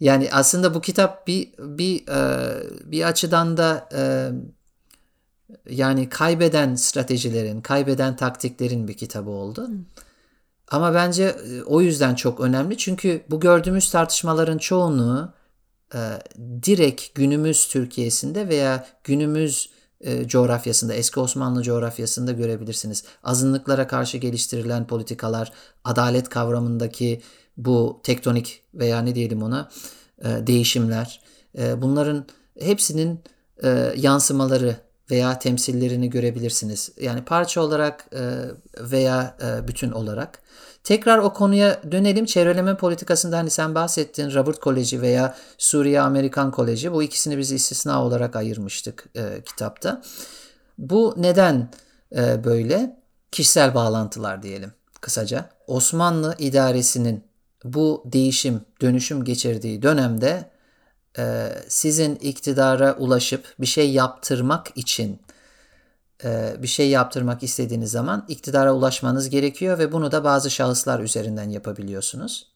Yani 0.00 0.28
aslında 0.32 0.74
bu 0.74 0.80
kitap 0.80 1.26
bir 1.26 1.52
bir 1.58 2.08
e, 2.08 2.62
bir 2.84 3.08
açıdan 3.08 3.56
da 3.56 3.88
e, 3.94 4.30
yani 5.70 6.08
kaybeden 6.08 6.74
stratejilerin, 6.74 7.60
kaybeden 7.60 8.16
taktiklerin 8.16 8.88
bir 8.88 8.94
kitabı 8.94 9.30
oldu. 9.30 9.68
Ama 10.70 10.94
bence 10.94 11.24
e, 11.24 11.62
o 11.62 11.80
yüzden 11.80 12.14
çok 12.14 12.40
önemli. 12.40 12.76
Çünkü 12.76 13.24
bu 13.30 13.40
gördüğümüz 13.40 13.90
tartışmaların 13.90 14.58
çoğunu 14.58 15.32
e, 15.94 16.00
direkt 16.62 17.14
günümüz 17.14 17.68
Türkiye'sinde 17.68 18.48
veya 18.48 18.86
günümüz 19.04 19.70
e, 20.00 20.28
coğrafyasında, 20.28 20.94
eski 20.94 21.20
Osmanlı 21.20 21.62
coğrafyasında 21.62 22.32
görebilirsiniz. 22.32 23.04
Azınlıklara 23.24 23.86
karşı 23.86 24.18
geliştirilen 24.18 24.86
politikalar, 24.86 25.52
adalet 25.84 26.28
kavramındaki 26.28 27.22
bu 27.56 28.00
tektonik 28.02 28.62
veya 28.74 29.00
ne 29.02 29.14
diyelim 29.14 29.42
ona 29.42 29.70
e, 30.24 30.46
değişimler, 30.46 31.20
e, 31.58 31.82
bunların 31.82 32.26
hepsinin 32.60 33.20
e, 33.64 33.92
yansımaları 33.96 34.76
veya 35.10 35.38
temsillerini 35.38 36.10
görebilirsiniz. 36.10 36.92
Yani 37.00 37.24
parça 37.24 37.60
olarak 37.60 38.06
e, 38.12 38.20
veya 38.80 39.36
e, 39.42 39.68
bütün 39.68 39.90
olarak. 39.90 40.42
Tekrar 40.84 41.18
o 41.18 41.32
konuya 41.32 41.82
dönelim. 41.92 42.24
Çevreleme 42.24 42.76
politikasında 42.76 43.38
hani 43.38 43.50
sen 43.50 43.74
bahsettin 43.74 44.34
Robert 44.34 44.60
Koleji 44.60 45.02
veya 45.02 45.36
Suriye 45.58 46.00
Amerikan 46.00 46.50
Koleji. 46.50 46.92
Bu 46.92 47.02
ikisini 47.02 47.38
biz 47.38 47.52
istisna 47.52 48.04
olarak 48.04 48.36
ayırmıştık 48.36 49.08
e, 49.16 49.42
kitapta. 49.44 50.02
Bu 50.78 51.14
neden 51.16 51.70
e, 52.16 52.44
böyle? 52.44 52.96
Kişisel 53.32 53.74
bağlantılar 53.74 54.42
diyelim 54.42 54.72
kısaca. 55.00 55.50
Osmanlı 55.66 56.34
idaresinin 56.38 57.24
bu 57.72 58.02
değişim, 58.06 58.60
dönüşüm 58.80 59.24
geçirdiği 59.24 59.82
dönemde 59.82 60.50
e, 61.18 61.52
sizin 61.68 62.14
iktidara 62.16 62.96
ulaşıp 62.96 63.54
bir 63.60 63.66
şey 63.66 63.92
yaptırmak 63.92 64.72
için 64.76 65.20
e, 66.24 66.56
bir 66.62 66.68
şey 66.68 66.90
yaptırmak 66.90 67.42
istediğiniz 67.42 67.90
zaman 67.90 68.24
iktidara 68.28 68.74
ulaşmanız 68.74 69.30
gerekiyor 69.30 69.78
ve 69.78 69.92
bunu 69.92 70.12
da 70.12 70.24
bazı 70.24 70.50
şahıslar 70.50 71.00
üzerinden 71.00 71.50
yapabiliyorsunuz. 71.50 72.55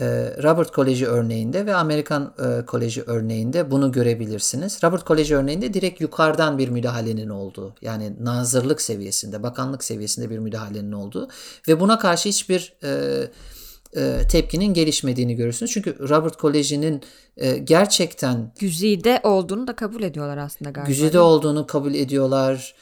E, 0.00 0.04
Robert 0.42 0.70
Koleji 0.72 1.06
örneğinde 1.06 1.66
ve 1.66 1.74
Amerikan 1.74 2.34
e, 2.38 2.66
Koleji 2.66 3.02
örneğinde 3.02 3.70
bunu 3.70 3.92
görebilirsiniz. 3.92 4.84
Robert 4.84 5.04
Koleji 5.04 5.36
örneğinde 5.36 5.74
direkt 5.74 6.00
yukarıdan 6.00 6.58
bir 6.58 6.68
müdahalenin 6.68 7.28
olduğu 7.28 7.74
yani 7.82 8.12
nazırlık 8.20 8.80
seviyesinde, 8.80 9.42
bakanlık 9.42 9.84
seviyesinde 9.84 10.30
bir 10.30 10.38
müdahalenin 10.38 10.92
olduğu 10.92 11.28
ve 11.68 11.80
buna 11.80 11.98
karşı 11.98 12.28
hiçbir 12.28 12.76
e, 12.84 13.28
tepkinin 14.28 14.74
gelişmediğini 14.74 15.36
görürsünüz. 15.36 15.72
Çünkü 15.72 16.08
Robert 16.08 16.36
Koleji'nin 16.36 17.02
gerçekten 17.64 18.52
güzide 18.58 19.20
olduğunu 19.22 19.66
da 19.66 19.76
kabul 19.76 20.02
ediyorlar 20.02 20.38
aslında 20.38 20.70
galiba. 20.70 20.88
Güzide 20.88 21.20
olduğunu 21.20 21.66
kabul 21.66 21.94
ediyorlar. 21.94 22.74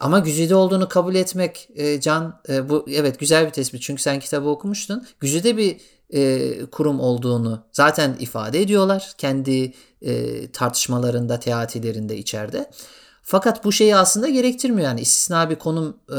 Ama 0.00 0.18
güzide 0.18 0.54
olduğunu 0.54 0.88
kabul 0.88 1.14
etmek 1.14 1.68
Can 2.00 2.40
bu 2.68 2.86
evet 2.88 3.18
güzel 3.18 3.46
bir 3.46 3.50
tespit. 3.50 3.82
Çünkü 3.82 4.02
sen 4.02 4.20
kitabı 4.20 4.48
okumuştun. 4.48 5.06
Güzide 5.20 5.56
bir 5.56 5.76
e, 6.10 6.52
kurum 6.66 7.00
olduğunu 7.00 7.62
zaten 7.72 8.16
ifade 8.20 8.60
ediyorlar 8.60 9.12
kendi 9.18 9.72
e, 10.02 10.46
tartışmalarında, 10.50 11.40
teatilerinde 11.40 12.16
içeride. 12.16 12.70
Fakat 13.22 13.64
bu 13.64 13.72
şeyi 13.72 13.96
aslında 13.96 14.28
gerektirmiyor 14.28 14.88
yani 14.88 15.00
istisna 15.00 15.50
bir 15.50 15.56
konum 15.56 15.96
e, 16.08 16.18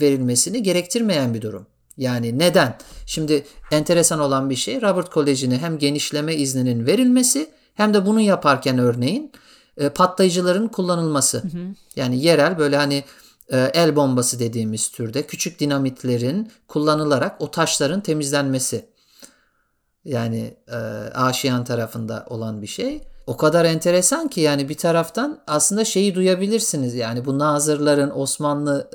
verilmesini 0.00 0.62
gerektirmeyen 0.62 1.34
bir 1.34 1.42
durum. 1.42 1.66
Yani 1.96 2.38
neden? 2.38 2.78
Şimdi 3.06 3.44
enteresan 3.70 4.20
olan 4.20 4.50
bir 4.50 4.56
şey 4.56 4.82
Robert 4.82 5.10
Koleji'ne 5.10 5.58
hem 5.58 5.78
genişleme 5.78 6.34
izninin 6.34 6.86
verilmesi 6.86 7.50
hem 7.74 7.94
de 7.94 8.06
bunu 8.06 8.20
yaparken 8.20 8.78
örneğin 8.78 9.32
e, 9.76 9.88
patlayıcıların 9.88 10.68
kullanılması. 10.68 11.38
Hı 11.38 11.48
hı. 11.48 11.74
Yani 11.96 12.24
yerel 12.24 12.58
böyle 12.58 12.76
hani 12.76 13.04
el 13.56 13.96
bombası 13.96 14.38
dediğimiz 14.38 14.88
türde 14.88 15.26
küçük 15.26 15.60
dinamitlerin 15.60 16.52
kullanılarak 16.68 17.36
o 17.40 17.50
taşların 17.50 18.00
temizlenmesi. 18.00 18.88
Yani 20.04 20.56
e, 20.68 20.76
aşiyan 21.14 21.64
tarafında 21.64 22.26
olan 22.28 22.62
bir 22.62 22.66
şey. 22.66 23.02
O 23.26 23.36
kadar 23.36 23.64
enteresan 23.64 24.28
ki 24.28 24.40
yani 24.40 24.68
bir 24.68 24.76
taraftan 24.76 25.38
aslında 25.46 25.84
şeyi 25.84 26.14
duyabilirsiniz. 26.14 26.94
Yani 26.94 27.24
bu 27.24 27.38
nazırların 27.38 28.10
Osmanlı 28.10 28.90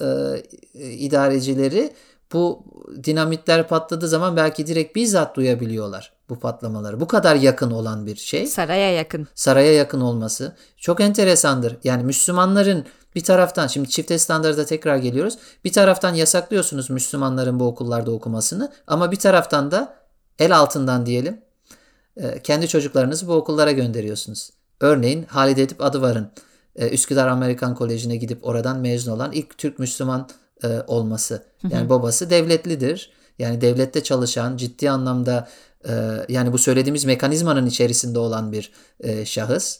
e, 0.74 0.88
idarecileri 0.90 1.94
bu 2.34 2.64
dinamitler 3.04 3.68
patladığı 3.68 4.08
zaman 4.08 4.36
belki 4.36 4.68
direkt 4.68 4.96
bizzat 4.96 5.36
duyabiliyorlar 5.36 6.14
bu 6.30 6.40
patlamaları. 6.40 7.00
Bu 7.00 7.08
kadar 7.08 7.36
yakın 7.36 7.72
olan 7.72 8.06
bir 8.06 8.16
şey. 8.16 8.48
Saraya 8.48 8.94
yakın. 8.94 9.28
Saraya 9.36 9.74
yakın 9.74 10.02
olması 10.02 10.56
çok 10.78 11.02
enteresandır. 11.02 11.78
Yani 11.84 12.04
Müslümanların 12.04 12.86
bir 13.16 13.24
taraftan 13.24 13.68
şimdi 13.68 13.90
çifte 13.90 14.20
standarda 14.20 14.66
tekrar 14.66 14.98
geliyoruz. 14.98 15.38
Bir 15.66 15.74
taraftan 15.74 16.14
yasaklıyorsunuz 16.14 16.90
Müslümanların 16.90 17.60
bu 17.60 17.66
okullarda 17.66 18.12
okumasını 18.12 18.72
ama 18.88 19.12
bir 19.12 19.20
taraftan 19.20 19.72
da 19.72 19.96
el 20.40 20.58
altından 20.58 21.06
diyelim 21.06 21.42
e, 22.18 22.40
kendi 22.40 22.68
çocuklarınızı 22.68 23.28
bu 23.28 23.34
okullara 23.34 23.72
gönderiyorsunuz. 23.72 24.50
Örneğin 24.80 25.24
Halide 25.24 25.64
Edip 25.64 25.82
Adıvar'ın 25.82 26.32
e, 26.76 26.90
Üsküdar 26.90 27.28
Amerikan 27.28 27.76
Koleji'ne 27.76 28.16
gidip 28.16 28.46
oradan 28.48 28.80
mezun 28.80 29.12
olan 29.12 29.32
ilk 29.32 29.58
Türk 29.58 29.80
Müslüman 29.80 30.30
e, 30.64 30.68
olması. 30.88 31.44
Yani 31.70 31.90
babası 31.90 32.30
devletlidir. 32.30 33.12
Yani 33.40 33.62
devlette 33.62 34.04
çalışan 34.04 34.58
ciddi 34.58 34.90
anlamda 34.90 35.48
yani 36.30 36.54
bu 36.54 36.58
söylediğimiz 36.58 37.06
mekanizmanın 37.06 37.66
içerisinde 37.66 38.20
olan 38.20 38.52
bir 38.52 38.72
şahıs. 39.26 39.80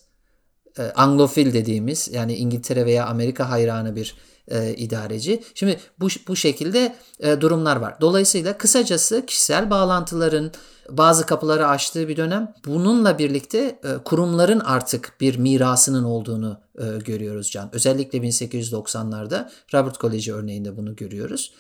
E, 0.78 0.84
Anglofil 0.84 1.54
dediğimiz 1.54 2.10
yani 2.12 2.36
İngiltere 2.36 2.86
veya 2.86 3.06
Amerika 3.06 3.50
hayranı 3.50 3.96
bir 3.96 4.16
e, 4.48 4.76
idareci. 4.76 5.44
Şimdi 5.56 5.80
bu, 6.00 6.08
bu 6.28 6.36
şekilde 6.36 6.96
e, 7.20 7.42
durumlar 7.42 7.76
var. 7.76 7.98
Dolayısıyla 8.02 8.58
kısacası 8.58 9.26
kişisel 9.26 9.70
bağlantıların 9.70 10.52
bazı 10.90 11.26
kapıları 11.26 11.68
açtığı 11.68 12.08
bir 12.08 12.18
dönem. 12.18 12.54
Bununla 12.66 13.18
birlikte 13.20 13.60
e, 13.60 13.98
kurumların 14.06 14.60
artık 14.60 15.14
bir 15.22 15.38
mirasının 15.38 16.04
olduğunu 16.04 16.60
e, 16.78 16.84
görüyoruz 17.06 17.52
Can. 17.52 17.70
Özellikle 17.76 18.20
1890'larda 18.20 19.50
Robert 19.74 19.98
Koleji 19.98 20.34
örneğinde 20.34 20.78
bunu 20.78 20.96
görüyoruz. 20.96 21.54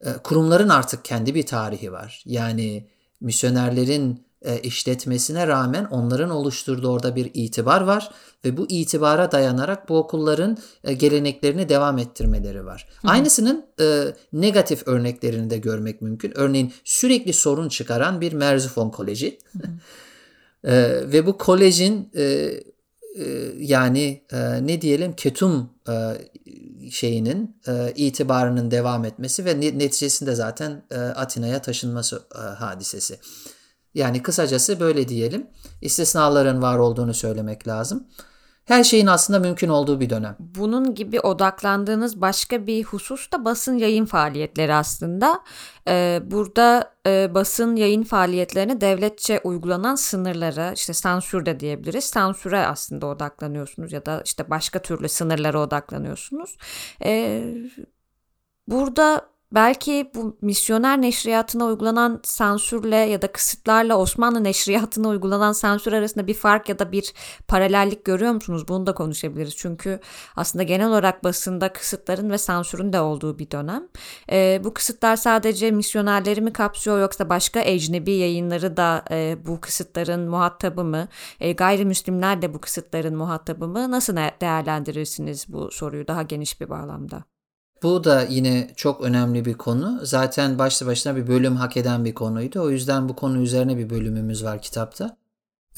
e, 0.00 0.12
kurumların 0.12 0.68
artık 0.68 1.04
kendi 1.04 1.34
bir 1.34 1.46
tarihi 1.46 1.92
var. 1.92 2.22
Yani 2.26 2.88
misyonerlerin 3.20 4.25
e, 4.42 4.58
işletmesine 4.60 5.46
rağmen 5.46 5.84
onların 5.84 6.30
oluşturduğu 6.30 6.88
orada 6.88 7.16
bir 7.16 7.30
itibar 7.34 7.80
var 7.80 8.10
ve 8.44 8.56
bu 8.56 8.66
itibara 8.68 9.32
dayanarak 9.32 9.88
bu 9.88 9.98
okulların 9.98 10.58
e, 10.84 10.92
geleneklerini 10.92 11.68
devam 11.68 11.98
ettirmeleri 11.98 12.64
var. 12.64 12.88
Hı. 13.02 13.08
Aynısının 13.08 13.66
e, 13.80 14.04
negatif 14.32 14.88
örneklerini 14.88 15.50
de 15.50 15.58
görmek 15.58 16.02
mümkün. 16.02 16.32
Örneğin 16.34 16.72
sürekli 16.84 17.32
sorun 17.32 17.68
çıkaran 17.68 18.20
bir 18.20 18.32
Merzifon 18.32 18.90
Koleji 18.90 19.38
e, 20.64 20.74
ve 21.12 21.26
bu 21.26 21.38
kolejin 21.38 22.10
e, 22.14 22.22
e, 22.22 23.52
yani 23.58 24.22
e, 24.32 24.66
ne 24.66 24.80
diyelim 24.80 25.12
ketum 25.12 25.70
e, 25.88 25.94
şeyinin 26.90 27.56
e, 27.68 27.92
itibarının 27.96 28.70
devam 28.70 29.04
etmesi 29.04 29.44
ve 29.44 29.60
neticesinde 29.60 30.34
zaten 30.34 30.82
e, 30.90 30.96
Atina'ya 30.98 31.62
taşınması 31.62 32.22
e, 32.34 32.38
hadisesi. 32.38 33.18
Yani 33.96 34.22
kısacası 34.22 34.80
böyle 34.80 35.08
diyelim. 35.08 35.46
İstisnaların 35.82 36.62
var 36.62 36.78
olduğunu 36.78 37.14
söylemek 37.14 37.68
lazım. 37.68 38.06
Her 38.64 38.84
şeyin 38.84 39.06
aslında 39.06 39.38
mümkün 39.38 39.68
olduğu 39.68 40.00
bir 40.00 40.10
dönem. 40.10 40.36
Bunun 40.38 40.94
gibi 40.94 41.20
odaklandığınız 41.20 42.20
başka 42.20 42.66
bir 42.66 42.84
husus 42.84 43.32
da 43.32 43.44
basın 43.44 43.78
yayın 43.78 44.04
faaliyetleri 44.04 44.74
aslında. 44.74 45.40
Ee, 45.88 46.20
burada 46.24 46.94
e, 47.06 47.34
basın 47.34 47.76
yayın 47.76 48.02
faaliyetlerine 48.02 48.80
devletçe 48.80 49.40
uygulanan 49.44 49.94
sınırlara 49.94 50.72
işte 50.72 50.92
sansür 50.92 51.46
de 51.46 51.60
diyebiliriz. 51.60 52.04
Sansüre 52.04 52.66
aslında 52.66 53.06
odaklanıyorsunuz 53.06 53.92
ya 53.92 54.06
da 54.06 54.22
işte 54.24 54.50
başka 54.50 54.78
türlü 54.78 55.08
sınırlara 55.08 55.60
odaklanıyorsunuz. 55.60 56.56
Ee, 57.04 57.54
burada 58.68 59.35
Belki 59.52 60.10
bu 60.14 60.38
misyoner 60.42 61.02
neşriyatına 61.02 61.64
uygulanan 61.64 62.20
sansürle 62.24 62.96
ya 62.96 63.22
da 63.22 63.32
kısıtlarla 63.32 63.96
Osmanlı 63.96 64.44
neşriyatına 64.44 65.08
uygulanan 65.08 65.52
sansür 65.52 65.92
arasında 65.92 66.26
bir 66.26 66.34
fark 66.34 66.68
ya 66.68 66.78
da 66.78 66.92
bir 66.92 67.12
paralellik 67.48 68.04
görüyor 68.04 68.32
musunuz? 68.32 68.68
Bunu 68.68 68.86
da 68.86 68.94
konuşabiliriz. 68.94 69.56
Çünkü 69.56 70.00
aslında 70.36 70.62
genel 70.62 70.88
olarak 70.88 71.24
basında 71.24 71.72
kısıtların 71.72 72.30
ve 72.30 72.38
sansürün 72.38 72.92
de 72.92 73.00
olduğu 73.00 73.38
bir 73.38 73.50
dönem. 73.50 73.88
E, 74.32 74.60
bu 74.64 74.74
kısıtlar 74.74 75.16
sadece 75.16 75.70
misyonerleri 75.70 76.40
mi 76.40 76.52
kapsıyor 76.52 77.00
yoksa 77.00 77.28
başka 77.28 77.60
ecnebi 77.60 78.12
yayınları 78.12 78.76
da 78.76 79.04
e, 79.10 79.36
bu 79.46 79.60
kısıtların 79.60 80.28
muhatabı 80.30 80.84
mı? 80.84 81.08
E, 81.40 81.52
gayrimüslimler 81.52 82.42
de 82.42 82.54
bu 82.54 82.60
kısıtların 82.60 83.16
muhatabı 83.16 83.68
mı? 83.68 83.90
Nasıl 83.90 84.16
değerlendirirsiniz 84.16 85.46
bu 85.48 85.70
soruyu 85.70 86.08
daha 86.08 86.22
geniş 86.22 86.60
bir 86.60 86.70
bağlamda? 86.70 87.35
Bu 87.82 88.04
da 88.04 88.22
yine 88.22 88.70
çok 88.76 89.00
önemli 89.00 89.44
bir 89.44 89.54
konu. 89.54 90.00
Zaten 90.02 90.58
başlı 90.58 90.86
başına 90.86 91.16
bir 91.16 91.26
bölüm 91.26 91.56
hak 91.56 91.76
eden 91.76 92.04
bir 92.04 92.14
konuydu. 92.14 92.60
O 92.60 92.70
yüzden 92.70 93.08
bu 93.08 93.16
konu 93.16 93.38
üzerine 93.38 93.78
bir 93.78 93.90
bölümümüz 93.90 94.44
var 94.44 94.62
kitapta. 94.62 95.16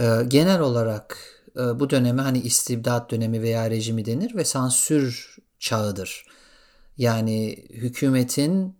Ee, 0.00 0.04
genel 0.28 0.60
olarak 0.60 1.18
e, 1.56 1.80
bu 1.80 1.90
döneme 1.90 2.22
hani 2.22 2.38
istibdat 2.38 3.10
dönemi 3.10 3.42
veya 3.42 3.70
rejimi 3.70 4.04
denir 4.04 4.34
ve 4.34 4.44
sansür 4.44 5.36
çağıdır. 5.58 6.26
Yani 6.96 7.66
hükümetin 7.70 8.76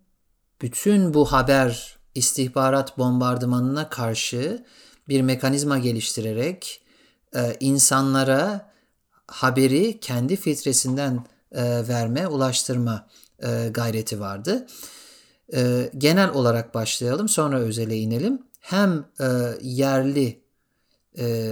bütün 0.61 1.13
bu 1.13 1.25
haber 1.31 1.97
istihbarat 2.15 2.97
bombardımanına 2.97 3.89
karşı 3.89 4.65
bir 5.07 5.21
mekanizma 5.21 5.77
geliştirerek 5.77 6.81
e, 7.35 7.57
insanlara 7.59 8.71
haberi 9.27 9.99
kendi 9.99 10.35
filtresinden 10.35 11.25
e, 11.51 11.87
verme, 11.87 12.27
ulaştırma 12.27 13.07
e, 13.43 13.69
gayreti 13.73 14.19
vardı. 14.19 14.67
E, 15.53 15.91
genel 15.97 16.29
olarak 16.29 16.73
başlayalım 16.73 17.29
sonra 17.29 17.59
özele 17.59 17.97
inelim. 17.97 18.41
Hem 18.59 19.05
yerli 19.61 20.43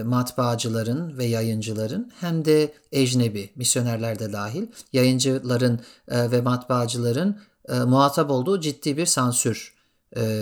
matbaacıların 0.03 1.17
ve 1.17 1.25
yayıncıların 1.25 2.11
hem 2.19 2.45
de 2.45 2.73
ecnebi, 2.91 3.49
misyonerler 3.55 4.19
de 4.19 4.33
dahil 4.33 4.67
yayıncıların 4.93 5.79
ve 6.09 6.41
matbaacıların 6.41 7.39
muhatap 7.69 8.31
olduğu 8.31 8.61
ciddi 8.61 8.97
bir 8.97 9.05
sansür 9.05 9.75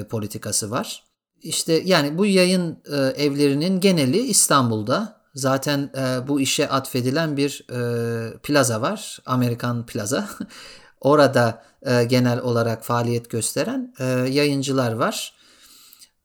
politikası 0.10 0.72
var. 0.72 1.04
İşte 1.42 1.74
yani 1.74 2.18
bu 2.18 2.26
yayın 2.26 2.78
evlerinin 3.16 3.80
geneli 3.80 4.20
İstanbul'da 4.20 5.22
Zaten 5.36 5.92
e, 5.98 6.28
bu 6.28 6.42
işe 6.42 6.70
atfedilen 6.70 7.38
bir 7.38 7.66
e, 7.72 8.38
plaza 8.38 8.82
var. 8.82 9.20
Amerikan 9.26 9.86
Plaza. 9.86 10.30
Orada 11.02 11.64
e, 11.86 12.04
genel 12.04 12.40
olarak 12.40 12.86
faaliyet 12.86 13.30
gösteren 13.30 13.94
e, 14.00 14.04
yayıncılar 14.06 14.92
var. 14.92 15.34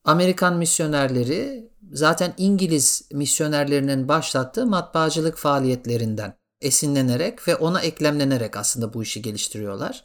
Amerikan 0.05 0.57
misyonerleri 0.57 1.71
zaten 1.93 2.35
İngiliz 2.39 3.03
misyonerlerinin 3.13 4.09
başlattığı 4.09 4.67
matbaacılık 4.67 5.39
faaliyetlerinden 5.39 6.35
esinlenerek 6.61 7.49
ve 7.49 7.57
ona 7.57 7.81
eklemlenerek 7.81 8.57
aslında 8.57 8.95
bu 8.95 9.03
işi 9.03 9.23
geliştiriyorlar. 9.23 10.05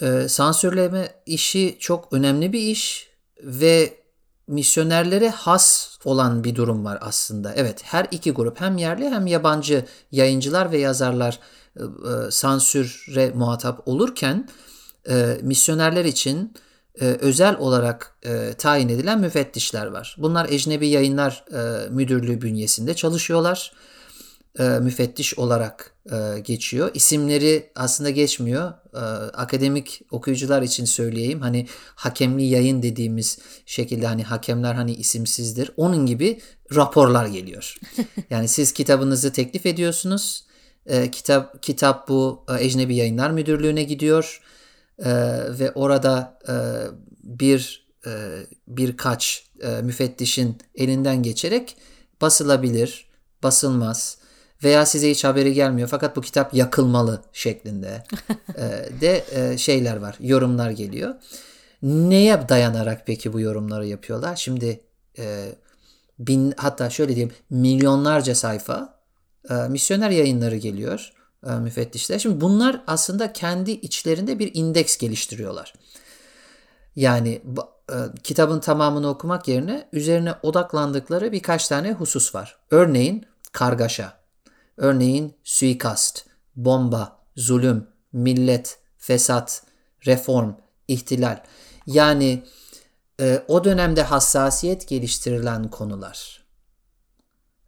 E, 0.00 0.28
sansürleme 0.28 1.08
işi 1.26 1.76
çok 1.80 2.12
önemli 2.12 2.52
bir 2.52 2.60
iş 2.60 3.10
ve 3.42 4.01
misyonerlere 4.52 5.30
has 5.30 5.98
olan 6.04 6.44
bir 6.44 6.54
durum 6.54 6.84
var 6.84 6.98
aslında. 7.00 7.52
Evet 7.54 7.80
her 7.84 8.06
iki 8.10 8.30
grup 8.30 8.60
hem 8.60 8.78
yerli 8.78 9.10
hem 9.10 9.26
yabancı 9.26 9.84
yayıncılar 10.12 10.72
ve 10.72 10.78
yazarlar 10.78 11.38
e, 11.76 11.80
e, 11.82 12.30
sansüre 12.30 13.30
muhatap 13.34 13.88
olurken 13.88 14.48
e, 15.08 15.38
misyonerler 15.42 16.04
için 16.04 16.54
e, 17.00 17.04
özel 17.04 17.56
olarak 17.58 18.16
e, 18.22 18.54
tayin 18.54 18.88
edilen 18.88 19.20
müfettişler 19.20 19.86
var. 19.86 20.16
Bunlar 20.18 20.48
Ecnebi 20.48 20.88
Yayınlar 20.88 21.44
e, 21.52 21.88
Müdürlüğü 21.90 22.40
bünyesinde 22.40 22.94
çalışıyorlar 22.94 23.72
e, 24.58 24.62
müfettiş 24.62 25.38
olarak 25.38 25.94
e, 26.12 26.40
geçiyor. 26.40 26.90
İsimleri 26.94 27.70
aslında 27.74 28.10
geçmiyor. 28.10 28.72
E, 28.94 28.98
akademik 29.32 30.02
okuyucular 30.10 30.62
için 30.62 30.84
söyleyeyim. 30.84 31.40
Hani 31.40 31.66
hakemli 31.94 32.44
yayın 32.44 32.82
dediğimiz 32.82 33.38
şekilde 33.66 34.06
hani 34.06 34.22
hakemler 34.22 34.74
hani 34.74 34.94
isimsizdir. 34.94 35.70
Onun 35.76 36.06
gibi 36.06 36.40
raporlar 36.74 37.26
geliyor. 37.26 37.76
yani 38.30 38.48
siz 38.48 38.72
kitabınızı 38.72 39.32
teklif 39.32 39.66
ediyorsunuz. 39.66 40.44
E, 40.86 41.10
kitap 41.10 41.62
kitap 41.62 42.08
bu 42.08 42.44
e, 42.48 42.64
Ecnebi 42.64 42.96
Yayınlar 42.96 43.30
Müdürlüğü'ne 43.30 43.82
gidiyor. 43.82 44.40
E, 44.98 45.10
ve 45.58 45.72
orada 45.74 46.38
e, 46.48 46.54
bir 47.22 47.86
e, 48.06 48.10
birkaç 48.68 49.46
e, 49.62 49.82
müfettişin 49.82 50.58
elinden 50.74 51.22
geçerek 51.22 51.76
basılabilir, 52.20 53.06
basılmaz 53.42 54.21
veya 54.64 54.86
size 54.86 55.10
hiç 55.10 55.24
haberi 55.24 55.54
gelmiyor 55.54 55.88
fakat 55.88 56.16
bu 56.16 56.20
kitap 56.20 56.54
yakılmalı 56.54 57.22
şeklinde 57.32 58.04
e, 58.56 58.60
de 59.00 59.24
e, 59.30 59.58
şeyler 59.58 59.96
var, 59.96 60.16
yorumlar 60.20 60.70
geliyor. 60.70 61.14
Neye 61.82 62.48
dayanarak 62.48 63.06
peki 63.06 63.32
bu 63.32 63.40
yorumları 63.40 63.86
yapıyorlar? 63.86 64.36
Şimdi 64.36 64.80
e, 65.18 65.52
bin 66.18 66.54
hatta 66.56 66.90
şöyle 66.90 67.16
diyeyim 67.16 67.34
milyonlarca 67.50 68.34
sayfa 68.34 68.98
e, 69.50 69.54
misyoner 69.54 70.10
yayınları 70.10 70.56
geliyor 70.56 71.12
e, 71.46 71.50
müfettişler. 71.50 72.18
Şimdi 72.18 72.40
bunlar 72.40 72.80
aslında 72.86 73.32
kendi 73.32 73.70
içlerinde 73.70 74.38
bir 74.38 74.50
indeks 74.54 74.96
geliştiriyorlar. 74.96 75.74
Yani 76.96 77.42
e, 77.90 77.96
kitabın 78.22 78.60
tamamını 78.60 79.08
okumak 79.08 79.48
yerine 79.48 79.88
üzerine 79.92 80.34
odaklandıkları 80.42 81.32
birkaç 81.32 81.68
tane 81.68 81.92
husus 81.92 82.34
var. 82.34 82.56
Örneğin 82.70 83.26
kargaşa. 83.52 84.21
Örneğin 84.76 85.34
suikast, 85.44 86.26
bomba, 86.56 87.18
zulüm, 87.36 87.86
millet, 88.12 88.78
fesat, 88.98 89.62
reform, 90.06 90.54
ihtilal. 90.88 91.42
Yani 91.86 92.42
e, 93.20 93.42
o 93.48 93.64
dönemde 93.64 94.02
hassasiyet 94.02 94.88
geliştirilen 94.88 95.70
konular. 95.70 96.44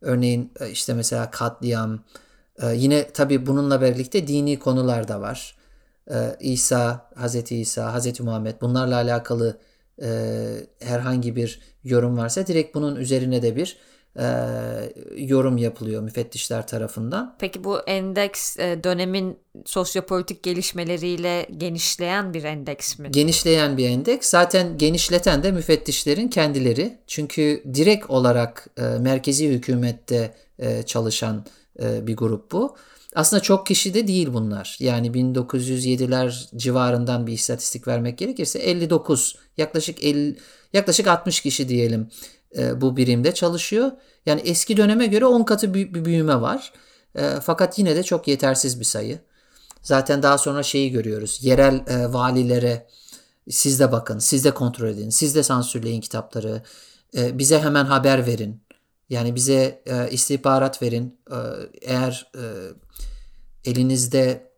Örneğin 0.00 0.52
e, 0.60 0.70
işte 0.70 0.94
mesela 0.94 1.30
katliam, 1.30 2.04
e, 2.62 2.74
yine 2.74 3.10
tabi 3.10 3.46
bununla 3.46 3.82
birlikte 3.82 4.26
dini 4.26 4.58
konular 4.58 5.08
da 5.08 5.20
var. 5.20 5.56
E, 6.10 6.36
İsa, 6.40 7.10
Hazreti 7.14 7.56
İsa, 7.56 7.92
Hazreti 7.92 8.22
Muhammed 8.22 8.60
bunlarla 8.60 8.96
alakalı 8.96 9.58
e, 10.02 10.08
herhangi 10.80 11.36
bir 11.36 11.60
yorum 11.84 12.16
varsa 12.16 12.46
direkt 12.46 12.74
bunun 12.74 12.96
üzerine 12.96 13.42
de 13.42 13.56
bir 13.56 13.76
e, 14.18 14.26
yorum 15.16 15.56
yapılıyor 15.56 16.02
müfettişler 16.02 16.66
tarafından. 16.66 17.36
Peki 17.38 17.64
bu 17.64 17.80
endeks 17.80 18.58
e, 18.58 18.84
dönemin 18.84 19.38
sosyopolitik 19.64 20.42
gelişmeleriyle 20.42 21.46
genişleyen 21.56 22.34
bir 22.34 22.44
endeks 22.44 22.98
mi? 22.98 23.10
Genişleyen 23.10 23.76
bir 23.76 23.88
endeks. 23.88 24.28
Zaten 24.28 24.78
genişleten 24.78 25.42
de 25.42 25.52
müfettişlerin 25.52 26.28
kendileri. 26.28 26.98
Çünkü 27.06 27.62
direkt 27.74 28.10
olarak 28.10 28.68
e, 28.76 28.82
merkezi 28.82 29.48
hükümette 29.48 30.34
e, 30.58 30.82
çalışan 30.82 31.46
e, 31.82 32.06
bir 32.06 32.16
grup 32.16 32.52
bu. 32.52 32.76
Aslında 33.14 33.42
çok 33.42 33.66
kişi 33.66 33.94
de 33.94 34.06
değil 34.06 34.28
bunlar. 34.32 34.76
Yani 34.80 35.10
1907'ler 35.10 36.56
civarından 36.56 37.26
bir 37.26 37.32
istatistik 37.32 37.88
vermek 37.88 38.18
gerekirse 38.18 38.58
59 38.58 39.36
yaklaşık 39.56 40.04
50 40.04 40.36
yaklaşık 40.72 41.06
60 41.06 41.40
kişi 41.40 41.68
diyelim 41.68 42.08
e, 42.58 42.80
bu 42.80 42.96
birimde 42.96 43.34
çalışıyor. 43.34 43.90
Yani 44.26 44.40
eski 44.40 44.76
döneme 44.76 45.06
göre 45.06 45.26
10 45.26 45.42
katı 45.42 45.74
bir, 45.74 46.04
büyüme 46.04 46.40
var. 46.40 46.72
E, 47.14 47.40
fakat 47.42 47.78
yine 47.78 47.96
de 47.96 48.02
çok 48.02 48.28
yetersiz 48.28 48.80
bir 48.80 48.84
sayı. 48.84 49.18
Zaten 49.82 50.22
daha 50.22 50.38
sonra 50.38 50.62
şeyi 50.62 50.90
görüyoruz. 50.90 51.38
Yerel 51.42 51.74
e, 51.88 52.12
valilere 52.12 52.86
siz 53.50 53.80
de 53.80 53.92
bakın, 53.92 54.18
siz 54.18 54.44
de 54.44 54.50
kontrol 54.50 54.88
edin, 54.88 55.10
siz 55.10 55.34
de 55.34 55.42
sansürleyin 55.42 56.00
kitapları, 56.00 56.62
bize 57.14 57.58
hemen 57.58 57.84
haber 57.84 58.26
verin. 58.26 58.62
Yani 59.08 59.34
bize 59.34 59.82
istihbarat 60.10 60.82
verin. 60.82 61.20
Eğer 61.82 62.30
elinizde 63.64 64.52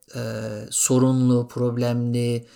sorunlu, 0.70 1.48
problemli 1.48 2.46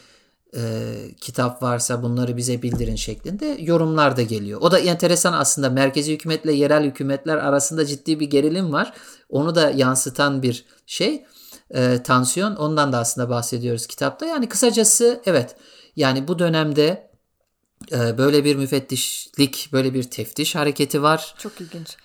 e, 0.56 0.94
kitap 1.20 1.62
varsa 1.62 2.02
bunları 2.02 2.36
bize 2.36 2.62
bildirin 2.62 2.96
şeklinde 2.96 3.56
yorumlar 3.60 4.16
da 4.16 4.22
geliyor. 4.22 4.60
O 4.62 4.70
da 4.70 4.78
enteresan 4.78 5.32
aslında 5.32 5.70
merkezi 5.70 6.12
hükümetle 6.12 6.52
yerel 6.52 6.84
hükümetler 6.84 7.36
arasında 7.36 7.86
ciddi 7.86 8.20
bir 8.20 8.30
gerilim 8.30 8.72
var. 8.72 8.92
Onu 9.28 9.54
da 9.54 9.70
yansıtan 9.70 10.42
bir 10.42 10.64
şey. 10.86 11.24
E, 11.70 12.02
tansiyon 12.02 12.56
ondan 12.56 12.92
da 12.92 12.98
aslında 12.98 13.30
bahsediyoruz 13.30 13.86
kitapta. 13.86 14.26
Yani 14.26 14.48
kısacası 14.48 15.20
evet 15.26 15.56
yani 15.96 16.28
bu 16.28 16.38
dönemde 16.38 17.10
e, 17.92 18.18
böyle 18.18 18.44
bir 18.44 18.56
müfettişlik, 18.56 19.68
böyle 19.72 19.94
bir 19.94 20.02
teftiş 20.02 20.54
hareketi 20.54 21.02
var. 21.02 21.34
Çok 21.38 21.60
ilginç. 21.60 21.96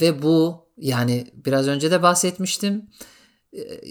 Ve 0.00 0.22
bu 0.22 0.66
yani 0.76 1.32
biraz 1.34 1.68
önce 1.68 1.90
de 1.90 2.02
bahsetmiştim 2.02 2.90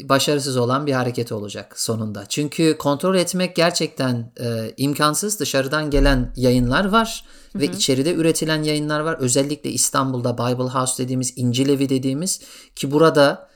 başarısız 0.03 0.57
olan 0.57 0.87
bir 0.87 0.93
hareket 0.93 1.31
olacak 1.31 1.79
sonunda. 1.79 2.25
Çünkü 2.29 2.77
kontrol 2.77 3.15
etmek 3.15 3.55
gerçekten 3.55 4.31
e, 4.39 4.73
imkansız. 4.77 5.39
Dışarıdan 5.39 5.89
gelen 5.89 6.33
yayınlar 6.35 6.85
var 6.85 7.25
hı 7.51 7.57
hı. 7.57 7.61
ve 7.61 7.65
içeride 7.65 8.13
üretilen 8.13 8.63
yayınlar 8.63 8.99
var. 8.99 9.17
Özellikle 9.19 9.69
İstanbul'da 9.69 10.33
Bible 10.33 10.69
House 10.69 11.03
dediğimiz, 11.03 11.33
İncil 11.35 11.69
Evi 11.69 11.89
dediğimiz 11.89 12.41
ki 12.75 12.91
burada 12.91 13.49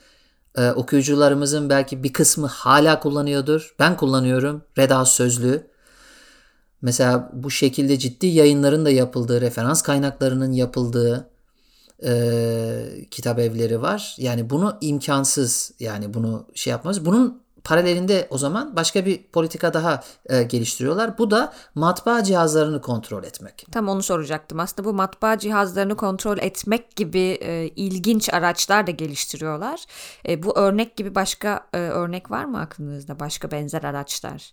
e, 0.56 0.70
okuyucularımızın 0.70 1.70
belki 1.70 2.02
bir 2.02 2.12
kısmı 2.12 2.46
hala 2.46 3.00
kullanıyordur. 3.00 3.74
Ben 3.78 3.96
kullanıyorum. 3.96 4.62
Red 4.78 4.90
House 4.90 5.12
sözlüğü. 5.12 5.66
Mesela 6.82 7.30
bu 7.32 7.50
şekilde 7.50 7.98
ciddi 7.98 8.26
yayınların 8.26 8.84
da 8.84 8.90
yapıldığı, 8.90 9.40
referans 9.40 9.82
kaynaklarının 9.82 10.52
yapıldığı 10.52 11.30
e, 12.04 13.04
kitap 13.10 13.38
evleri 13.38 13.82
var. 13.82 14.16
Yani 14.18 14.50
bunu 14.50 14.76
imkansız 14.80 15.72
yani 15.80 16.14
bunu 16.14 16.46
şey 16.54 16.70
yapmaz. 16.70 17.04
Bunun 17.04 17.46
paralelinde 17.66 18.26
o 18.30 18.38
zaman 18.38 18.76
başka 18.76 19.06
bir 19.06 19.22
politika 19.22 19.74
daha 19.74 20.02
e, 20.26 20.42
geliştiriyorlar. 20.42 21.18
Bu 21.18 21.30
da 21.30 21.52
matbaa 21.74 22.24
cihazlarını 22.24 22.80
kontrol 22.80 23.24
etmek. 23.24 23.66
Tam 23.72 23.88
onu 23.88 24.02
soracaktım. 24.02 24.60
Aslında 24.60 24.88
bu 24.88 24.92
matbaa 24.92 25.38
cihazlarını 25.38 25.96
kontrol 25.96 26.38
etmek 26.38 26.96
gibi 26.96 27.38
e, 27.40 27.68
ilginç 27.76 28.34
araçlar 28.34 28.86
da 28.86 28.90
geliştiriyorlar. 28.90 29.84
E, 30.28 30.42
bu 30.42 30.58
örnek 30.58 30.96
gibi 30.96 31.14
başka 31.14 31.60
e, 31.72 31.78
örnek 31.78 32.30
var 32.30 32.44
mı 32.44 32.60
aklınızda? 32.60 33.20
Başka 33.20 33.50
benzer 33.50 33.82
araçlar? 33.82 34.52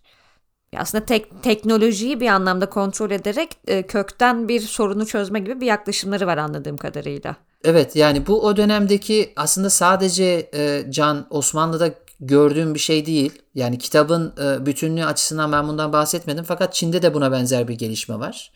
Aslında 0.80 1.06
tek, 1.06 1.44
teknolojiyi 1.44 2.20
bir 2.20 2.28
anlamda 2.28 2.70
kontrol 2.70 3.12
ederek 3.12 3.50
e, 3.68 3.84
kökten 3.84 4.48
bir 4.48 4.60
sorunu 4.60 5.06
çözme 5.06 5.40
gibi 5.40 5.62
bir 5.62 5.66
yaklaşımları 5.66 6.28
var 6.28 6.38
anladığım 6.38 6.78
kadarıyla. 6.78 7.36
Evet 7.64 7.96
yani 7.96 8.28
bu 8.28 8.46
o 8.46 8.58
dönemdeki 8.58 9.34
aslında 9.36 9.70
sadece 9.70 10.50
e, 10.54 10.86
Can 10.90 11.28
Osmanlı'da 11.30 11.94
gördüğüm 12.20 12.74
bir 12.74 12.80
şey 12.80 13.06
değil. 13.06 13.32
Yani 13.56 13.78
kitabın 13.78 14.34
e, 14.44 14.66
bütünlüğü 14.66 15.06
açısından 15.06 15.52
ben 15.52 15.68
bundan 15.68 15.94
bahsetmedim 15.94 16.44
fakat 16.48 16.74
Çin'de 16.74 17.02
de 17.02 17.14
buna 17.14 17.32
benzer 17.32 17.68
bir 17.68 17.74
gelişme 17.74 18.20
var. 18.20 18.52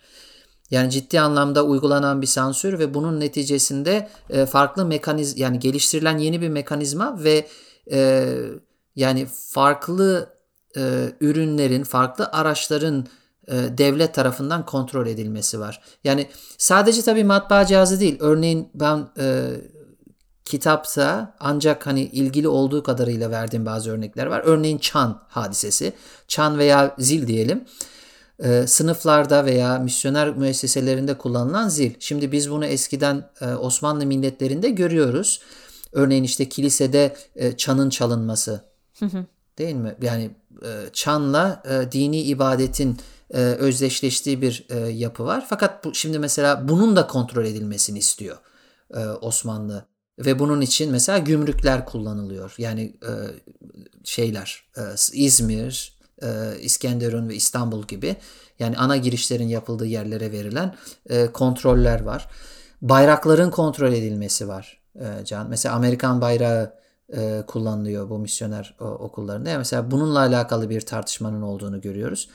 Yani 0.72 0.91
ciddi 0.91 1.20
anlamda 1.20 1.65
uygulanan 1.65 2.22
bir 2.22 2.28
sansür 2.28 2.80
ve 2.80 2.93
bunun 2.93 3.20
neticesinde 3.20 4.09
e, 4.30 4.45
farklı 4.45 4.86
mekaniz 4.86 5.39
yani 5.39 5.59
geliştirilen 5.59 6.18
yeni 6.18 6.41
bir 6.41 6.49
mekanizma 6.49 7.24
ve 7.24 7.47
e, 7.91 8.30
yani 8.95 9.28
farklı 9.49 10.37
e, 10.78 11.12
ürünlerin, 11.22 11.84
farklı 11.84 12.30
araçların 12.32 13.08
e, 13.48 13.56
devlet 13.78 14.14
tarafından 14.14 14.66
kontrol 14.66 15.08
edilmesi 15.08 15.60
var. 15.60 15.82
Yani 16.04 16.28
sadece 16.58 17.02
tabii 17.02 17.24
matbaa 17.24 17.66
cihazı 17.66 18.00
değil. 18.00 18.18
Örneğin 18.20 18.70
ben 18.74 19.08
e, 19.20 19.48
kitapta 20.46 21.36
ancak 21.40 21.88
hani 21.88 22.02
ilgili 22.02 22.48
olduğu 22.48 22.84
kadarıyla 22.84 23.32
verdiğim 23.32 23.66
bazı 23.66 23.92
örnekler 23.92 24.26
var. 24.26 24.42
Örneğin 24.46 24.78
çan 24.78 25.22
hadisesi. 25.28 25.94
Çan 26.28 26.58
veya 26.58 26.96
zil 27.00 27.28
diyelim. 27.28 27.66
E, 28.44 28.68
sınıflarda 28.68 29.46
veya 29.46 29.80
misyoner 29.80 30.38
müesseselerinde 30.38 31.18
kullanılan 31.18 31.70
zil. 31.70 31.94
Şimdi 32.00 32.32
biz 32.32 32.52
bunu 32.52 32.66
eskiden 32.66 33.30
e, 33.42 33.46
Osmanlı 33.46 34.06
milletlerinde 34.06 34.70
görüyoruz. 34.70 35.42
Örneğin 35.92 36.24
işte 36.24 36.50
kilisede 36.50 37.16
e, 37.36 37.58
çanın 37.58 37.90
çalınması. 37.90 38.62
Değil 39.58 39.76
mi? 39.76 39.95
Yani 40.01 40.32
e, 40.64 40.70
çanla 40.93 41.64
e, 41.70 41.91
dini 41.91 42.22
ibadetin 42.22 42.97
e, 43.34 43.38
özdeşleştiği 43.38 44.41
bir 44.41 44.66
e, 44.70 44.78
yapı 44.78 45.26
var. 45.26 45.45
Fakat 45.49 45.86
bu, 45.86 45.95
şimdi 45.95 46.20
mesela 46.20 46.68
bunun 46.68 46.95
da 46.95 47.08
kontrol 47.08 47.45
edilmesini 47.45 47.97
istiyor 47.99 48.38
e, 48.93 48.99
Osmanlı. 48.99 49.86
Ve 50.20 50.39
bunun 50.39 50.62
için 50.62 50.91
mesela 50.91 51.18
gümrükler 51.18 51.86
kullanılıyor. 51.86 52.55
Yani 52.58 52.82
e, 52.82 53.12
şeyler 54.03 54.64
e, 54.78 54.82
İzmir, 55.14 55.97
e, 56.24 56.28
İskenderun 56.62 57.30
ve 57.30 57.36
İstanbul 57.36 57.84
gibi 57.84 58.16
yani 58.60 58.78
ana 58.78 58.97
girişlerin 58.97 59.47
yapıldığı 59.47 59.86
yerlere 59.86 60.32
verilen 60.32 60.76
e, 61.10 61.28
kontroller 61.28 62.01
var. 62.01 62.28
Bayrakların 62.82 63.51
kontrol 63.51 63.93
edilmesi 63.93 64.47
var 64.47 64.82
e, 64.95 65.26
Can. 65.26 65.49
Mesela 65.49 65.76
Amerikan 65.76 66.22
bayrağı 66.22 66.74
e, 67.14 67.43
kullanılıyor 67.47 68.10
bu 68.10 68.20
misyoner 68.20 68.76
o, 68.82 68.86
okullarında. 68.86 69.49
Yani 69.49 69.58
mesela 69.58 69.91
bununla 69.91 70.20
alakalı 70.20 70.70
bir 70.70 70.82
tartışmanın 70.82 71.41
olduğunu 71.41 71.82
görüyoruz. 71.82 72.30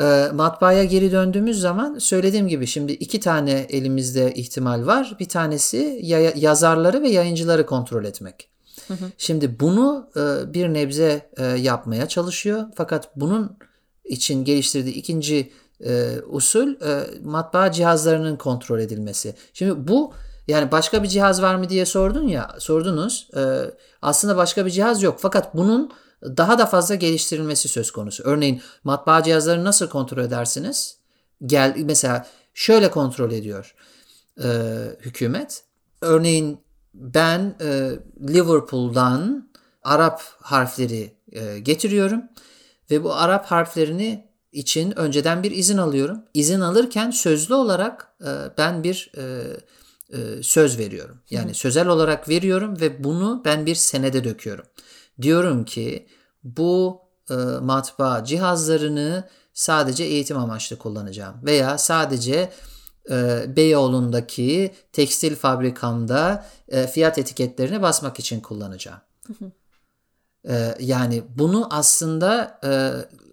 E, 0.00 0.28
matbaaya 0.34 0.84
geri 0.84 1.12
döndüğümüz 1.12 1.60
zaman 1.60 1.98
söylediğim 1.98 2.48
gibi 2.48 2.66
şimdi 2.66 2.92
iki 2.92 3.20
tane 3.20 3.52
elimizde 3.52 4.34
ihtimal 4.34 4.86
var. 4.86 5.16
Bir 5.20 5.28
tanesi 5.28 6.00
ya, 6.02 6.20
yazarları 6.20 7.02
ve 7.02 7.08
yayıncıları 7.08 7.66
kontrol 7.66 8.04
etmek. 8.04 8.48
Hı 8.88 8.94
hı. 8.94 9.04
Şimdi 9.18 9.60
bunu 9.60 10.10
e, 10.16 10.54
bir 10.54 10.74
nebze 10.74 11.30
e, 11.36 11.44
yapmaya 11.44 12.08
çalışıyor. 12.08 12.64
Fakat 12.74 13.16
bunun 13.16 13.56
için 14.04 14.44
geliştirdiği 14.44 14.94
ikinci 14.94 15.50
e, 15.84 16.20
usul 16.28 16.68
e, 16.68 17.04
matbaa 17.24 17.72
cihazlarının 17.72 18.36
kontrol 18.36 18.78
edilmesi. 18.78 19.34
Şimdi 19.52 19.88
bu 19.88 20.12
yani 20.48 20.72
başka 20.72 21.02
bir 21.02 21.08
cihaz 21.08 21.42
var 21.42 21.54
mı 21.54 21.68
diye 21.68 21.86
sordun 21.86 22.28
ya, 22.28 22.56
sordunuz. 22.58 23.28
E, 23.36 23.40
aslında 24.02 24.36
başka 24.36 24.66
bir 24.66 24.70
cihaz 24.70 25.02
yok. 25.02 25.18
Fakat 25.20 25.54
bunun 25.54 25.92
daha 26.22 26.58
da 26.58 26.66
fazla 26.66 26.94
geliştirilmesi 26.94 27.68
söz 27.68 27.90
konusu. 27.90 28.22
Örneğin 28.26 28.62
matbaa 28.84 29.22
cihazlarını 29.22 29.64
nasıl 29.64 29.88
kontrol 29.88 30.18
edersiniz? 30.18 30.98
Gel 31.46 31.76
mesela 31.84 32.26
şöyle 32.54 32.90
kontrol 32.90 33.32
ediyor 33.32 33.74
e, 34.44 34.48
hükümet. 35.00 35.64
Örneğin 36.00 36.60
ben 36.94 37.56
e, 37.60 37.90
Liverpool'dan 38.28 39.48
Arap 39.82 40.22
harfleri 40.40 41.16
e, 41.32 41.58
getiriyorum 41.58 42.22
ve 42.90 43.04
bu 43.04 43.14
Arap 43.14 43.46
harflerini 43.46 44.28
için 44.52 44.98
önceden 44.98 45.42
bir 45.42 45.50
izin 45.50 45.78
alıyorum. 45.78 46.22
İzin 46.34 46.60
alırken 46.60 47.10
sözlü 47.10 47.54
olarak 47.54 48.12
e, 48.20 48.30
ben 48.58 48.84
bir 48.84 49.12
e, 49.16 49.42
e, 50.12 50.42
söz 50.42 50.78
veriyorum. 50.78 51.20
Yani 51.30 51.50
Hı. 51.50 51.54
sözel 51.54 51.88
olarak 51.88 52.28
veriyorum 52.28 52.80
ve 52.80 53.04
bunu 53.04 53.42
ben 53.44 53.66
bir 53.66 53.74
senede 53.74 54.24
döküyorum. 54.24 54.64
Diyorum 55.22 55.64
ki 55.64 56.06
bu 56.44 57.00
e, 57.30 57.34
matbaa 57.62 58.24
cihazlarını 58.24 59.28
sadece 59.52 60.04
eğitim 60.04 60.36
amaçlı 60.38 60.78
kullanacağım 60.78 61.36
veya 61.44 61.78
sadece 61.78 62.50
e, 63.10 63.44
Beyoğlu'ndaki 63.56 64.74
tekstil 64.92 65.36
fabrikamda 65.36 66.46
e, 66.68 66.86
fiyat 66.86 67.18
etiketlerini 67.18 67.82
basmak 67.82 68.18
için 68.18 68.40
kullanacağım. 68.40 69.00
E, 70.48 70.74
yani 70.80 71.22
bunu 71.38 71.66
aslında 71.70 72.60
e, 72.64 72.70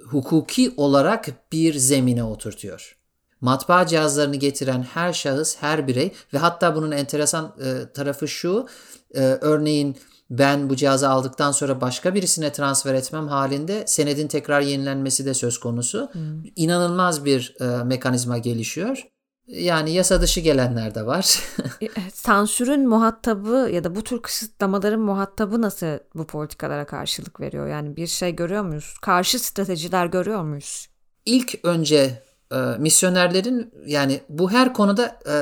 hukuki 0.05 0.73
olarak 0.77 1.51
bir 1.51 1.73
zemine 1.73 2.23
oturtuyor 2.23 3.04
matbaa 3.41 3.85
cihazlarını 3.85 4.35
getiren 4.35 4.83
her 4.83 5.13
şahıs, 5.13 5.57
her 5.59 5.87
birey 5.87 6.11
ve 6.33 6.37
hatta 6.37 6.75
bunun 6.75 6.91
enteresan 6.91 7.55
e, 7.65 7.91
tarafı 7.93 8.27
şu, 8.27 8.67
e, 9.13 9.21
örneğin 9.21 9.97
ben 10.29 10.69
bu 10.69 10.75
cihazı 10.75 11.09
aldıktan 11.09 11.51
sonra 11.51 11.81
başka 11.81 12.15
birisine 12.15 12.51
transfer 12.51 12.93
etmem 12.93 13.27
halinde 13.27 13.83
senedin 13.87 14.27
tekrar 14.27 14.61
yenilenmesi 14.61 15.25
de 15.25 15.33
söz 15.33 15.59
konusu. 15.59 16.09
Hmm. 16.11 16.21
İnanılmaz 16.55 17.25
bir 17.25 17.55
e, 17.61 17.83
mekanizma 17.83 18.37
gelişiyor. 18.37 19.07
Yani 19.47 19.91
yasa 19.91 20.21
dışı 20.21 20.39
gelenler 20.39 20.95
de 20.95 21.05
var. 21.05 21.39
E, 21.81 22.11
sansürün 22.13 22.89
muhatabı 22.89 23.69
ya 23.73 23.83
da 23.83 23.95
bu 23.95 24.03
tür 24.03 24.21
kısıtlamaların 24.21 24.99
muhatabı 24.99 25.61
nasıl 25.61 25.87
bu 26.15 26.27
politikalara 26.27 26.85
karşılık 26.85 27.39
veriyor? 27.39 27.67
Yani 27.67 27.95
bir 27.95 28.07
şey 28.07 28.35
görüyor 28.35 28.63
muyuz? 28.63 28.93
Karşı 29.01 29.39
stratejiler 29.39 30.05
görüyor 30.05 30.43
muyuz? 30.43 30.87
İlk 31.25 31.55
önce 31.63 32.23
e, 32.51 32.55
misyonerlerin 32.55 33.73
yani 33.85 34.21
bu 34.29 34.51
her 34.51 34.73
konuda 34.73 35.19
e, 35.29 35.35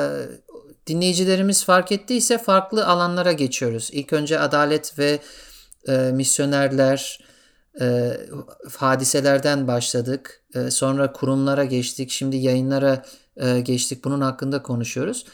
dinleyicilerimiz 0.87 1.65
fark 1.65 1.91
ettiyse 1.91 2.37
farklı 2.37 2.87
alanlara 2.87 3.31
geçiyoruz. 3.31 3.89
İlk 3.93 4.13
önce 4.13 4.39
adalet 4.39 4.99
ve 4.99 5.19
e, 5.87 5.93
misyonerler, 5.97 7.19
e, 7.81 8.17
hadiselerden 8.77 9.67
başladık. 9.67 10.43
E, 10.55 10.71
sonra 10.71 11.11
kurumlara 11.11 11.63
geçtik. 11.63 12.11
Şimdi 12.11 12.37
yayınlara 12.37 13.05
e, 13.37 13.59
geçtik. 13.59 14.03
Bunun 14.03 14.21
hakkında 14.21 14.63
konuşuyoruz. 14.63 15.25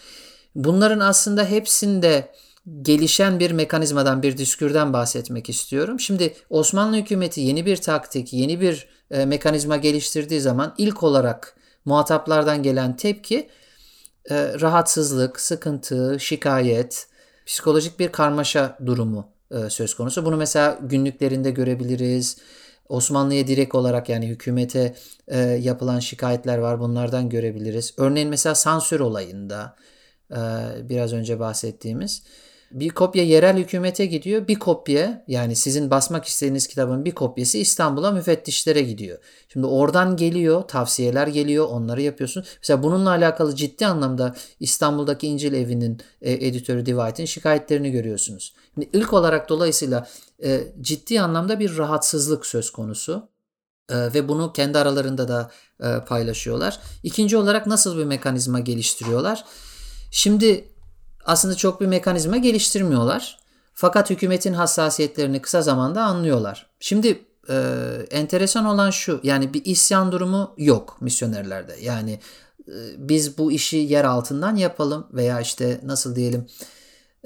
Bunların 0.55 0.99
aslında 0.99 1.45
hepsinde 1.45 2.31
gelişen 2.81 3.39
bir 3.39 3.51
mekanizmadan, 3.51 4.23
bir 4.23 4.37
düskürden 4.37 4.93
bahsetmek 4.93 5.49
istiyorum. 5.49 5.99
Şimdi 5.99 6.33
Osmanlı 6.49 6.97
hükümeti 6.97 7.41
yeni 7.41 7.65
bir 7.65 7.77
taktik, 7.77 8.33
yeni 8.33 8.61
bir 8.61 8.87
e, 9.11 9.25
mekanizma 9.25 9.77
geliştirdiği 9.77 10.41
zaman 10.41 10.73
ilk 10.77 11.03
olarak 11.03 11.58
muhataplardan 11.85 12.63
gelen 12.63 12.95
tepki 12.95 13.49
e, 14.29 14.59
rahatsızlık, 14.61 15.39
sıkıntı, 15.39 16.17
şikayet, 16.19 17.07
psikolojik 17.45 17.99
bir 17.99 18.11
karmaşa 18.11 18.77
durumu 18.85 19.29
e, 19.51 19.69
söz 19.69 19.93
konusu. 19.93 20.25
Bunu 20.25 20.37
mesela 20.37 20.79
günlüklerinde 20.81 21.51
görebiliriz. 21.51 22.37
Osmanlı'ya 22.89 23.47
direkt 23.47 23.75
olarak 23.75 24.09
yani 24.09 24.27
hükümete 24.27 24.95
e, 25.27 25.39
yapılan 25.39 25.99
şikayetler 25.99 26.57
var. 26.57 26.79
Bunlardan 26.79 27.29
görebiliriz. 27.29 27.93
Örneğin 27.97 28.29
mesela 28.29 28.55
sansür 28.55 28.99
olayında 28.99 29.75
e, 30.31 30.39
biraz 30.89 31.13
önce 31.13 31.39
bahsettiğimiz 31.39 32.23
bir 32.71 32.89
kopya 32.89 33.23
yerel 33.23 33.57
hükümete 33.57 34.05
gidiyor. 34.05 34.47
Bir 34.47 34.55
kopya 34.55 35.23
yani 35.27 35.55
sizin 35.55 35.91
basmak 35.91 36.25
istediğiniz 36.25 36.67
kitabın 36.67 37.05
bir 37.05 37.11
kopyası 37.11 37.57
İstanbul'a 37.57 38.11
müfettişlere 38.11 38.81
gidiyor. 38.81 39.17
Şimdi 39.53 39.65
oradan 39.65 40.15
geliyor, 40.15 40.61
tavsiyeler 40.61 41.27
geliyor, 41.27 41.67
onları 41.69 42.01
yapıyorsun. 42.01 42.43
Mesela 42.57 42.83
bununla 42.83 43.09
alakalı 43.09 43.55
ciddi 43.55 43.85
anlamda 43.85 44.35
İstanbul'daki 44.59 45.27
İncil 45.27 45.53
Evi'nin 45.53 46.01
e, 46.21 46.31
editörü 46.47 46.85
Divite'in 46.85 47.25
şikayetlerini 47.25 47.91
görüyorsunuz. 47.91 48.53
Şimdi 48.73 48.89
ilk 48.93 49.13
olarak 49.13 49.49
dolayısıyla 49.49 50.07
e, 50.43 50.63
ciddi 50.81 51.21
anlamda 51.21 51.59
bir 51.59 51.77
rahatsızlık 51.77 52.45
söz 52.45 52.69
konusu. 52.69 53.29
E, 53.89 53.95
ve 54.13 54.27
bunu 54.27 54.53
kendi 54.53 54.77
aralarında 54.77 55.27
da 55.27 55.51
e, 55.83 56.05
paylaşıyorlar. 56.05 56.79
İkinci 57.03 57.37
olarak 57.37 57.67
nasıl 57.67 57.97
bir 57.97 58.05
mekanizma 58.05 58.59
geliştiriyorlar? 58.59 59.45
Şimdi 60.11 60.65
aslında 61.25 61.55
çok 61.55 61.81
bir 61.81 61.87
mekanizma 61.87 62.37
geliştirmiyorlar. 62.37 63.39
Fakat 63.73 64.09
hükümetin 64.09 64.53
hassasiyetlerini 64.53 65.41
kısa 65.41 65.61
zamanda 65.61 66.03
anlıyorlar. 66.03 66.69
Şimdi 66.79 67.25
e, 67.49 67.55
enteresan 68.11 68.65
olan 68.65 68.89
şu 68.89 69.19
yani 69.23 69.53
bir 69.53 69.65
isyan 69.65 70.11
durumu 70.11 70.53
yok 70.57 70.97
misyonerlerde. 71.01 71.75
Yani 71.81 72.19
e, 72.67 72.73
biz 72.97 73.37
bu 73.37 73.51
işi 73.51 73.77
yer 73.77 74.05
altından 74.05 74.55
yapalım 74.55 75.07
veya 75.13 75.41
işte 75.41 75.79
nasıl 75.83 76.15
diyelim 76.15 76.47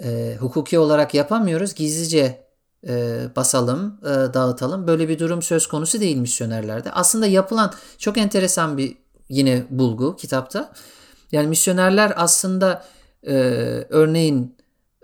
e, 0.04 0.38
hukuki 0.40 0.80
olarak 0.80 1.14
yapamıyoruz 1.14 1.74
gizlice 1.74 2.44
e, 2.88 3.22
basalım 3.36 4.00
e, 4.04 4.34
dağıtalım 4.34 4.88
böyle 4.88 5.10
bir 5.10 5.20
durum 5.20 5.42
söz 5.42 5.68
konusu 5.68 6.00
değil 6.00 6.18
misyonerlerde. 6.18 6.92
Aslında 6.92 7.28
yapılan 7.28 7.74
çok 7.98 8.18
enteresan 8.18 8.78
bir 8.78 8.98
yine 9.30 9.66
bulgu 9.70 10.16
kitapta. 10.16 10.74
Yani 11.32 11.48
misyonerler 11.48 12.14
aslında 12.16 12.86
e, 13.28 13.34
örneğin 13.90 14.56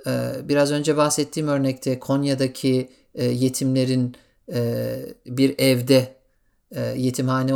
e, 0.08 0.32
biraz 0.44 0.72
önce 0.72 0.98
bahsettiğim 0.98 1.50
örnekte 1.50 2.00
Konya'daki 2.00 2.90
e, 3.16 3.26
yetimlerin 3.26 4.16
e, 4.54 4.96
bir 5.26 5.60
evde 5.60 6.16
e, 6.72 6.82
yetimhane 6.82 7.54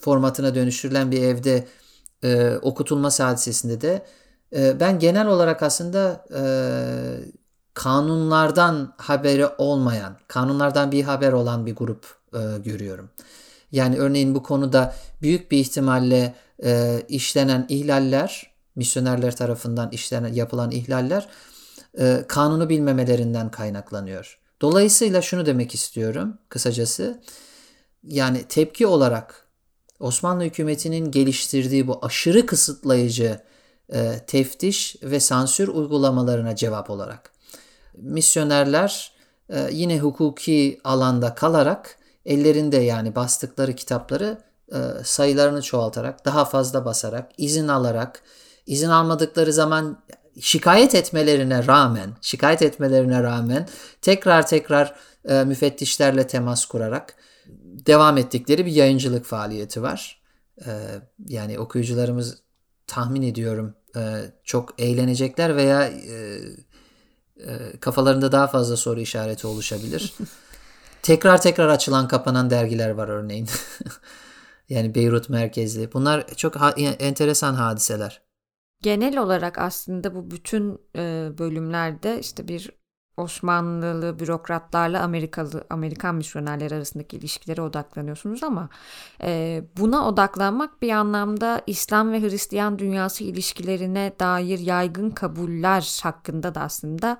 formatına 0.00 0.54
dönüştürülen 0.54 1.10
bir 1.10 1.22
evde 1.22 1.64
e, 2.24 2.56
okutulması 2.62 3.22
hadisesinde 3.22 3.80
de 3.80 4.02
e, 4.56 4.80
ben 4.80 4.98
genel 4.98 5.26
olarak 5.26 5.62
aslında 5.62 6.26
e, 6.34 6.42
kanunlardan 7.74 8.94
haberi 8.96 9.46
olmayan, 9.46 10.16
kanunlardan 10.28 10.92
bir 10.92 11.02
haber 11.02 11.32
olan 11.32 11.66
bir 11.66 11.76
grup 11.76 12.06
e, 12.34 12.38
görüyorum. 12.64 13.10
Yani 13.72 13.98
örneğin 13.98 14.34
bu 14.34 14.42
konuda 14.42 14.94
büyük 15.22 15.50
bir 15.50 15.58
ihtimalle 15.58 16.34
e, 16.64 17.02
işlenen 17.08 17.66
ihlaller 17.68 18.49
misyonerler 18.80 19.36
tarafından 19.36 19.90
işlenen 19.90 20.32
yapılan 20.32 20.70
ihlaller 20.70 21.28
e, 21.98 22.24
kanunu 22.28 22.68
bilmemelerinden 22.68 23.50
kaynaklanıyor. 23.50 24.38
Dolayısıyla 24.60 25.22
şunu 25.22 25.46
demek 25.46 25.74
istiyorum 25.74 26.38
kısacası. 26.48 27.20
Yani 28.02 28.44
tepki 28.48 28.86
olarak 28.86 29.46
Osmanlı 30.00 30.44
hükümetinin 30.44 31.10
geliştirdiği 31.10 31.88
bu 31.88 31.98
aşırı 32.02 32.46
kısıtlayıcı 32.46 33.40
e, 33.92 34.18
teftiş 34.26 34.96
ve 35.02 35.20
sansür 35.20 35.68
uygulamalarına 35.68 36.56
cevap 36.56 36.90
olarak 36.90 37.32
misyonerler 37.94 39.12
e, 39.48 39.68
yine 39.72 39.98
hukuki 39.98 40.80
alanda 40.84 41.34
kalarak 41.34 41.98
ellerinde 42.26 42.76
yani 42.76 43.14
bastıkları 43.14 43.74
kitapları 43.74 44.38
e, 44.72 44.78
sayılarını 45.04 45.62
çoğaltarak, 45.62 46.24
daha 46.24 46.44
fazla 46.44 46.84
basarak, 46.84 47.30
izin 47.38 47.68
alarak, 47.68 48.22
izin 48.66 48.88
almadıkları 48.88 49.52
zaman 49.52 50.02
şikayet 50.40 50.94
etmelerine 50.94 51.66
rağmen, 51.66 52.16
şikayet 52.20 52.62
etmelerine 52.62 53.22
rağmen 53.22 53.68
tekrar 54.02 54.46
tekrar 54.46 54.94
e, 55.28 55.44
müfettişlerle 55.44 56.26
temas 56.26 56.64
kurarak 56.64 57.14
devam 57.86 58.18
ettikleri 58.18 58.66
bir 58.66 58.72
yayıncılık 58.72 59.24
faaliyeti 59.24 59.82
var. 59.82 60.22
E, 60.66 60.70
yani 61.26 61.58
okuyucularımız 61.58 62.38
tahmin 62.86 63.22
ediyorum 63.22 63.74
e, 63.96 64.00
çok 64.44 64.80
eğlenecekler 64.80 65.56
veya 65.56 65.84
e, 65.88 66.38
e, 67.46 67.76
kafalarında 67.80 68.32
daha 68.32 68.46
fazla 68.46 68.76
soru 68.76 69.00
işareti 69.00 69.46
oluşabilir. 69.46 70.14
tekrar 71.02 71.42
tekrar 71.42 71.68
açılan 71.68 72.08
kapanan 72.08 72.50
dergiler 72.50 72.90
var 72.90 73.08
örneğin. 73.08 73.48
yani 74.68 74.94
Beyrut 74.94 75.28
merkezli. 75.28 75.92
Bunlar 75.92 76.26
çok 76.36 76.56
ha- 76.56 76.74
enteresan 76.80 77.54
hadiseler. 77.54 78.22
Genel 78.82 79.18
olarak 79.18 79.58
aslında 79.58 80.14
bu 80.14 80.30
bütün 80.30 80.78
e, 80.96 81.28
bölümlerde 81.38 82.20
işte 82.20 82.48
bir 82.48 82.70
Osmanlılı 83.16 84.18
bürokratlarla 84.18 85.02
Amerikalı 85.02 85.64
Amerikan 85.70 86.14
misyonerler 86.14 86.70
arasındaki 86.70 87.16
ilişkilere 87.16 87.62
odaklanıyorsunuz 87.62 88.44
ama 88.44 88.68
e, 89.22 89.62
buna 89.78 90.08
odaklanmak 90.08 90.82
bir 90.82 90.90
anlamda 90.90 91.62
İslam 91.66 92.12
ve 92.12 92.20
Hristiyan 92.20 92.78
dünyası 92.78 93.24
ilişkilerine 93.24 94.12
dair 94.20 94.58
yaygın 94.58 95.10
kabuller 95.10 96.00
hakkında 96.02 96.54
da 96.54 96.60
aslında 96.60 97.18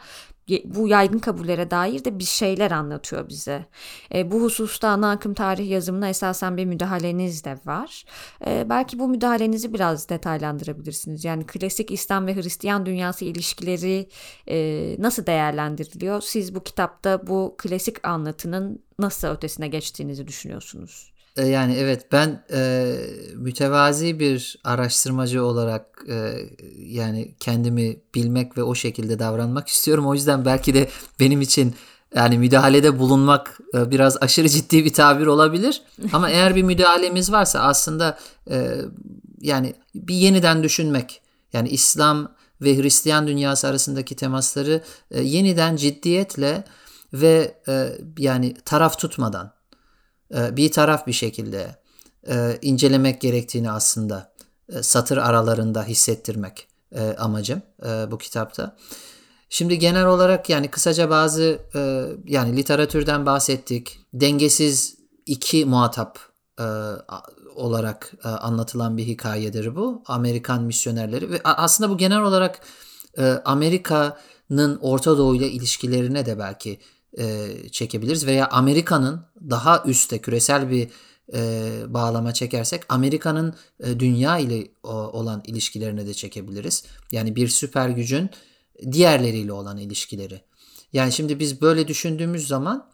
bu 0.65 0.89
yaygın 0.89 1.19
kabullere 1.19 1.71
dair 1.71 2.05
de 2.05 2.19
bir 2.19 2.25
şeyler 2.25 2.71
anlatıyor 2.71 3.29
bize. 3.29 3.67
E, 4.15 4.31
bu 4.31 4.43
hususta 4.43 4.89
ana 4.89 5.11
akım 5.11 5.35
tarih 5.35 5.71
yazımına 5.71 6.09
esasen 6.09 6.57
bir 6.57 6.65
müdahaleniz 6.65 7.45
de 7.45 7.59
var. 7.67 8.05
E, 8.47 8.67
belki 8.69 8.99
bu 8.99 9.09
müdahalenizi 9.09 9.75
biraz 9.75 10.09
detaylandırabilirsiniz. 10.09 11.25
Yani 11.25 11.47
klasik 11.47 11.91
İslam 11.91 12.27
ve 12.27 12.35
Hristiyan 12.35 12.87
dünyası 12.87 13.25
ilişkileri 13.25 14.09
e, 14.49 14.97
nasıl 14.99 15.27
değerlendiriliyor? 15.27 16.21
Siz 16.21 16.55
bu 16.55 16.63
kitapta 16.63 17.27
bu 17.27 17.55
klasik 17.59 18.09
anlatının 18.09 18.83
nasıl 18.99 19.29
ötesine 19.29 19.69
geçtiğinizi 19.69 20.29
düşünüyorsunuz? 20.29 21.10
E, 21.37 21.47
yani 21.47 21.75
evet 21.75 22.13
ben 22.13 22.45
e, 22.53 22.95
mütevazi 23.35 24.21
bir 24.21 24.59
araştırmacı 24.65 25.45
olarak 25.45 26.05
e, 26.09 26.35
yani 26.79 27.35
kendimi 27.41 27.97
bilmek 28.15 28.59
ve 28.59 28.63
o 28.63 28.75
şekilde 28.75 29.19
davranmak 29.19 29.69
istiyorum. 29.69 30.07
O 30.07 30.15
yüzden 30.15 30.45
belki 30.45 30.75
de 30.75 30.89
benim 31.21 31.41
için 31.41 31.75
yani 32.15 32.39
müdahalede 32.39 32.99
bulunmak 32.99 33.59
e, 33.75 33.91
biraz 33.91 34.17
aşırı 34.23 34.49
ciddi 34.49 34.85
bir 34.85 34.93
tabir 34.93 35.27
olabilir. 35.27 35.83
Ama 36.13 36.31
eğer 36.31 36.57
bir 36.57 36.63
müdahalemiz 36.63 37.33
varsa 37.33 37.61
aslında 37.61 38.19
e, 38.51 38.77
yani 39.41 39.75
bir 39.95 40.15
yeniden 40.15 40.63
düşünmek. 40.63 41.23
Yani 41.53 41.69
İslam 41.69 42.35
ve 42.63 42.79
Hristiyan 42.83 43.27
dünyası 43.27 43.69
arasındaki 43.69 44.17
temasları 44.17 44.83
e, 45.11 45.23
yeniden 45.23 45.77
ciddiyetle 45.77 46.65
ve 47.13 47.55
e, 47.69 47.89
yani 48.19 48.55
taraf 48.65 48.99
tutmadan 48.99 49.60
bir 50.31 50.73
taraf 50.73 51.07
bir 51.07 51.13
şekilde 51.13 51.77
e, 52.29 52.59
incelemek 52.63 53.21
gerektiğini 53.21 53.71
aslında 53.71 54.33
e, 54.69 54.83
satır 54.83 55.17
aralarında 55.17 55.85
hissettirmek 55.85 56.67
amacım 57.19 57.63
bu 58.11 58.19
kitapta. 58.19 58.77
Şimdi 59.49 59.79
genel 59.79 60.07
olarak 60.07 60.51
yani 60.51 60.69
kısaca 60.69 61.11
bazı 61.11 61.59
yani 62.27 62.57
literatürden 62.57 63.27
bahsettik. 63.27 63.99
Dengesiz 64.15 64.97
iki 65.27 65.65
muhatap 65.65 66.19
olarak 67.55 68.13
e, 68.25 68.29
anlatılan 68.29 68.97
bir 68.97 69.07
hikayedir 69.07 69.77
bu. 69.77 70.03
Amerikan 70.07 70.63
misyonerleri 70.63 71.31
ve 71.31 71.41
aslında 71.45 71.91
bu 71.91 71.99
genel 71.99 72.23
olarak 72.23 72.61
e, 73.19 73.25
Amerika'nın 73.45 74.79
Orta 74.83 75.19
Doğu 75.19 75.37
ile 75.37 75.51
ilişkilerine 75.51 76.27
de 76.27 76.39
belki 76.39 76.81
e, 77.19 77.49
çekebiliriz 77.71 78.27
veya 78.27 78.49
Amerika'nın 78.49 79.27
daha 79.51 79.83
üstte 79.87 80.19
küresel 80.19 80.71
bir 80.71 80.89
e, 81.35 81.73
bağlama 81.89 82.35
çekersek 82.35 82.83
Amerika'nın 82.89 83.55
e, 83.81 84.01
dünya 84.01 84.39
ile 84.39 84.69
o, 84.83 84.93
olan 84.93 85.43
ilişkilerine 85.47 86.07
de 86.07 86.15
çekebiliriz. 86.15 86.85
Yani 87.13 87.37
bir 87.37 87.49
süper 87.49 87.89
gücün 87.89 88.31
diğerleriyle 88.93 89.53
olan 89.53 89.77
ilişkileri. 89.77 90.41
Yani 90.93 91.13
şimdi 91.13 91.39
biz 91.39 91.61
böyle 91.61 91.89
düşündüğümüz 91.89 92.49
zaman 92.49 92.91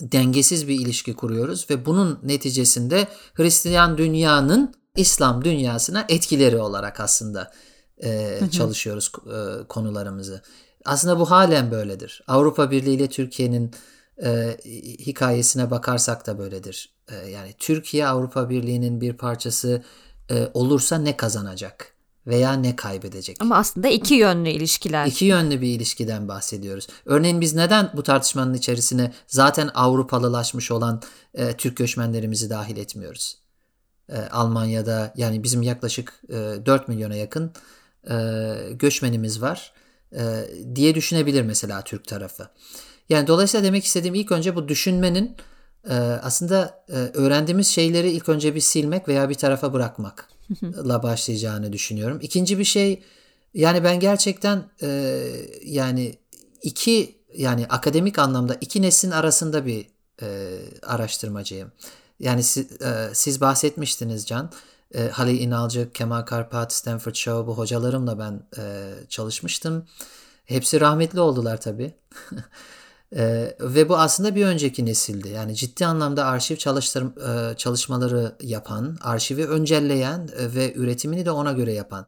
dengesiz 0.00 0.68
bir 0.68 0.80
ilişki 0.80 1.14
kuruyoruz 1.14 1.70
ve 1.70 1.86
bunun 1.86 2.18
neticesinde 2.22 3.08
Hristiyan 3.34 3.98
dünyanın 3.98 4.74
İslam 4.96 5.44
dünyasına 5.44 6.04
etkileri 6.08 6.56
olarak 6.58 7.00
aslında 7.00 7.52
e, 8.04 8.40
çalışıyoruz 8.50 9.12
e, 9.26 9.68
konularımızı. 9.68 10.42
Aslında 10.84 11.20
bu 11.20 11.30
halen 11.30 11.70
böyledir. 11.70 12.24
Avrupa 12.26 12.70
Birliği 12.70 12.94
ile 12.94 13.08
Türkiye'nin 13.08 13.70
e, 14.24 14.56
hikayesine 14.98 15.70
bakarsak 15.70 16.26
da 16.26 16.38
böyledir. 16.38 16.94
E, 17.08 17.30
yani 17.30 17.54
Türkiye 17.58 18.06
Avrupa 18.06 18.50
Birliği'nin 18.50 19.00
bir 19.00 19.12
parçası 19.12 19.82
e, 20.30 20.48
olursa 20.54 20.98
ne 20.98 21.16
kazanacak? 21.16 21.94
veya 22.26 22.52
ne 22.52 22.76
kaybedecek? 22.76 23.36
Ama 23.40 23.56
aslında 23.56 23.88
iki 23.88 24.14
yönlü 24.14 24.48
ilişkiler. 24.48 25.06
İki 25.06 25.24
yönlü 25.24 25.60
bir 25.60 25.68
ilişkiden 25.68 26.28
bahsediyoruz. 26.28 26.86
Örneğin 27.04 27.40
biz 27.40 27.54
neden 27.54 27.90
bu 27.96 28.02
tartışmanın 28.02 28.54
içerisine 28.54 29.12
zaten 29.26 29.70
Avrupalılaşmış 29.74 30.70
olan 30.70 31.02
e, 31.34 31.52
Türk 31.56 31.76
göçmenlerimizi 31.76 32.50
dahil 32.50 32.76
etmiyoruz? 32.76 33.38
E, 34.08 34.18
Almanya'da 34.18 35.12
yani 35.16 35.42
bizim 35.42 35.62
yaklaşık 35.62 36.22
e, 36.28 36.66
4 36.66 36.88
milyona 36.88 37.14
yakın 37.14 37.52
e, 38.10 38.16
göçmenimiz 38.72 39.42
var 39.42 39.72
e, 40.14 40.50
diye 40.74 40.94
düşünebilir 40.94 41.42
mesela 41.42 41.82
Türk 41.82 42.06
tarafı. 42.06 42.48
Yani 43.08 43.26
dolayısıyla 43.26 43.64
demek 43.64 43.84
istediğim 43.84 44.14
ilk 44.14 44.32
önce 44.32 44.56
bu 44.56 44.68
düşünmenin 44.68 45.36
e, 45.88 45.94
aslında 45.94 46.84
e, 46.88 46.92
öğrendiğimiz 46.92 47.66
şeyleri 47.66 48.10
ilk 48.10 48.28
önce 48.28 48.54
bir 48.54 48.60
silmek 48.60 49.08
veya 49.08 49.28
bir 49.28 49.34
tarafa 49.34 49.72
bırakmak 49.72 50.28
la 50.62 51.02
başlayacağını 51.02 51.72
düşünüyorum. 51.72 52.18
İkinci 52.22 52.58
bir 52.58 52.64
şey 52.64 53.02
yani 53.54 53.84
ben 53.84 54.00
gerçekten 54.00 54.64
e, 54.82 55.20
yani 55.64 56.14
iki 56.62 57.18
yani 57.34 57.66
akademik 57.66 58.18
anlamda 58.18 58.56
iki 58.60 58.82
neslin 58.82 59.10
arasında 59.10 59.66
bir 59.66 59.86
e, 60.22 60.58
araştırmacıyım. 60.82 61.72
Yani 62.20 62.42
siz, 62.42 62.82
e, 62.82 63.10
siz 63.12 63.40
bahsetmiştiniz 63.40 64.26
Can. 64.26 64.50
E, 64.94 65.08
Halil 65.08 65.40
İnalcı, 65.40 65.92
Kemal 65.92 66.22
Karpat, 66.22 66.72
Stanford 66.72 67.14
Show 67.14 67.46
bu 67.46 67.58
hocalarımla 67.58 68.18
ben 68.18 68.46
e, 68.58 68.92
çalışmıştım. 69.08 69.86
Hepsi 70.44 70.80
rahmetli 70.80 71.20
oldular 71.20 71.60
tabii. 71.60 71.94
Ee, 73.16 73.56
ve 73.60 73.88
bu 73.88 73.96
aslında 73.96 74.34
bir 74.34 74.46
önceki 74.46 74.86
nesildi. 74.86 75.28
Yani 75.28 75.56
ciddi 75.56 75.86
anlamda 75.86 76.26
arşiv 76.26 76.56
çalıştır, 76.56 77.04
e, 77.52 77.56
çalışmaları 77.56 78.36
yapan, 78.40 78.98
arşivi 79.02 79.46
öncelleyen 79.46 80.28
e, 80.38 80.54
ve 80.54 80.74
üretimini 80.74 81.26
de 81.26 81.30
ona 81.30 81.52
göre 81.52 81.72
yapan. 81.72 82.06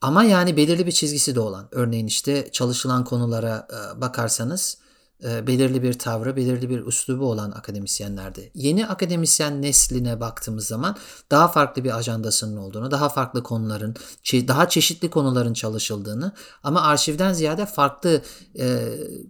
Ama 0.00 0.24
yani 0.24 0.56
belirli 0.56 0.86
bir 0.86 0.92
çizgisi 0.92 1.34
de 1.34 1.40
olan. 1.40 1.68
Örneğin 1.70 2.06
işte 2.06 2.48
çalışılan 2.52 3.04
konulara 3.04 3.68
e, 3.72 4.00
bakarsanız 4.00 4.78
e, 4.82 4.87
belirli 5.22 5.82
bir 5.82 5.92
tavrı, 5.92 6.36
belirli 6.36 6.70
bir 6.70 6.86
üslubu 6.86 7.30
olan 7.30 7.50
akademisyenlerdi. 7.50 8.50
Yeni 8.54 8.86
akademisyen 8.86 9.62
nesline 9.62 10.20
baktığımız 10.20 10.66
zaman 10.66 10.96
daha 11.30 11.48
farklı 11.48 11.84
bir 11.84 11.96
ajandasının 11.96 12.56
olduğunu, 12.56 12.90
daha 12.90 13.08
farklı 13.08 13.42
konuların, 13.42 13.96
daha 14.32 14.68
çeşitli 14.68 15.10
konuların 15.10 15.54
çalışıldığını 15.54 16.32
ama 16.62 16.82
arşivden 16.82 17.32
ziyade 17.32 17.66
farklı 17.66 18.22
e, 18.58 18.88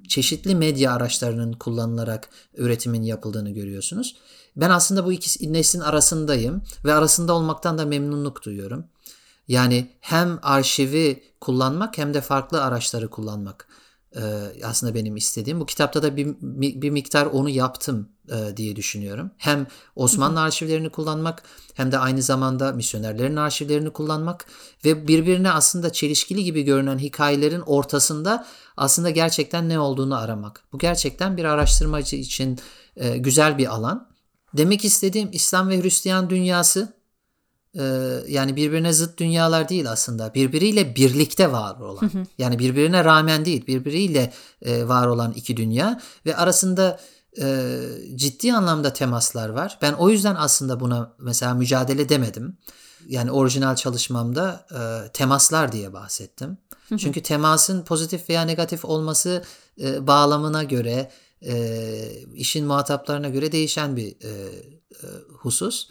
çeşitli 0.09 0.55
medya 0.55 0.93
araçlarının 0.93 1.53
kullanılarak 1.53 2.28
üretimin 2.57 3.03
yapıldığını 3.03 3.51
görüyorsunuz. 3.51 4.16
Ben 4.57 4.70
aslında 4.70 5.07
bu 5.07 5.12
iki 5.12 5.53
neslin 5.53 5.80
arasındayım 5.80 6.62
ve 6.84 6.95
arasında 6.95 7.32
olmaktan 7.32 7.78
da 7.78 7.86
memnunluk 7.86 8.45
duyuyorum. 8.45 8.84
Yani 9.49 9.91
hem 10.01 10.39
arşivi 10.43 11.22
kullanmak 11.41 11.99
hem 11.99 12.14
de 12.14 12.20
farklı 12.20 12.62
araçları 12.62 13.11
kullanmak 13.11 13.67
aslında 14.64 14.94
benim 14.94 15.16
istediğim. 15.16 15.60
Bu 15.60 15.66
kitapta 15.66 16.02
da 16.02 16.16
bir, 16.16 16.36
bir 16.82 16.90
miktar 16.90 17.26
onu 17.26 17.50
yaptım 17.50 18.08
diye 18.56 18.76
düşünüyorum. 18.76 19.30
Hem 19.36 19.66
Osmanlı 19.96 20.40
arşivlerini 20.40 20.90
kullanmak 20.90 21.42
hem 21.74 21.92
de 21.92 21.98
aynı 21.98 22.22
zamanda 22.22 22.72
misyonerlerin 22.72 23.36
arşivlerini 23.36 23.90
kullanmak 23.90 24.46
ve 24.84 25.08
birbirine 25.08 25.50
aslında 25.50 25.92
çelişkili 25.92 26.44
gibi 26.44 26.62
görünen 26.62 26.98
hikayelerin 26.98 27.60
ortasında 27.60 28.46
aslında 28.76 29.10
gerçekten 29.10 29.68
ne 29.68 29.78
olduğunu 29.80 30.16
aramak. 30.18 30.64
Bu 30.72 30.78
gerçekten 30.78 31.36
bir 31.36 31.44
araştırmacı 31.44 32.16
için 32.16 32.58
güzel 33.16 33.58
bir 33.58 33.74
alan. 33.74 34.08
Demek 34.56 34.84
istediğim 34.84 35.28
İslam 35.32 35.68
ve 35.68 35.82
Hristiyan 35.82 36.30
dünyası 36.30 36.97
ee, 37.74 37.82
yani 38.28 38.56
birbirine 38.56 38.92
zıt 38.92 39.18
dünyalar 39.18 39.68
değil 39.68 39.90
aslında. 39.90 40.34
Birbiriyle 40.34 40.96
birlikte 40.96 41.52
var 41.52 41.80
olan. 41.80 42.02
Hı 42.02 42.18
hı. 42.18 42.22
Yani 42.38 42.58
birbirine 42.58 43.04
rağmen 43.04 43.44
değil, 43.44 43.66
birbiriyle 43.66 44.32
e, 44.62 44.88
var 44.88 45.06
olan 45.06 45.32
iki 45.32 45.56
dünya 45.56 46.00
ve 46.26 46.36
arasında 46.36 47.00
e, 47.40 47.76
ciddi 48.14 48.52
anlamda 48.52 48.92
temaslar 48.92 49.48
var. 49.48 49.78
Ben 49.82 49.92
o 49.92 50.10
yüzden 50.10 50.34
aslında 50.34 50.80
buna 50.80 51.14
mesela 51.18 51.54
mücadele 51.54 52.08
demedim. 52.08 52.56
Yani 53.08 53.30
orijinal 53.30 53.76
çalışmamda 53.76 54.66
e, 54.70 55.12
temaslar 55.12 55.72
diye 55.72 55.92
bahsettim. 55.92 56.58
Hı 56.88 56.94
hı. 56.94 56.98
Çünkü 56.98 57.22
temasın 57.22 57.84
pozitif 57.84 58.30
veya 58.30 58.42
negatif 58.42 58.84
olması 58.84 59.44
e, 59.80 60.06
bağlamına 60.06 60.64
göre, 60.64 61.10
e, 61.42 61.54
işin 62.34 62.66
muhataplarına 62.66 63.28
göre 63.28 63.52
değişen 63.52 63.96
bir 63.96 64.06
e, 64.06 64.30
e, 64.90 65.06
husus. 65.38 65.88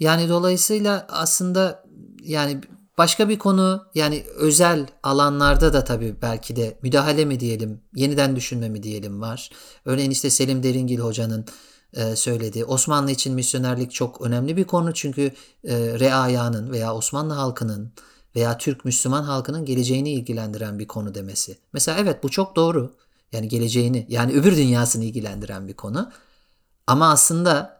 Yani 0.00 0.28
dolayısıyla 0.28 1.06
aslında 1.08 1.84
yani 2.22 2.60
başka 2.98 3.28
bir 3.28 3.38
konu 3.38 3.86
yani 3.94 4.24
özel 4.36 4.86
alanlarda 5.02 5.72
da 5.72 5.84
tabii 5.84 6.14
belki 6.22 6.56
de 6.56 6.78
müdahale 6.82 7.24
mi 7.24 7.40
diyelim, 7.40 7.80
yeniden 7.94 8.36
düşünme 8.36 8.68
mi 8.68 8.82
diyelim 8.82 9.20
var. 9.20 9.50
Örneğin 9.84 10.10
işte 10.10 10.30
Selim 10.30 10.62
Deringil 10.62 10.98
hocanın 10.98 11.46
e, 11.92 12.16
söylediği 12.16 12.64
Osmanlı 12.64 13.10
için 13.10 13.34
misyonerlik 13.34 13.92
çok 13.92 14.20
önemli 14.20 14.56
bir 14.56 14.64
konu 14.64 14.94
çünkü 14.94 15.22
e, 15.64 15.98
reayanın 16.00 16.72
veya 16.72 16.94
Osmanlı 16.94 17.34
halkının 17.34 17.92
veya 18.36 18.58
Türk 18.58 18.84
Müslüman 18.84 19.22
halkının 19.22 19.64
geleceğini 19.64 20.10
ilgilendiren 20.10 20.78
bir 20.78 20.86
konu 20.86 21.14
demesi. 21.14 21.58
Mesela 21.72 21.98
evet 22.00 22.22
bu 22.22 22.28
çok 22.28 22.56
doğru. 22.56 22.94
Yani 23.32 23.48
geleceğini 23.48 24.06
yani 24.08 24.32
öbür 24.32 24.56
dünyasını 24.56 25.04
ilgilendiren 25.04 25.68
bir 25.68 25.74
konu. 25.74 26.12
Ama 26.86 27.10
aslında 27.10 27.73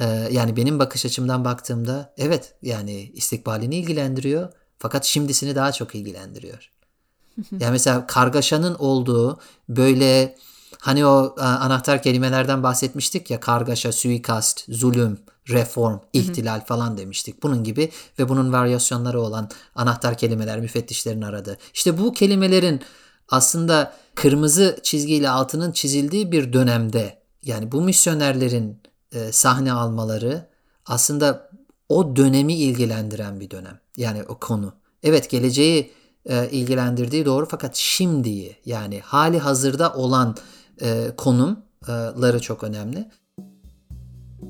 ee, 0.00 0.28
yani 0.30 0.56
benim 0.56 0.78
bakış 0.78 1.06
açımdan 1.06 1.44
baktığımda 1.44 2.14
evet 2.18 2.54
yani 2.62 3.12
istikbalini 3.14 3.76
ilgilendiriyor 3.76 4.52
fakat 4.78 5.04
şimdisini 5.04 5.54
daha 5.54 5.72
çok 5.72 5.94
ilgilendiriyor. 5.94 6.70
yani 7.60 7.70
mesela 7.70 8.06
kargaşanın 8.06 8.74
olduğu 8.74 9.40
böyle 9.68 10.36
hani 10.78 11.06
o 11.06 11.34
anahtar 11.38 12.02
kelimelerden 12.02 12.62
bahsetmiştik 12.62 13.30
ya 13.30 13.40
kargaşa, 13.40 13.92
suikast, 13.92 14.64
zulüm, 14.68 15.18
reform, 15.48 15.98
ihtilal 16.12 16.64
falan 16.64 16.98
demiştik. 16.98 17.42
Bunun 17.42 17.64
gibi 17.64 17.90
ve 18.18 18.28
bunun 18.28 18.52
varyasyonları 18.52 19.20
olan 19.20 19.50
anahtar 19.74 20.18
kelimeler 20.18 20.60
müfettişlerin 20.60 21.22
aradı. 21.22 21.58
İşte 21.74 21.98
bu 21.98 22.12
kelimelerin 22.12 22.80
aslında 23.28 23.94
kırmızı 24.14 24.78
çizgiyle 24.82 25.30
altının 25.30 25.72
çizildiği 25.72 26.32
bir 26.32 26.52
dönemde 26.52 27.20
yani 27.42 27.72
bu 27.72 27.82
misyonerlerin 27.82 28.80
e, 29.12 29.32
sahne 29.32 29.72
almaları 29.72 30.46
aslında 30.86 31.50
o 31.88 32.16
dönemi 32.16 32.54
ilgilendiren 32.54 33.40
bir 33.40 33.50
dönem. 33.50 33.80
Yani 33.96 34.22
o 34.28 34.38
konu. 34.38 34.72
Evet 35.02 35.30
geleceği 35.30 35.90
e, 36.26 36.50
ilgilendirdiği 36.50 37.24
doğru 37.24 37.46
fakat 37.50 37.76
şimdiyi 37.76 38.56
yani 38.66 39.00
hali 39.00 39.38
hazırda 39.38 39.94
olan 39.94 40.36
e, 40.82 41.10
konumları 41.16 42.40
çok 42.40 42.64
önemli. 42.64 43.10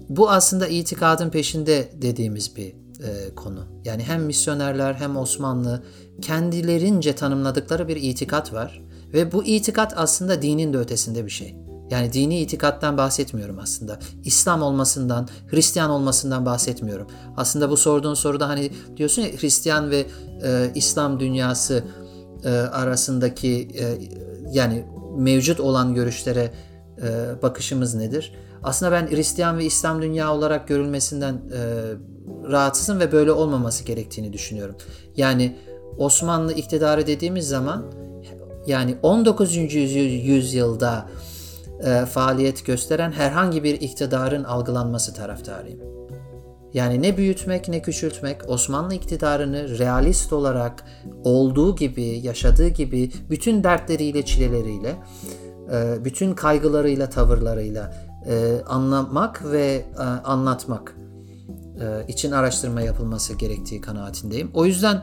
Bu 0.08 0.30
aslında 0.30 0.66
itikadın 0.66 1.30
peşinde 1.30 1.92
dediğimiz 2.02 2.56
bir 2.56 2.74
e, 3.02 3.34
konu. 3.34 3.66
Yani 3.84 4.02
hem 4.02 4.24
misyonerler 4.24 4.94
hem 4.94 5.16
Osmanlı 5.16 5.82
kendilerince 6.22 7.14
tanımladıkları 7.14 7.88
bir 7.88 7.96
itikat 7.96 8.52
var 8.52 8.82
ve 9.12 9.32
bu 9.32 9.44
itikat 9.44 9.92
aslında 9.96 10.42
dinin 10.42 10.72
de 10.72 10.78
ötesinde 10.78 11.24
bir 11.24 11.30
şey. 11.30 11.69
Yani 11.90 12.12
dini 12.12 12.40
itikattan 12.40 12.98
bahsetmiyorum 12.98 13.58
aslında. 13.58 13.98
İslam 14.24 14.62
olmasından, 14.62 15.28
Hristiyan 15.46 15.90
olmasından 15.90 16.46
bahsetmiyorum. 16.46 17.06
Aslında 17.36 17.70
bu 17.70 17.76
sorduğun 17.76 18.14
soruda 18.14 18.48
hani 18.48 18.70
diyorsun 18.96 19.22
ya 19.22 19.28
Hristiyan 19.28 19.90
ve 19.90 20.06
e, 20.44 20.70
İslam 20.74 21.20
dünyası 21.20 21.84
e, 22.44 22.48
arasındaki 22.50 23.68
e, 23.78 23.98
yani 24.52 24.86
mevcut 25.16 25.60
olan 25.60 25.94
görüşlere 25.94 26.52
e, 27.02 27.42
bakışımız 27.42 27.94
nedir? 27.94 28.32
Aslında 28.62 28.92
ben 28.92 29.10
Hristiyan 29.10 29.58
ve 29.58 29.64
İslam 29.64 30.02
dünya 30.02 30.34
olarak 30.34 30.68
görülmesinden 30.68 31.32
e, 31.32 31.60
rahatsızım 32.50 33.00
ve 33.00 33.12
böyle 33.12 33.32
olmaması 33.32 33.84
gerektiğini 33.84 34.32
düşünüyorum. 34.32 34.76
Yani 35.16 35.56
Osmanlı 35.98 36.52
iktidarı 36.52 37.06
dediğimiz 37.06 37.48
zaman 37.48 37.84
yani 38.66 38.96
19. 39.02 39.56
yüzyılda 39.56 41.08
e, 41.84 42.06
faaliyet 42.06 42.66
gösteren 42.66 43.12
herhangi 43.12 43.64
bir 43.64 43.80
iktidarın 43.80 44.44
algılanması 44.44 45.14
taraftarıyım. 45.14 45.80
Yani 46.74 47.02
ne 47.02 47.16
büyütmek 47.16 47.68
ne 47.68 47.82
küçültmek 47.82 48.48
Osmanlı 48.48 48.94
iktidarını 48.94 49.78
realist 49.78 50.32
olarak 50.32 50.84
olduğu 51.24 51.76
gibi, 51.76 52.02
yaşadığı 52.02 52.68
gibi 52.68 53.10
bütün 53.30 53.64
dertleriyle, 53.64 54.24
çileleriyle, 54.24 54.96
e, 55.72 56.04
bütün 56.04 56.34
kaygılarıyla, 56.34 57.10
tavırlarıyla 57.10 57.94
e, 58.26 58.62
anlamak 58.66 59.52
ve 59.52 59.84
e, 59.98 60.02
anlatmak 60.02 60.96
için 62.08 62.32
araştırma 62.32 62.80
yapılması 62.80 63.34
gerektiği 63.34 63.80
kanaatindeyim. 63.80 64.50
O 64.54 64.66
yüzden 64.66 65.02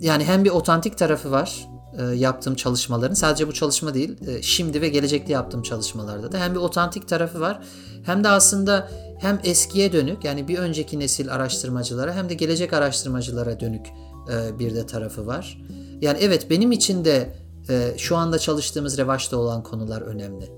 yani 0.00 0.24
hem 0.24 0.44
bir 0.44 0.50
otantik 0.50 0.98
tarafı 0.98 1.30
var 1.30 1.67
yaptığım 2.14 2.54
çalışmaların. 2.54 3.14
Sadece 3.14 3.48
bu 3.48 3.52
çalışma 3.52 3.94
değil, 3.94 4.16
şimdi 4.42 4.82
ve 4.82 4.88
gelecekte 4.88 5.32
yaptığım 5.32 5.62
çalışmalarda 5.62 6.32
da 6.32 6.38
hem 6.38 6.54
bir 6.54 6.60
otantik 6.60 7.08
tarafı 7.08 7.40
var 7.40 7.60
hem 8.08 8.24
de 8.24 8.28
aslında 8.28 8.88
hem 9.18 9.40
eskiye 9.44 9.92
dönük 9.92 10.24
yani 10.24 10.48
bir 10.48 10.58
önceki 10.58 10.98
nesil 10.98 11.32
araştırmacılara 11.32 12.14
hem 12.14 12.28
de 12.28 12.34
gelecek 12.34 12.72
araştırmacılara 12.72 13.60
dönük 13.60 13.86
e, 14.32 14.58
bir 14.58 14.74
de 14.74 14.86
tarafı 14.86 15.26
var. 15.26 15.62
Yani 16.00 16.18
evet 16.20 16.50
benim 16.50 16.72
için 16.72 17.04
de 17.04 17.34
e, 17.70 17.98
şu 17.98 18.16
anda 18.16 18.38
çalıştığımız 18.38 18.98
revaçta 18.98 19.36
olan 19.36 19.62
konular 19.62 20.02
önemli. 20.02 20.50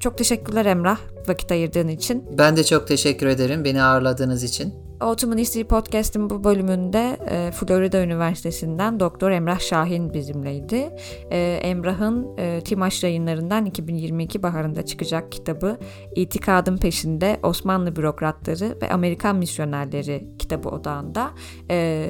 Çok 0.00 0.18
teşekkürler 0.18 0.66
Emrah 0.66 0.98
vakit 1.28 1.52
ayırdığın 1.52 1.88
için. 1.88 2.24
Ben 2.38 2.56
de 2.56 2.64
çok 2.64 2.88
teşekkür 2.88 3.26
ederim 3.26 3.64
beni 3.64 3.82
ağırladığınız 3.82 4.42
için. 4.42 4.87
Autumn 5.00 5.38
History 5.38 5.64
Podcast'ın 5.64 6.30
bu 6.30 6.44
bölümünde 6.44 7.18
e, 7.30 7.50
Florida 7.50 8.02
Üniversitesi'nden 8.02 9.00
Doktor 9.00 9.30
Emrah 9.30 9.60
Şahin 9.60 10.14
bizimleydi. 10.14 10.90
E, 11.30 11.60
Emrah'ın 11.62 12.38
e, 12.38 12.60
Timaş 12.64 13.02
yayınlarından 13.02 13.66
2022 13.66 14.42
baharında 14.42 14.84
çıkacak 14.86 15.32
kitabı 15.32 15.78
İtikadın 16.16 16.76
Peşinde 16.76 17.40
Osmanlı 17.42 17.96
Bürokratları 17.96 18.78
ve 18.82 18.90
Amerikan 18.90 19.36
Misyonerleri 19.36 20.28
kitabı 20.38 20.68
odağında 20.68 21.30
e, 21.70 22.08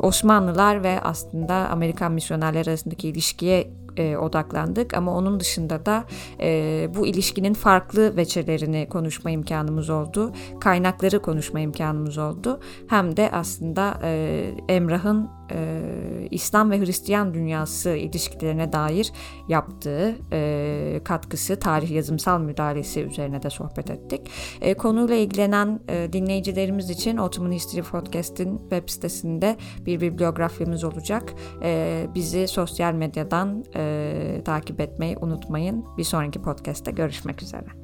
Osmanlılar 0.00 0.82
ve 0.82 1.00
aslında 1.00 1.54
Amerikan 1.54 2.12
misyonerler 2.12 2.66
arasındaki 2.66 3.08
ilişkiye 3.08 3.70
e, 3.96 4.16
odaklandık 4.16 4.94
ama 4.94 5.16
onun 5.16 5.40
dışında 5.40 5.86
da 5.86 6.04
e, 6.40 6.88
bu 6.94 7.06
ilişkinin 7.06 7.54
farklı 7.54 8.16
veçelerini 8.16 8.88
konuşma 8.88 9.30
imkanımız 9.30 9.90
oldu. 9.90 10.32
Kaynakları 10.60 11.22
konuşma 11.22 11.60
imkanımız 11.60 12.18
oldu. 12.18 12.60
Hem 12.86 13.16
de 13.16 13.30
aslında 13.32 14.00
e, 14.02 14.54
Emrah'ın 14.68 15.41
e, 15.52 15.82
İslam 16.30 16.70
ve 16.70 16.80
Hristiyan 16.80 17.34
dünyası 17.34 17.90
ilişkilerine 17.90 18.72
dair 18.72 19.12
yaptığı 19.48 20.14
e, 20.32 21.00
katkısı, 21.04 21.58
tarih 21.58 21.90
yazımsal 21.90 22.40
müdahalesi 22.40 23.00
üzerine 23.00 23.42
de 23.42 23.50
sohbet 23.50 23.90
ettik. 23.90 24.30
E, 24.60 24.74
konuyla 24.74 25.14
ilgilenen 25.14 25.80
e, 25.88 26.12
dinleyicilerimiz 26.12 26.90
için 26.90 27.16
Ottoman 27.16 27.52
History 27.52 27.82
Podcast'in 27.82 28.58
web 28.58 28.88
sitesinde 28.88 29.56
bir 29.86 30.00
bibliografyamız 30.00 30.84
olacak. 30.84 31.34
E, 31.62 32.06
bizi 32.14 32.48
sosyal 32.48 32.92
medyadan 32.94 33.64
e, 33.76 34.42
takip 34.44 34.80
etmeyi 34.80 35.16
unutmayın. 35.18 35.84
Bir 35.98 36.04
sonraki 36.04 36.42
podcast'te 36.42 36.90
görüşmek 36.90 37.42
üzere. 37.42 37.81